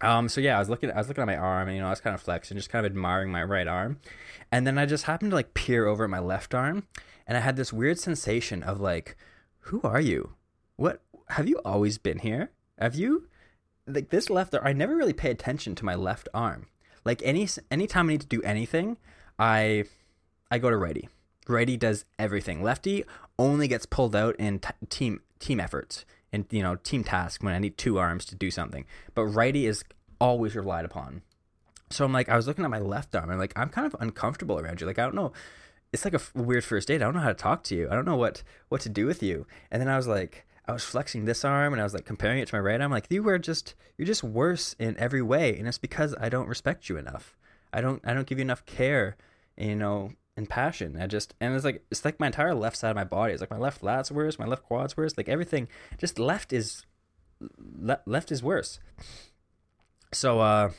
Um, 0.00 0.28
so 0.28 0.40
yeah, 0.40 0.56
I 0.56 0.58
was 0.58 0.68
looking, 0.68 0.90
I 0.90 0.98
was 0.98 1.08
looking 1.08 1.22
at 1.22 1.26
my 1.26 1.36
arm, 1.36 1.68
and 1.68 1.76
you 1.76 1.82
know, 1.82 1.86
I 1.86 1.90
was 1.90 2.00
kind 2.00 2.14
of 2.14 2.20
flexing, 2.20 2.56
just 2.56 2.68
kind 2.68 2.84
of 2.84 2.90
admiring 2.90 3.30
my 3.30 3.42
right 3.42 3.66
arm, 3.66 4.00
and 4.50 4.66
then 4.66 4.78
I 4.78 4.86
just 4.86 5.04
happened 5.04 5.30
to 5.30 5.36
like 5.36 5.54
peer 5.54 5.86
over 5.86 6.04
at 6.04 6.10
my 6.10 6.18
left 6.18 6.54
arm, 6.54 6.86
and 7.26 7.36
I 7.38 7.40
had 7.40 7.56
this 7.56 7.72
weird 7.72 7.98
sensation 7.98 8.62
of 8.62 8.80
like, 8.80 9.16
who 9.60 9.80
are 9.82 10.00
you? 10.00 10.34
What 10.76 11.00
have 11.30 11.48
you 11.48 11.60
always 11.64 11.98
been 11.98 12.18
here? 12.18 12.50
Have 12.78 12.96
you 12.96 13.28
like 13.86 14.10
this 14.10 14.28
left 14.28 14.54
arm? 14.54 14.66
I 14.66 14.72
never 14.72 14.96
really 14.96 15.12
pay 15.12 15.30
attention 15.30 15.74
to 15.76 15.84
my 15.84 15.94
left 15.94 16.28
arm. 16.34 16.66
Like 17.04 17.22
any 17.22 17.48
anytime 17.70 18.08
I 18.08 18.12
need 18.12 18.20
to 18.22 18.26
do 18.26 18.42
anything, 18.42 18.96
I 19.38 19.84
I 20.50 20.58
go 20.58 20.70
to 20.70 20.76
righty. 20.76 21.08
Righty 21.46 21.76
does 21.76 22.04
everything. 22.18 22.62
Lefty 22.62 23.04
only 23.38 23.68
gets 23.68 23.86
pulled 23.86 24.16
out 24.16 24.36
in 24.36 24.58
t- 24.58 24.70
team 24.88 25.20
team 25.38 25.60
efforts 25.60 26.04
and 26.34 26.44
you 26.50 26.62
know 26.62 26.74
team 26.74 27.04
task 27.04 27.42
when 27.42 27.54
I 27.54 27.58
need 27.58 27.78
two 27.78 27.98
arms 27.98 28.24
to 28.26 28.34
do 28.34 28.50
something. 28.50 28.84
But 29.14 29.26
righty 29.26 29.66
is 29.66 29.84
always 30.20 30.56
relied 30.56 30.84
upon. 30.84 31.22
So 31.90 32.04
I'm 32.04 32.12
like, 32.12 32.28
I 32.28 32.36
was 32.36 32.46
looking 32.46 32.64
at 32.64 32.70
my 32.70 32.80
left 32.80 33.14
arm. 33.14 33.30
I'm 33.30 33.38
like, 33.38 33.52
I'm 33.56 33.68
kind 33.68 33.86
of 33.86 33.94
uncomfortable 34.00 34.58
around 34.58 34.80
you. 34.80 34.86
Like, 34.86 34.98
I 34.98 35.04
don't 35.04 35.14
know. 35.14 35.32
It's 35.92 36.04
like 36.04 36.14
a 36.14 36.16
f- 36.16 36.34
weird 36.34 36.64
first 36.64 36.88
date. 36.88 36.96
I 36.96 37.04
don't 37.04 37.14
know 37.14 37.20
how 37.20 37.28
to 37.28 37.34
talk 37.34 37.62
to 37.64 37.76
you. 37.76 37.88
I 37.88 37.94
don't 37.94 38.04
know 38.04 38.16
what 38.16 38.42
what 38.68 38.80
to 38.82 38.88
do 38.88 39.06
with 39.06 39.22
you. 39.22 39.46
And 39.70 39.80
then 39.80 39.88
I 39.88 39.96
was 39.96 40.08
like, 40.08 40.44
I 40.66 40.72
was 40.72 40.82
flexing 40.82 41.24
this 41.24 41.44
arm 41.44 41.72
and 41.72 41.80
I 41.80 41.84
was 41.84 41.94
like 41.94 42.04
comparing 42.04 42.40
it 42.40 42.48
to 42.48 42.56
my 42.56 42.60
right 42.60 42.80
arm. 42.80 42.90
Like, 42.90 43.06
you 43.10 43.26
are 43.28 43.38
just 43.38 43.74
you're 43.96 44.06
just 44.06 44.24
worse 44.24 44.74
in 44.78 44.98
every 44.98 45.22
way, 45.22 45.56
and 45.56 45.68
it's 45.68 45.78
because 45.78 46.16
I 46.20 46.28
don't 46.28 46.48
respect 46.48 46.88
you 46.88 46.96
enough. 46.96 47.36
I 47.72 47.80
don't 47.80 48.02
I 48.04 48.12
don't 48.12 48.26
give 48.26 48.38
you 48.38 48.42
enough 48.42 48.66
care, 48.66 49.16
you 49.56 49.76
know, 49.76 50.10
and 50.36 50.48
passion. 50.48 50.96
I 51.00 51.06
just 51.06 51.34
and 51.40 51.54
it's 51.54 51.64
like 51.64 51.84
it's 51.90 52.04
like 52.04 52.18
my 52.20 52.26
entire 52.26 52.54
left 52.54 52.76
side 52.76 52.90
of 52.90 52.96
my 52.96 53.04
body. 53.04 53.32
It's 53.32 53.40
like 53.40 53.50
my 53.50 53.58
left 53.58 53.82
lat's 53.82 54.10
worse, 54.10 54.38
my 54.38 54.46
left 54.46 54.64
quad's 54.64 54.96
worse. 54.96 55.16
Like 55.16 55.28
everything, 55.28 55.68
just 55.98 56.18
left 56.18 56.52
is 56.52 56.84
le- 57.58 58.00
left 58.06 58.32
is 58.32 58.42
worse. 58.42 58.80
So 60.12 60.40
uh, 60.40 60.70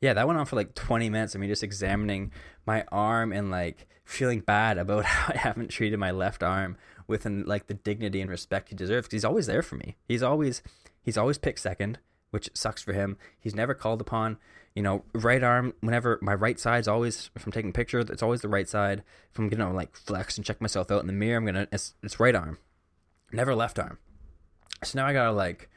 yeah, 0.00 0.14
that 0.14 0.26
went 0.26 0.38
on 0.38 0.46
for 0.46 0.56
like 0.56 0.74
twenty 0.74 1.10
minutes 1.10 1.34
I 1.34 1.38
mean, 1.38 1.48
just 1.48 1.62
examining 1.62 2.32
my 2.64 2.84
arm 2.92 3.32
and 3.32 3.50
like 3.50 3.86
feeling 4.04 4.40
bad 4.40 4.78
about 4.78 5.04
how 5.06 5.32
I 5.34 5.38
haven't 5.38 5.68
treated 5.68 5.98
my 5.98 6.10
left 6.10 6.42
arm 6.42 6.76
with 7.08 7.26
like 7.26 7.66
the 7.66 7.74
dignity 7.74 8.20
and 8.20 8.30
respect 8.30 8.68
he 8.68 8.74
deserves. 8.74 9.06
Because 9.06 9.18
he's 9.18 9.24
always 9.24 9.46
there 9.46 9.62
for 9.62 9.76
me. 9.76 9.96
He's 10.06 10.22
always 10.22 10.62
he's 11.02 11.18
always 11.18 11.38
picked 11.38 11.60
second, 11.60 11.98
which 12.30 12.50
sucks 12.54 12.82
for 12.82 12.92
him. 12.92 13.16
He's 13.38 13.54
never 13.54 13.74
called 13.74 14.00
upon 14.00 14.38
you 14.76 14.82
know, 14.82 15.02
right 15.14 15.42
arm, 15.42 15.72
whenever 15.80 16.18
my 16.20 16.34
right 16.34 16.60
side's 16.60 16.86
always, 16.86 17.30
if 17.34 17.46
I'm 17.46 17.50
taking 17.50 17.70
a 17.70 17.72
picture, 17.72 18.00
it's 18.00 18.22
always 18.22 18.42
the 18.42 18.48
right 18.48 18.68
side. 18.68 19.02
If 19.32 19.38
I'm 19.38 19.48
gonna 19.48 19.72
like 19.72 19.96
flex 19.96 20.36
and 20.36 20.44
check 20.44 20.60
myself 20.60 20.90
out 20.90 21.00
in 21.00 21.06
the 21.06 21.14
mirror, 21.14 21.38
I'm 21.38 21.46
gonna, 21.46 21.66
it's, 21.72 21.94
it's 22.02 22.20
right 22.20 22.34
arm, 22.34 22.58
never 23.32 23.54
left 23.54 23.78
arm. 23.78 23.98
So 24.84 24.98
now 24.98 25.06
I 25.06 25.14
gotta 25.14 25.32
like, 25.32 25.70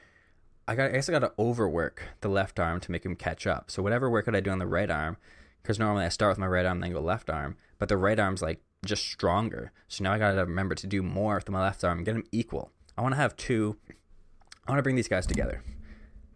I 0.67 0.75
got, 0.75 0.89
I 0.89 0.91
guess 0.91 1.07
I 1.07 1.13
gotta 1.13 1.31
overwork 1.39 2.03
the 2.19 2.27
left 2.27 2.59
arm 2.59 2.81
to 2.81 2.91
make 2.91 3.05
him 3.05 3.15
catch 3.15 3.47
up. 3.47 3.71
So 3.71 3.81
whatever 3.81 4.09
work 4.09 4.27
I 4.27 4.41
do 4.41 4.51
on 4.51 4.59
the 4.59 4.67
right 4.67 4.91
arm, 4.91 5.15
because 5.63 5.79
normally 5.79 6.03
I 6.03 6.09
start 6.09 6.31
with 6.31 6.39
my 6.39 6.47
right 6.47 6.65
arm, 6.65 6.81
then 6.81 6.91
go 6.91 6.99
left 6.99 7.29
arm, 7.29 7.55
but 7.77 7.87
the 7.87 7.95
right 7.95 8.19
arm's 8.19 8.41
like 8.41 8.59
just 8.83 9.07
stronger. 9.07 9.71
So 9.87 10.03
now 10.03 10.11
I 10.11 10.19
gotta 10.19 10.41
remember 10.41 10.75
to 10.75 10.87
do 10.87 11.01
more 11.01 11.35
with 11.35 11.49
my 11.49 11.61
left 11.61 11.85
arm, 11.85 12.03
get 12.03 12.15
them 12.15 12.25
equal. 12.33 12.73
I 12.97 13.01
wanna 13.01 13.15
have 13.15 13.37
two, 13.37 13.77
I 14.67 14.71
wanna 14.71 14.83
bring 14.83 14.97
these 14.97 15.07
guys 15.07 15.25
together 15.25 15.63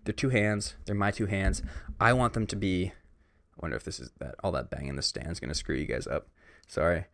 they're 0.03 0.13
two 0.13 0.29
hands. 0.29 0.75
They're 0.85 0.95
my 0.95 1.11
two 1.11 1.27
hands. 1.27 1.61
I 1.99 2.13
want 2.13 2.33
them 2.33 2.47
to 2.47 2.55
be. 2.55 2.87
I 2.87 3.59
wonder 3.61 3.77
if 3.77 3.83
this 3.83 3.99
is 3.99 4.11
that 4.19 4.35
all 4.43 4.51
that 4.53 4.69
bang 4.69 4.87
in 4.87 4.95
the 4.95 5.01
stand's 5.01 5.39
gonna 5.39 5.53
screw 5.53 5.75
you 5.75 5.85
guys 5.85 6.07
up. 6.07 6.27
Sorry. 6.67 7.05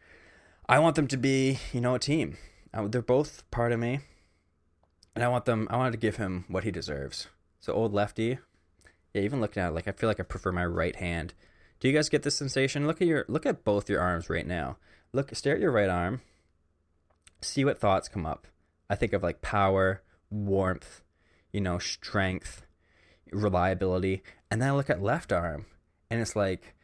I 0.67 0.79
want 0.79 0.95
them 0.95 1.07
to 1.07 1.17
be, 1.17 1.59
you 1.73 1.81
know, 1.81 1.95
a 1.95 1.99
team. 1.99 2.37
I, 2.73 2.85
they're 2.85 3.01
both 3.01 3.49
part 3.49 3.71
of 3.71 3.79
me, 3.79 4.01
and 5.15 5.23
I 5.23 5.27
want 5.27 5.45
them. 5.45 5.67
I 5.71 5.77
wanted 5.77 5.91
to 5.91 5.97
give 5.97 6.17
him 6.17 6.45
what 6.47 6.63
he 6.63 6.71
deserves. 6.71 7.27
So 7.59 7.73
old 7.73 7.93
lefty. 7.93 8.39
Yeah, 9.13 9.23
even 9.23 9.41
looking 9.41 9.63
at 9.63 9.69
it, 9.69 9.75
like 9.75 9.87
I 9.87 9.91
feel 9.91 10.07
like 10.07 10.19
I 10.19 10.23
prefer 10.23 10.51
my 10.51 10.65
right 10.65 10.95
hand. 10.95 11.33
Do 11.79 11.87
you 11.87 11.93
guys 11.93 12.09
get 12.09 12.23
this 12.23 12.35
sensation? 12.35 12.85
Look 12.85 13.01
at 13.01 13.07
your 13.07 13.25
look 13.27 13.45
at 13.45 13.63
both 13.63 13.89
your 13.89 14.01
arms 14.01 14.29
right 14.29 14.45
now. 14.45 14.77
Look, 15.11 15.33
stare 15.35 15.55
at 15.55 15.61
your 15.61 15.71
right 15.71 15.89
arm. 15.89 16.21
See 17.41 17.65
what 17.65 17.79
thoughts 17.79 18.07
come 18.07 18.25
up. 18.25 18.45
I 18.89 18.95
think 18.95 19.13
of 19.13 19.23
like 19.23 19.41
power, 19.41 20.03
warmth, 20.29 21.01
you 21.51 21.61
know, 21.61 21.79
strength, 21.79 22.63
reliability. 23.31 24.23
And 24.51 24.61
then 24.61 24.69
I 24.69 24.73
look 24.73 24.89
at 24.89 25.01
left 25.01 25.31
arm 25.31 25.65
and 26.09 26.21
it's 26.21 26.35
like 26.35 26.75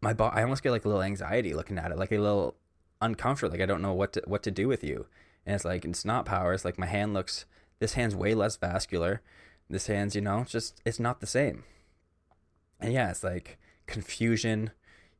my 0.00 0.12
bo- 0.12 0.26
I 0.26 0.42
almost 0.42 0.62
get 0.62 0.70
like 0.70 0.84
a 0.84 0.88
little 0.88 1.02
anxiety 1.02 1.54
looking 1.54 1.78
at 1.78 1.90
it, 1.90 1.98
like 1.98 2.12
a 2.12 2.18
little 2.18 2.56
uncomfortable. 3.00 3.52
Like 3.52 3.62
I 3.62 3.66
don't 3.66 3.82
know 3.82 3.94
what 3.94 4.12
to 4.14 4.22
what 4.26 4.42
to 4.44 4.50
do 4.50 4.68
with 4.68 4.84
you. 4.84 5.06
And 5.44 5.54
it's 5.54 5.64
like 5.64 5.84
it's 5.84 6.04
not 6.04 6.26
power. 6.26 6.52
It's 6.52 6.64
like 6.64 6.78
my 6.78 6.86
hand 6.86 7.14
looks. 7.14 7.44
This 7.78 7.94
hand's 7.94 8.16
way 8.16 8.34
less 8.34 8.56
vascular. 8.56 9.22
This 9.68 9.86
hand's, 9.86 10.14
you 10.14 10.20
know, 10.20 10.40
it's 10.40 10.52
just 10.52 10.80
it's 10.84 11.00
not 11.00 11.20
the 11.20 11.26
same. 11.26 11.64
And 12.80 12.92
yeah, 12.92 13.10
it's 13.10 13.24
like 13.24 13.58
confusion, 13.86 14.70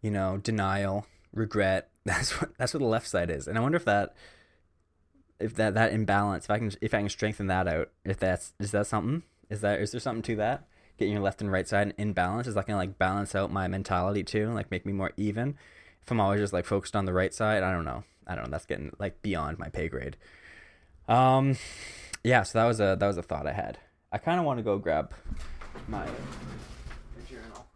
you 0.02 0.10
know, 0.10 0.38
denial, 0.38 1.06
regret. 1.32 1.90
That's 2.06 2.40
what 2.40 2.56
that's 2.56 2.72
what 2.72 2.78
the 2.78 2.86
left 2.86 3.08
side 3.08 3.30
is. 3.30 3.48
And 3.48 3.58
I 3.58 3.60
wonder 3.60 3.74
if 3.74 3.84
that 3.84 4.14
if 5.40 5.54
that 5.56 5.74
that 5.74 5.92
imbalance, 5.92 6.44
if 6.44 6.50
I 6.50 6.58
can 6.58 6.70
if 6.80 6.94
I 6.94 6.98
can 6.98 7.08
strengthen 7.08 7.48
that 7.48 7.66
out, 7.66 7.90
if 8.04 8.18
that's 8.18 8.54
is 8.60 8.70
that 8.70 8.86
something? 8.86 9.24
Is 9.50 9.60
that 9.60 9.80
is 9.80 9.92
there 9.92 10.00
something 10.00 10.22
to 10.22 10.36
that? 10.36 10.64
Getting 10.98 11.14
your 11.14 11.22
left 11.22 11.40
and 11.40 11.52
right 11.52 11.68
side 11.68 11.94
in 11.98 12.12
balance 12.12 12.46
is 12.46 12.54
that 12.54 12.66
gonna 12.66 12.78
like 12.78 12.98
balance 12.98 13.34
out 13.34 13.52
my 13.52 13.68
mentality 13.68 14.24
too, 14.24 14.50
like 14.52 14.70
make 14.70 14.86
me 14.86 14.92
more 14.92 15.12
even. 15.16 15.56
If 16.02 16.10
I'm 16.10 16.20
always 16.20 16.40
just 16.40 16.52
like 16.52 16.64
focused 16.64 16.96
on 16.96 17.04
the 17.04 17.12
right 17.12 17.34
side, 17.34 17.62
I 17.62 17.72
don't 17.72 17.84
know. 17.84 18.04
I 18.26 18.34
don't 18.34 18.44
know. 18.44 18.50
That's 18.50 18.66
getting 18.66 18.92
like 18.98 19.22
beyond 19.22 19.58
my 19.58 19.68
pay 19.68 19.88
grade. 19.88 20.16
Um, 21.08 21.56
yeah. 22.24 22.42
So 22.42 22.58
that 22.58 22.66
was 22.66 22.80
a 22.80 22.96
that 22.98 23.06
was 23.06 23.18
a 23.18 23.22
thought 23.22 23.46
I 23.46 23.52
had. 23.52 23.78
I 24.12 24.18
kind 24.18 24.40
of 24.40 24.46
want 24.46 24.58
to 24.58 24.62
go 24.62 24.78
grab 24.78 25.12
my 25.88 26.06
journal. 27.28 27.66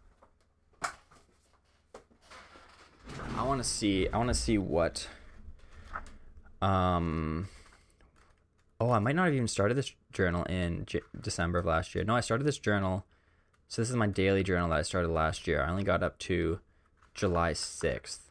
I 3.37 3.43
want 3.43 3.61
to 3.61 3.67
see. 3.67 4.07
I 4.09 4.17
want 4.17 4.29
to 4.29 4.35
see 4.35 4.57
what. 4.57 5.07
Um. 6.61 7.47
Oh, 8.79 8.91
I 8.91 8.99
might 8.99 9.15
not 9.15 9.25
have 9.25 9.33
even 9.33 9.47
started 9.47 9.75
this 9.75 9.93
journal 10.11 10.43
in 10.45 10.85
J- 10.85 11.01
December 11.19 11.59
of 11.59 11.65
last 11.65 11.95
year. 11.95 12.03
No, 12.03 12.15
I 12.15 12.21
started 12.21 12.45
this 12.45 12.57
journal. 12.59 13.05
So 13.67 13.81
this 13.81 13.89
is 13.89 13.95
my 13.95 14.07
daily 14.07 14.43
journal 14.43 14.69
that 14.69 14.79
I 14.79 14.81
started 14.81 15.09
last 15.09 15.47
year. 15.47 15.63
I 15.63 15.69
only 15.69 15.83
got 15.83 16.03
up 16.03 16.19
to 16.19 16.59
July 17.13 17.53
sixth, 17.53 18.29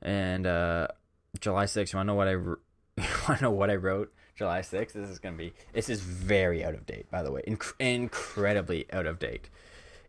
and 0.00 0.46
uh, 0.46 0.88
July 1.40 1.66
sixth. 1.66 1.92
You 1.92 1.98
want 1.98 2.06
to 2.08 2.12
know 2.12 2.16
what 2.16 2.28
I? 2.28 2.36
want 3.28 3.38
to 3.38 3.42
know 3.42 3.50
what 3.50 3.70
I 3.70 3.76
wrote? 3.76 4.12
July 4.34 4.60
6th. 4.60 4.92
This 4.92 5.08
is 5.08 5.18
going 5.18 5.34
to 5.34 5.38
be, 5.38 5.52
this 5.72 5.88
is 5.88 6.00
very 6.00 6.64
out 6.64 6.74
of 6.74 6.86
date, 6.86 7.10
by 7.10 7.22
the 7.22 7.30
way. 7.30 7.42
Inc- 7.46 7.74
incredibly 7.78 8.92
out 8.92 9.06
of 9.06 9.18
date. 9.18 9.48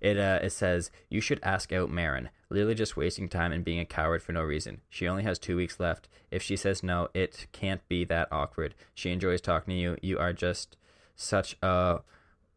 It, 0.02 0.18
uh, 0.18 0.40
it 0.42 0.52
says, 0.52 0.92
You 1.10 1.22
should 1.22 1.40
ask 1.44 1.72
out 1.72 1.90
Marin. 1.90 2.30
Literally 2.54 2.76
just 2.76 2.96
wasting 2.96 3.30
time 3.30 3.52
and 3.52 3.66
being 3.66 3.80
a 3.80 3.86
coward 3.86 4.22
for 4.22 4.32
no 4.32 4.44
reason. 4.44 4.82
She 4.88 5.08
only 5.08 5.24
has 5.24 5.40
two 5.40 5.58
weeks 5.58 5.80
left. 5.80 6.08
If 6.30 6.44
she 6.44 6.56
says 6.56 6.84
no, 6.84 7.10
it 7.16 7.48
can't 7.52 7.82
be 7.88 8.06
that 8.06 8.28
awkward. 8.32 8.76
She 8.94 9.10
enjoys 9.10 9.42
talking 9.42 9.74
to 9.74 9.80
you. 9.80 9.98
You 10.04 10.20
are 10.20 10.34
just 10.34 10.78
such 11.16 11.58
a 11.64 12.02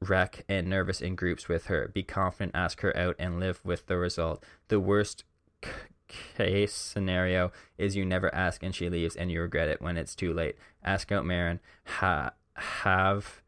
wreck 0.03 0.44
and 0.51 0.68
nervous 0.68 1.01
in 1.01 1.14
groups 1.14 1.49
with 1.49 1.68
her. 1.68 1.88
Be 1.88 2.03
confident, 2.03 2.55
ask 2.55 2.82
her 2.82 2.94
out, 2.94 3.16
and 3.18 3.40
live 3.40 3.62
with 3.64 3.86
the 3.86 3.97
result. 3.97 4.44
The 4.68 4.78
worst 4.78 5.24
c- 5.64 5.70
case 6.09 6.74
scenario 6.74 7.51
is 7.78 7.97
you 7.97 8.05
never 8.05 8.32
ask 8.34 8.62
and 8.62 8.74
she 8.74 8.90
leaves 8.90 9.16
and 9.16 9.30
you 9.30 9.40
regret 9.40 9.68
it 9.68 9.80
when 9.80 9.97
it's 9.97 10.14
too 10.14 10.34
late. 10.34 10.57
Ask 10.84 11.11
out 11.11 11.24
Marin. 11.24 11.59
Ha- 11.84 12.32
have 12.55 13.40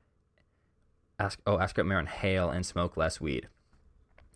ask 1.18 1.40
oh 1.46 1.58
ask 1.58 1.78
out 1.78 1.84
Marin. 1.84 2.06
Hail 2.06 2.48
and 2.48 2.64
smoke 2.64 2.96
less 2.96 3.20
weed. 3.20 3.48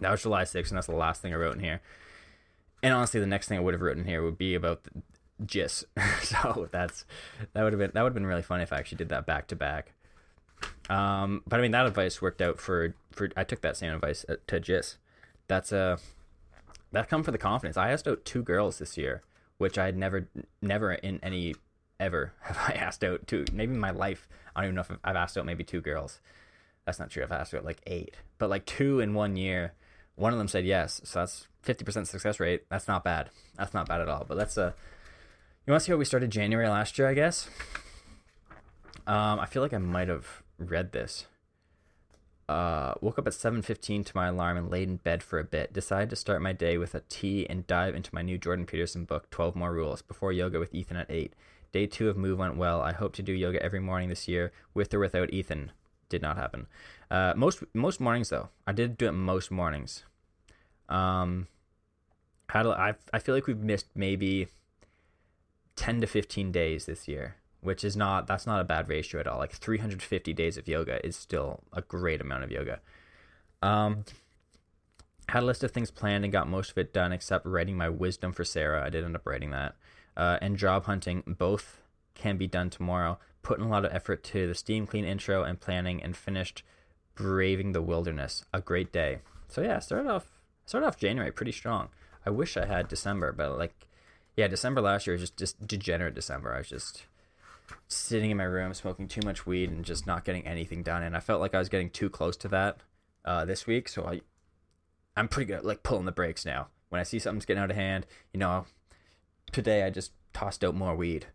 That 0.02 0.10
was 0.10 0.22
July 0.22 0.42
6th, 0.44 0.68
and 0.68 0.76
that's 0.76 0.86
the 0.86 0.94
last 0.94 1.22
thing 1.22 1.32
I 1.32 1.36
wrote 1.36 1.54
in 1.54 1.60
here. 1.60 1.80
And 2.82 2.92
honestly, 2.92 3.20
the 3.20 3.26
next 3.26 3.48
thing 3.48 3.58
I 3.58 3.60
would 3.60 3.74
have 3.74 3.80
written 3.80 4.04
here 4.04 4.22
would 4.22 4.38
be 4.38 4.54
about 4.54 4.82
GIS. 5.46 5.84
so 6.22 6.68
that's 6.70 7.04
that 7.52 7.62
would 7.62 7.72
have 7.72 7.80
been 7.80 7.92
that 7.94 8.02
would 8.02 8.10
have 8.10 8.14
been 8.14 8.26
really 8.26 8.42
fun 8.42 8.60
if 8.60 8.72
I 8.72 8.78
actually 8.78 8.98
did 8.98 9.08
that 9.10 9.26
back 9.26 9.46
to 9.48 9.56
back. 9.56 9.92
Um, 10.90 11.42
but 11.46 11.58
I 11.58 11.62
mean 11.62 11.72
that 11.72 11.86
advice 11.86 12.20
worked 12.20 12.42
out 12.42 12.58
for 12.58 12.94
for 13.12 13.30
I 13.36 13.44
took 13.44 13.60
that 13.62 13.76
same 13.76 13.92
advice 13.92 14.24
uh, 14.28 14.36
to 14.48 14.60
GIS. 14.60 14.98
That's 15.48 15.72
a 15.72 15.98
that 16.92 17.08
come 17.08 17.22
for 17.22 17.30
the 17.30 17.38
confidence. 17.38 17.76
I 17.76 17.90
asked 17.90 18.06
out 18.06 18.24
two 18.24 18.42
girls 18.42 18.78
this 18.78 18.96
year, 18.96 19.22
which 19.58 19.78
I 19.78 19.86
had 19.86 19.96
never, 19.96 20.28
never 20.60 20.92
in 20.92 21.18
any 21.22 21.54
ever 21.98 22.32
have 22.42 22.58
I 22.58 22.72
asked 22.72 23.02
out 23.02 23.26
two. 23.26 23.44
Maybe 23.52 23.72
in 23.72 23.80
my 23.80 23.90
life, 23.90 24.28
I 24.54 24.60
don't 24.60 24.68
even 24.68 24.74
know 24.76 24.82
if 24.82 24.98
I've 25.02 25.16
asked 25.16 25.36
out 25.36 25.46
maybe 25.46 25.64
two 25.64 25.80
girls. 25.80 26.20
That's 26.84 26.98
not 26.98 27.10
true. 27.10 27.22
I've 27.22 27.32
asked 27.32 27.54
out 27.54 27.64
like 27.64 27.80
eight, 27.86 28.16
but 28.38 28.50
like 28.50 28.66
two 28.66 29.00
in 29.00 29.14
one 29.14 29.36
year. 29.36 29.72
One 30.16 30.32
of 30.32 30.38
them 30.38 30.48
said 30.48 30.64
yes, 30.64 31.00
so 31.04 31.20
that's 31.20 31.48
fifty 31.62 31.84
percent 31.84 32.08
success 32.08 32.38
rate. 32.38 32.64
That's 32.68 32.88
not 32.88 33.04
bad. 33.04 33.30
That's 33.56 33.74
not 33.74 33.88
bad 33.88 34.00
at 34.00 34.08
all. 34.08 34.24
But 34.26 34.36
let's 34.36 34.58
uh, 34.58 34.72
you 35.66 35.72
want 35.72 35.80
to 35.80 35.84
see 35.84 35.92
how 35.92 35.98
we 35.98 36.04
started 36.04 36.30
January 36.30 36.68
last 36.68 36.98
year? 36.98 37.08
I 37.08 37.14
guess. 37.14 37.48
Um, 39.06 39.40
I 39.40 39.46
feel 39.46 39.62
like 39.62 39.72
I 39.72 39.78
might 39.78 40.08
have 40.08 40.42
read 40.58 40.92
this 40.92 41.26
uh, 42.48 42.94
woke 43.00 43.18
up 43.18 43.26
at 43.26 43.32
7.15 43.32 44.04
to 44.06 44.12
my 44.16 44.28
alarm 44.28 44.56
and 44.56 44.70
laid 44.70 44.88
in 44.88 44.96
bed 44.96 45.22
for 45.22 45.38
a 45.38 45.44
bit 45.44 45.72
decided 45.72 46.10
to 46.10 46.16
start 46.16 46.42
my 46.42 46.52
day 46.52 46.76
with 46.76 46.94
a 46.94 47.00
tea 47.08 47.46
and 47.48 47.66
dive 47.66 47.94
into 47.94 48.14
my 48.14 48.22
new 48.22 48.36
jordan 48.36 48.66
peterson 48.66 49.04
book 49.04 49.30
12 49.30 49.54
more 49.54 49.72
rules 49.72 50.02
before 50.02 50.32
yoga 50.32 50.58
with 50.58 50.74
ethan 50.74 50.96
at 50.96 51.10
8 51.10 51.34
day 51.72 51.86
two 51.86 52.08
of 52.08 52.16
move 52.16 52.38
went 52.38 52.56
well 52.56 52.82
i 52.82 52.92
hope 52.92 53.14
to 53.14 53.22
do 53.22 53.32
yoga 53.32 53.62
every 53.62 53.80
morning 53.80 54.08
this 54.08 54.28
year 54.28 54.52
with 54.74 54.92
or 54.92 54.98
without 54.98 55.32
ethan 55.32 55.72
did 56.12 56.22
not 56.22 56.36
happen 56.36 56.66
uh, 57.10 57.32
most 57.36 57.64
most 57.74 58.00
mornings 58.00 58.28
though 58.28 58.48
i 58.66 58.72
did 58.72 58.96
do 58.96 59.06
it 59.06 59.12
most 59.12 59.50
mornings 59.50 60.04
um 60.88 61.48
do 62.52 62.70
I, 62.70 62.94
I 63.12 63.18
feel 63.18 63.34
like 63.34 63.46
we've 63.46 63.56
missed 63.58 63.86
maybe 63.94 64.48
10 65.76 66.02
to 66.02 66.06
15 66.06 66.52
days 66.52 66.84
this 66.86 67.08
year 67.08 67.36
which 67.62 67.84
is 67.84 67.96
not 67.96 68.26
that's 68.26 68.46
not 68.46 68.60
a 68.60 68.64
bad 68.64 68.88
ratio 68.88 69.20
at 69.20 69.26
all. 69.26 69.38
Like 69.38 69.52
350 69.52 70.32
days 70.34 70.58
of 70.58 70.68
yoga 70.68 71.04
is 71.06 71.16
still 71.16 71.60
a 71.72 71.80
great 71.80 72.20
amount 72.20 72.44
of 72.44 72.50
yoga. 72.50 72.80
Um, 73.62 74.04
had 75.28 75.44
a 75.44 75.46
list 75.46 75.62
of 75.62 75.70
things 75.70 75.90
planned 75.90 76.24
and 76.24 76.32
got 76.32 76.48
most 76.48 76.72
of 76.72 76.78
it 76.78 76.92
done 76.92 77.12
except 77.12 77.46
writing 77.46 77.76
my 77.76 77.88
wisdom 77.88 78.32
for 78.32 78.44
Sarah. 78.44 78.84
I 78.84 78.90
did 78.90 79.04
end 79.04 79.14
up 79.14 79.26
writing 79.26 79.50
that. 79.50 79.76
Uh, 80.16 80.38
and 80.42 80.58
job 80.58 80.84
hunting 80.84 81.22
both 81.26 81.80
can 82.14 82.36
be 82.36 82.48
done 82.48 82.68
tomorrow. 82.68 83.18
Putting 83.42 83.64
a 83.64 83.68
lot 83.68 83.84
of 83.84 83.92
effort 83.92 84.22
to 84.24 84.46
the 84.46 84.54
steam 84.54 84.86
clean 84.86 85.04
intro 85.04 85.42
and 85.42 85.60
planning 85.60 86.02
and 86.02 86.16
finished 86.16 86.62
braving 87.14 87.72
the 87.72 87.82
wilderness. 87.82 88.44
A 88.52 88.60
great 88.60 88.92
day. 88.92 89.18
So 89.48 89.62
yeah, 89.62 89.78
started 89.80 90.08
off 90.08 90.26
started 90.64 90.86
off 90.86 90.96
January 90.96 91.32
pretty 91.32 91.52
strong. 91.52 91.88
I 92.24 92.30
wish 92.30 92.56
I 92.56 92.66
had 92.66 92.88
December, 92.88 93.32
but 93.32 93.58
like 93.58 93.88
yeah, 94.36 94.48
December 94.48 94.80
last 94.80 95.06
year 95.06 95.14
was 95.14 95.22
just 95.22 95.36
just 95.36 95.66
degenerate 95.66 96.14
December. 96.14 96.54
I 96.54 96.58
was 96.58 96.68
just 96.68 97.04
sitting 97.88 98.30
in 98.30 98.36
my 98.36 98.44
room 98.44 98.72
smoking 98.74 99.08
too 99.08 99.20
much 99.24 99.46
weed 99.46 99.70
and 99.70 99.84
just 99.84 100.06
not 100.06 100.24
getting 100.24 100.46
anything 100.46 100.82
done 100.82 101.02
and 101.02 101.16
i 101.16 101.20
felt 101.20 101.40
like 101.40 101.54
i 101.54 101.58
was 101.58 101.68
getting 101.68 101.90
too 101.90 102.08
close 102.08 102.36
to 102.36 102.48
that 102.48 102.78
uh, 103.24 103.44
this 103.44 103.66
week 103.66 103.88
so 103.88 104.04
i 104.04 104.20
i'm 105.16 105.28
pretty 105.28 105.46
good 105.46 105.58
at 105.58 105.64
like 105.64 105.82
pulling 105.82 106.06
the 106.06 106.12
brakes 106.12 106.44
now 106.44 106.68
when 106.88 107.00
i 107.00 107.04
see 107.04 107.18
something's 107.18 107.44
getting 107.44 107.62
out 107.62 107.70
of 107.70 107.76
hand 107.76 108.06
you 108.32 108.40
know 108.40 108.66
today 109.52 109.84
i 109.84 109.90
just 109.90 110.12
tossed 110.32 110.64
out 110.64 110.74
more 110.74 110.94
weed 110.94 111.26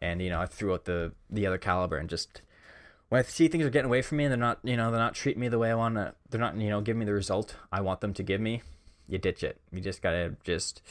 and 0.00 0.20
you 0.22 0.30
know 0.30 0.40
i 0.40 0.46
threw 0.46 0.72
out 0.74 0.84
the 0.84 1.12
the 1.30 1.46
other 1.46 1.58
caliber 1.58 1.96
and 1.96 2.08
just 2.08 2.42
when 3.08 3.18
i 3.18 3.22
see 3.22 3.48
things 3.48 3.64
are 3.64 3.70
getting 3.70 3.86
away 3.86 4.02
from 4.02 4.18
me 4.18 4.24
and 4.24 4.30
they're 4.30 4.38
not 4.38 4.58
you 4.62 4.76
know 4.76 4.90
they're 4.90 5.00
not 5.00 5.14
treating 5.14 5.40
me 5.40 5.48
the 5.48 5.58
way 5.58 5.70
i 5.70 5.74
want 5.74 5.94
to 5.94 6.14
they're 6.30 6.40
not 6.40 6.56
you 6.56 6.70
know 6.70 6.80
giving 6.80 7.00
me 7.00 7.06
the 7.06 7.12
result 7.12 7.56
i 7.72 7.80
want 7.80 8.00
them 8.00 8.14
to 8.14 8.22
give 8.22 8.40
me 8.40 8.62
you 9.08 9.18
ditch 9.18 9.42
it 9.42 9.60
you 9.72 9.80
just 9.80 10.02
gotta 10.02 10.36
just 10.44 10.82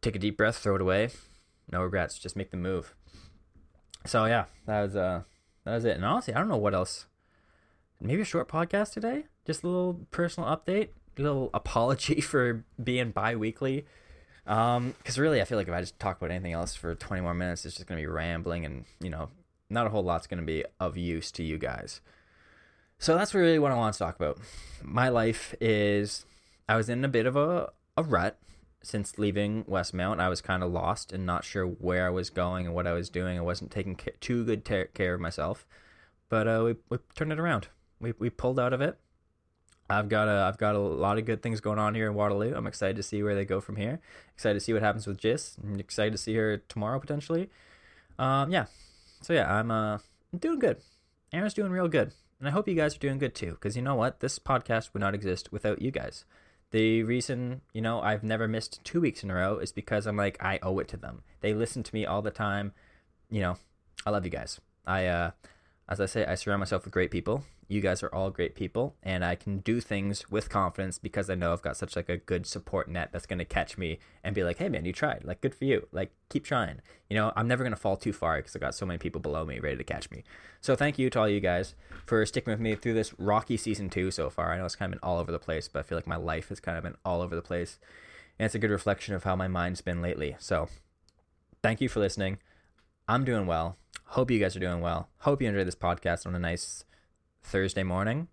take 0.00 0.16
a 0.16 0.18
deep 0.18 0.36
breath 0.36 0.56
throw 0.58 0.74
it 0.74 0.80
away 0.80 1.08
no 1.70 1.82
regrets 1.82 2.18
just 2.18 2.36
make 2.36 2.50
the 2.50 2.56
move 2.56 2.94
so 4.06 4.26
yeah, 4.26 4.44
that 4.66 4.82
was 4.82 4.96
uh 4.96 5.22
that 5.64 5.74
was 5.74 5.84
it. 5.84 5.96
And 5.96 6.04
honestly, 6.04 6.34
I 6.34 6.38
don't 6.38 6.48
know 6.48 6.56
what 6.56 6.74
else. 6.74 7.06
Maybe 8.00 8.22
a 8.22 8.26
short 8.26 8.48
podcast 8.48 8.92
today. 8.92 9.24
Just 9.46 9.62
a 9.62 9.66
little 9.66 10.00
personal 10.10 10.48
update, 10.48 10.88
a 11.18 11.22
little 11.22 11.50
apology 11.54 12.20
for 12.20 12.64
being 12.82 13.10
bi-weekly. 13.10 13.86
Um, 14.46 14.94
because 14.98 15.18
really, 15.18 15.40
I 15.40 15.44
feel 15.44 15.56
like 15.56 15.68
if 15.68 15.74
I 15.74 15.80
just 15.80 15.98
talk 15.98 16.18
about 16.18 16.30
anything 16.30 16.52
else 16.52 16.74
for 16.74 16.94
20 16.94 17.22
more 17.22 17.34
minutes, 17.34 17.64
it's 17.64 17.76
just 17.76 17.86
gonna 17.86 18.00
be 18.00 18.06
rambling, 18.06 18.64
and 18.64 18.84
you 19.00 19.10
know, 19.10 19.28
not 19.70 19.86
a 19.86 19.90
whole 19.90 20.04
lot's 20.04 20.26
gonna 20.26 20.42
be 20.42 20.64
of 20.78 20.96
use 20.96 21.30
to 21.32 21.42
you 21.42 21.58
guys. 21.58 22.00
So 22.98 23.16
that's 23.16 23.34
really 23.34 23.58
what 23.58 23.72
I 23.72 23.76
want 23.76 23.94
to 23.94 23.98
talk 23.98 24.16
about. 24.16 24.38
My 24.82 25.08
life 25.08 25.54
is, 25.60 26.26
I 26.68 26.76
was 26.76 26.88
in 26.88 27.04
a 27.04 27.08
bit 27.08 27.26
of 27.26 27.36
a 27.36 27.70
a 27.96 28.02
rut 28.02 28.38
since 28.84 29.18
leaving 29.18 29.64
Westmount, 29.64 30.20
I 30.20 30.28
was 30.28 30.40
kind 30.40 30.62
of 30.62 30.70
lost 30.70 31.12
and 31.12 31.24
not 31.24 31.44
sure 31.44 31.66
where 31.66 32.06
I 32.06 32.10
was 32.10 32.30
going 32.30 32.66
and 32.66 32.74
what 32.74 32.86
I 32.86 32.92
was 32.92 33.08
doing. 33.08 33.38
I 33.38 33.42
wasn't 33.42 33.70
taking 33.70 33.96
ca- 33.96 34.12
too 34.20 34.44
good 34.44 34.64
ta- 34.64 34.84
care 34.92 35.14
of 35.14 35.20
myself, 35.20 35.66
but 36.28 36.46
uh, 36.46 36.62
we 36.64 36.76
we 36.90 36.98
turned 37.14 37.32
it 37.32 37.40
around. 37.40 37.68
We 37.98 38.12
we 38.18 38.30
pulled 38.30 38.60
out 38.60 38.72
of 38.72 38.80
it. 38.80 38.98
I've 39.88 40.08
got 40.08 40.28
a 40.28 40.46
I've 40.48 40.58
got 40.58 40.74
a 40.74 40.78
lot 40.78 41.18
of 41.18 41.26
good 41.26 41.42
things 41.42 41.60
going 41.60 41.78
on 41.78 41.94
here 41.94 42.08
in 42.08 42.14
Waterloo. 42.14 42.54
I'm 42.54 42.66
excited 42.66 42.96
to 42.96 43.02
see 43.02 43.22
where 43.22 43.34
they 43.34 43.44
go 43.44 43.60
from 43.60 43.76
here. 43.76 44.00
Excited 44.34 44.54
to 44.54 44.60
see 44.60 44.72
what 44.72 44.82
happens 44.82 45.06
with 45.06 45.18
Jis. 45.18 45.56
I'm 45.62 45.78
excited 45.78 46.12
to 46.12 46.18
see 46.18 46.34
her 46.34 46.58
tomorrow 46.68 46.98
potentially. 46.98 47.50
Um, 48.18 48.50
yeah. 48.50 48.66
So 49.20 49.32
yeah, 49.32 49.52
I'm 49.52 49.70
uh 49.70 49.98
doing 50.38 50.58
good. 50.58 50.78
Aaron's 51.32 51.54
doing 51.54 51.72
real 51.72 51.88
good, 51.88 52.12
and 52.38 52.48
I 52.48 52.52
hope 52.52 52.68
you 52.68 52.74
guys 52.74 52.96
are 52.96 53.00
doing 53.00 53.18
good 53.18 53.34
too. 53.34 53.52
Because 53.52 53.76
you 53.76 53.82
know 53.82 53.94
what, 53.94 54.20
this 54.20 54.38
podcast 54.38 54.92
would 54.92 55.00
not 55.00 55.14
exist 55.14 55.52
without 55.52 55.82
you 55.82 55.90
guys. 55.90 56.24
The 56.70 57.02
reason, 57.04 57.60
you 57.72 57.80
know, 57.80 58.00
I've 58.00 58.24
never 58.24 58.48
missed 58.48 58.82
two 58.84 59.00
weeks 59.00 59.22
in 59.22 59.30
a 59.30 59.34
row 59.34 59.58
is 59.58 59.70
because 59.70 60.06
I'm 60.06 60.16
like, 60.16 60.42
I 60.42 60.58
owe 60.62 60.78
it 60.80 60.88
to 60.88 60.96
them. 60.96 61.22
They 61.40 61.54
listen 61.54 61.82
to 61.84 61.94
me 61.94 62.04
all 62.04 62.22
the 62.22 62.32
time. 62.32 62.72
You 63.30 63.42
know, 63.42 63.56
I 64.04 64.10
love 64.10 64.24
you 64.24 64.30
guys. 64.30 64.60
I, 64.86 65.06
uh, 65.06 65.30
as 65.88 66.00
I 66.00 66.06
say, 66.06 66.26
I 66.26 66.34
surround 66.34 66.60
myself 66.60 66.84
with 66.84 66.92
great 66.92 67.10
people, 67.10 67.44
You 67.66 67.80
guys 67.80 68.02
are 68.02 68.14
all 68.14 68.30
great 68.30 68.54
people, 68.54 68.94
and 69.02 69.24
I 69.24 69.34
can 69.34 69.58
do 69.58 69.80
things 69.80 70.30
with 70.30 70.50
confidence 70.50 70.98
because 70.98 71.30
I 71.30 71.34
know 71.34 71.52
I've 71.52 71.62
got 71.62 71.76
such 71.76 71.96
like 71.96 72.08
a 72.08 72.16
good 72.16 72.46
support 72.46 72.88
net 72.88 73.10
that's 73.12 73.26
gonna 73.26 73.44
catch 73.44 73.78
me 73.78 73.98
and 74.22 74.34
be 74.34 74.44
like, 74.44 74.58
"Hey, 74.58 74.68
man, 74.68 74.84
you 74.84 74.92
tried. 74.92 75.24
Like, 75.24 75.40
good 75.40 75.54
for 75.54 75.64
you. 75.64 75.88
Like, 75.90 76.12
keep 76.28 76.44
trying." 76.44 76.80
You 77.08 77.16
know, 77.16 77.32
I'm 77.36 77.48
never 77.48 77.64
gonna 77.64 77.76
fall 77.76 77.96
too 77.96 78.12
far 78.12 78.36
because 78.36 78.54
I 78.54 78.58
got 78.58 78.74
so 78.74 78.84
many 78.86 78.98
people 78.98 79.20
below 79.20 79.44
me 79.44 79.58
ready 79.58 79.76
to 79.76 79.84
catch 79.84 80.10
me. 80.10 80.24
So 80.60 80.76
thank 80.76 80.98
you 80.98 81.10
to 81.10 81.20
all 81.20 81.28
you 81.28 81.40
guys 81.40 81.74
for 82.06 82.24
sticking 82.26 82.52
with 82.52 82.60
me 82.60 82.74
through 82.74 82.94
this 82.94 83.18
rocky 83.18 83.56
season 83.56 83.88
two 83.88 84.10
so 84.10 84.30
far. 84.30 84.52
I 84.52 84.58
know 84.58 84.66
it's 84.66 84.76
kind 84.76 84.92
of 84.92 85.00
been 85.00 85.08
all 85.08 85.18
over 85.18 85.32
the 85.32 85.38
place, 85.38 85.68
but 85.68 85.80
I 85.80 85.82
feel 85.82 85.98
like 85.98 86.06
my 86.06 86.16
life 86.16 86.48
has 86.50 86.60
kind 86.60 86.76
of 86.76 86.84
been 86.84 86.96
all 87.04 87.22
over 87.22 87.34
the 87.34 87.42
place, 87.42 87.78
and 88.38 88.46
it's 88.46 88.54
a 88.54 88.58
good 88.58 88.70
reflection 88.70 89.14
of 89.14 89.24
how 89.24 89.36
my 89.36 89.48
mind's 89.48 89.80
been 89.80 90.02
lately. 90.02 90.36
So 90.38 90.68
thank 91.62 91.80
you 91.80 91.88
for 91.88 92.00
listening. 92.00 92.38
I'm 93.08 93.24
doing 93.24 93.46
well. 93.46 93.76
Hope 94.08 94.30
you 94.30 94.38
guys 94.38 94.56
are 94.56 94.60
doing 94.60 94.80
well. 94.80 95.08
Hope 95.18 95.42
you 95.42 95.48
enjoyed 95.48 95.66
this 95.66 95.74
podcast 95.74 96.26
on 96.26 96.34
a 96.34 96.38
nice 96.38 96.84
Thursday 97.44 97.82
morning. 97.82 98.28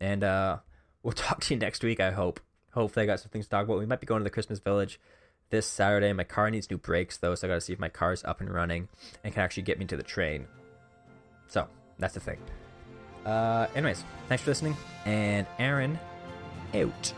And 0.00 0.24
uh, 0.24 0.58
we'll 1.02 1.12
talk 1.12 1.40
to 1.42 1.54
you 1.54 1.60
next 1.60 1.82
week, 1.84 2.00
I 2.00 2.10
hope. 2.10 2.40
Hopefully, 2.72 3.04
I 3.04 3.06
got 3.06 3.20
some 3.20 3.28
things 3.28 3.46
to 3.46 3.50
talk 3.50 3.64
about. 3.64 3.78
We 3.78 3.86
might 3.86 4.00
be 4.00 4.06
going 4.06 4.20
to 4.20 4.24
the 4.24 4.30
Christmas 4.30 4.58
Village 4.58 4.98
this 5.50 5.66
Saturday. 5.66 6.12
My 6.14 6.24
car 6.24 6.50
needs 6.50 6.70
new 6.70 6.78
brakes, 6.78 7.18
though, 7.18 7.34
so 7.34 7.46
I 7.46 7.48
got 7.48 7.54
to 7.56 7.60
see 7.60 7.74
if 7.74 7.78
my 7.78 7.90
car's 7.90 8.24
up 8.24 8.40
and 8.40 8.52
running 8.52 8.88
and 9.22 9.34
can 9.34 9.42
actually 9.42 9.64
get 9.64 9.78
me 9.78 9.84
to 9.86 9.96
the 9.96 10.02
train. 10.02 10.46
So, 11.48 11.68
that's 11.98 12.14
the 12.14 12.20
thing. 12.20 12.38
Uh, 13.26 13.66
anyways, 13.74 14.04
thanks 14.28 14.42
for 14.42 14.50
listening. 14.50 14.76
And 15.04 15.46
Aaron, 15.58 15.98
out. 16.74 17.12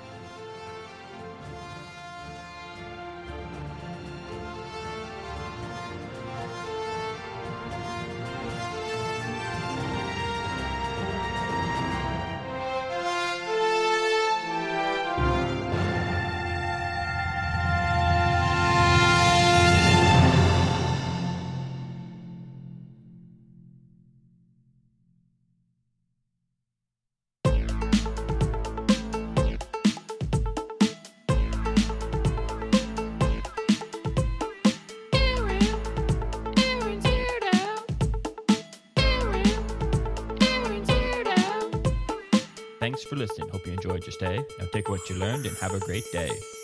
Take 44.75 44.89
what 44.89 45.09
you 45.09 45.15
learned 45.15 45.47
and 45.47 45.57
have 45.59 45.73
a 45.73 45.79
great 45.79 46.11
day. 46.11 46.64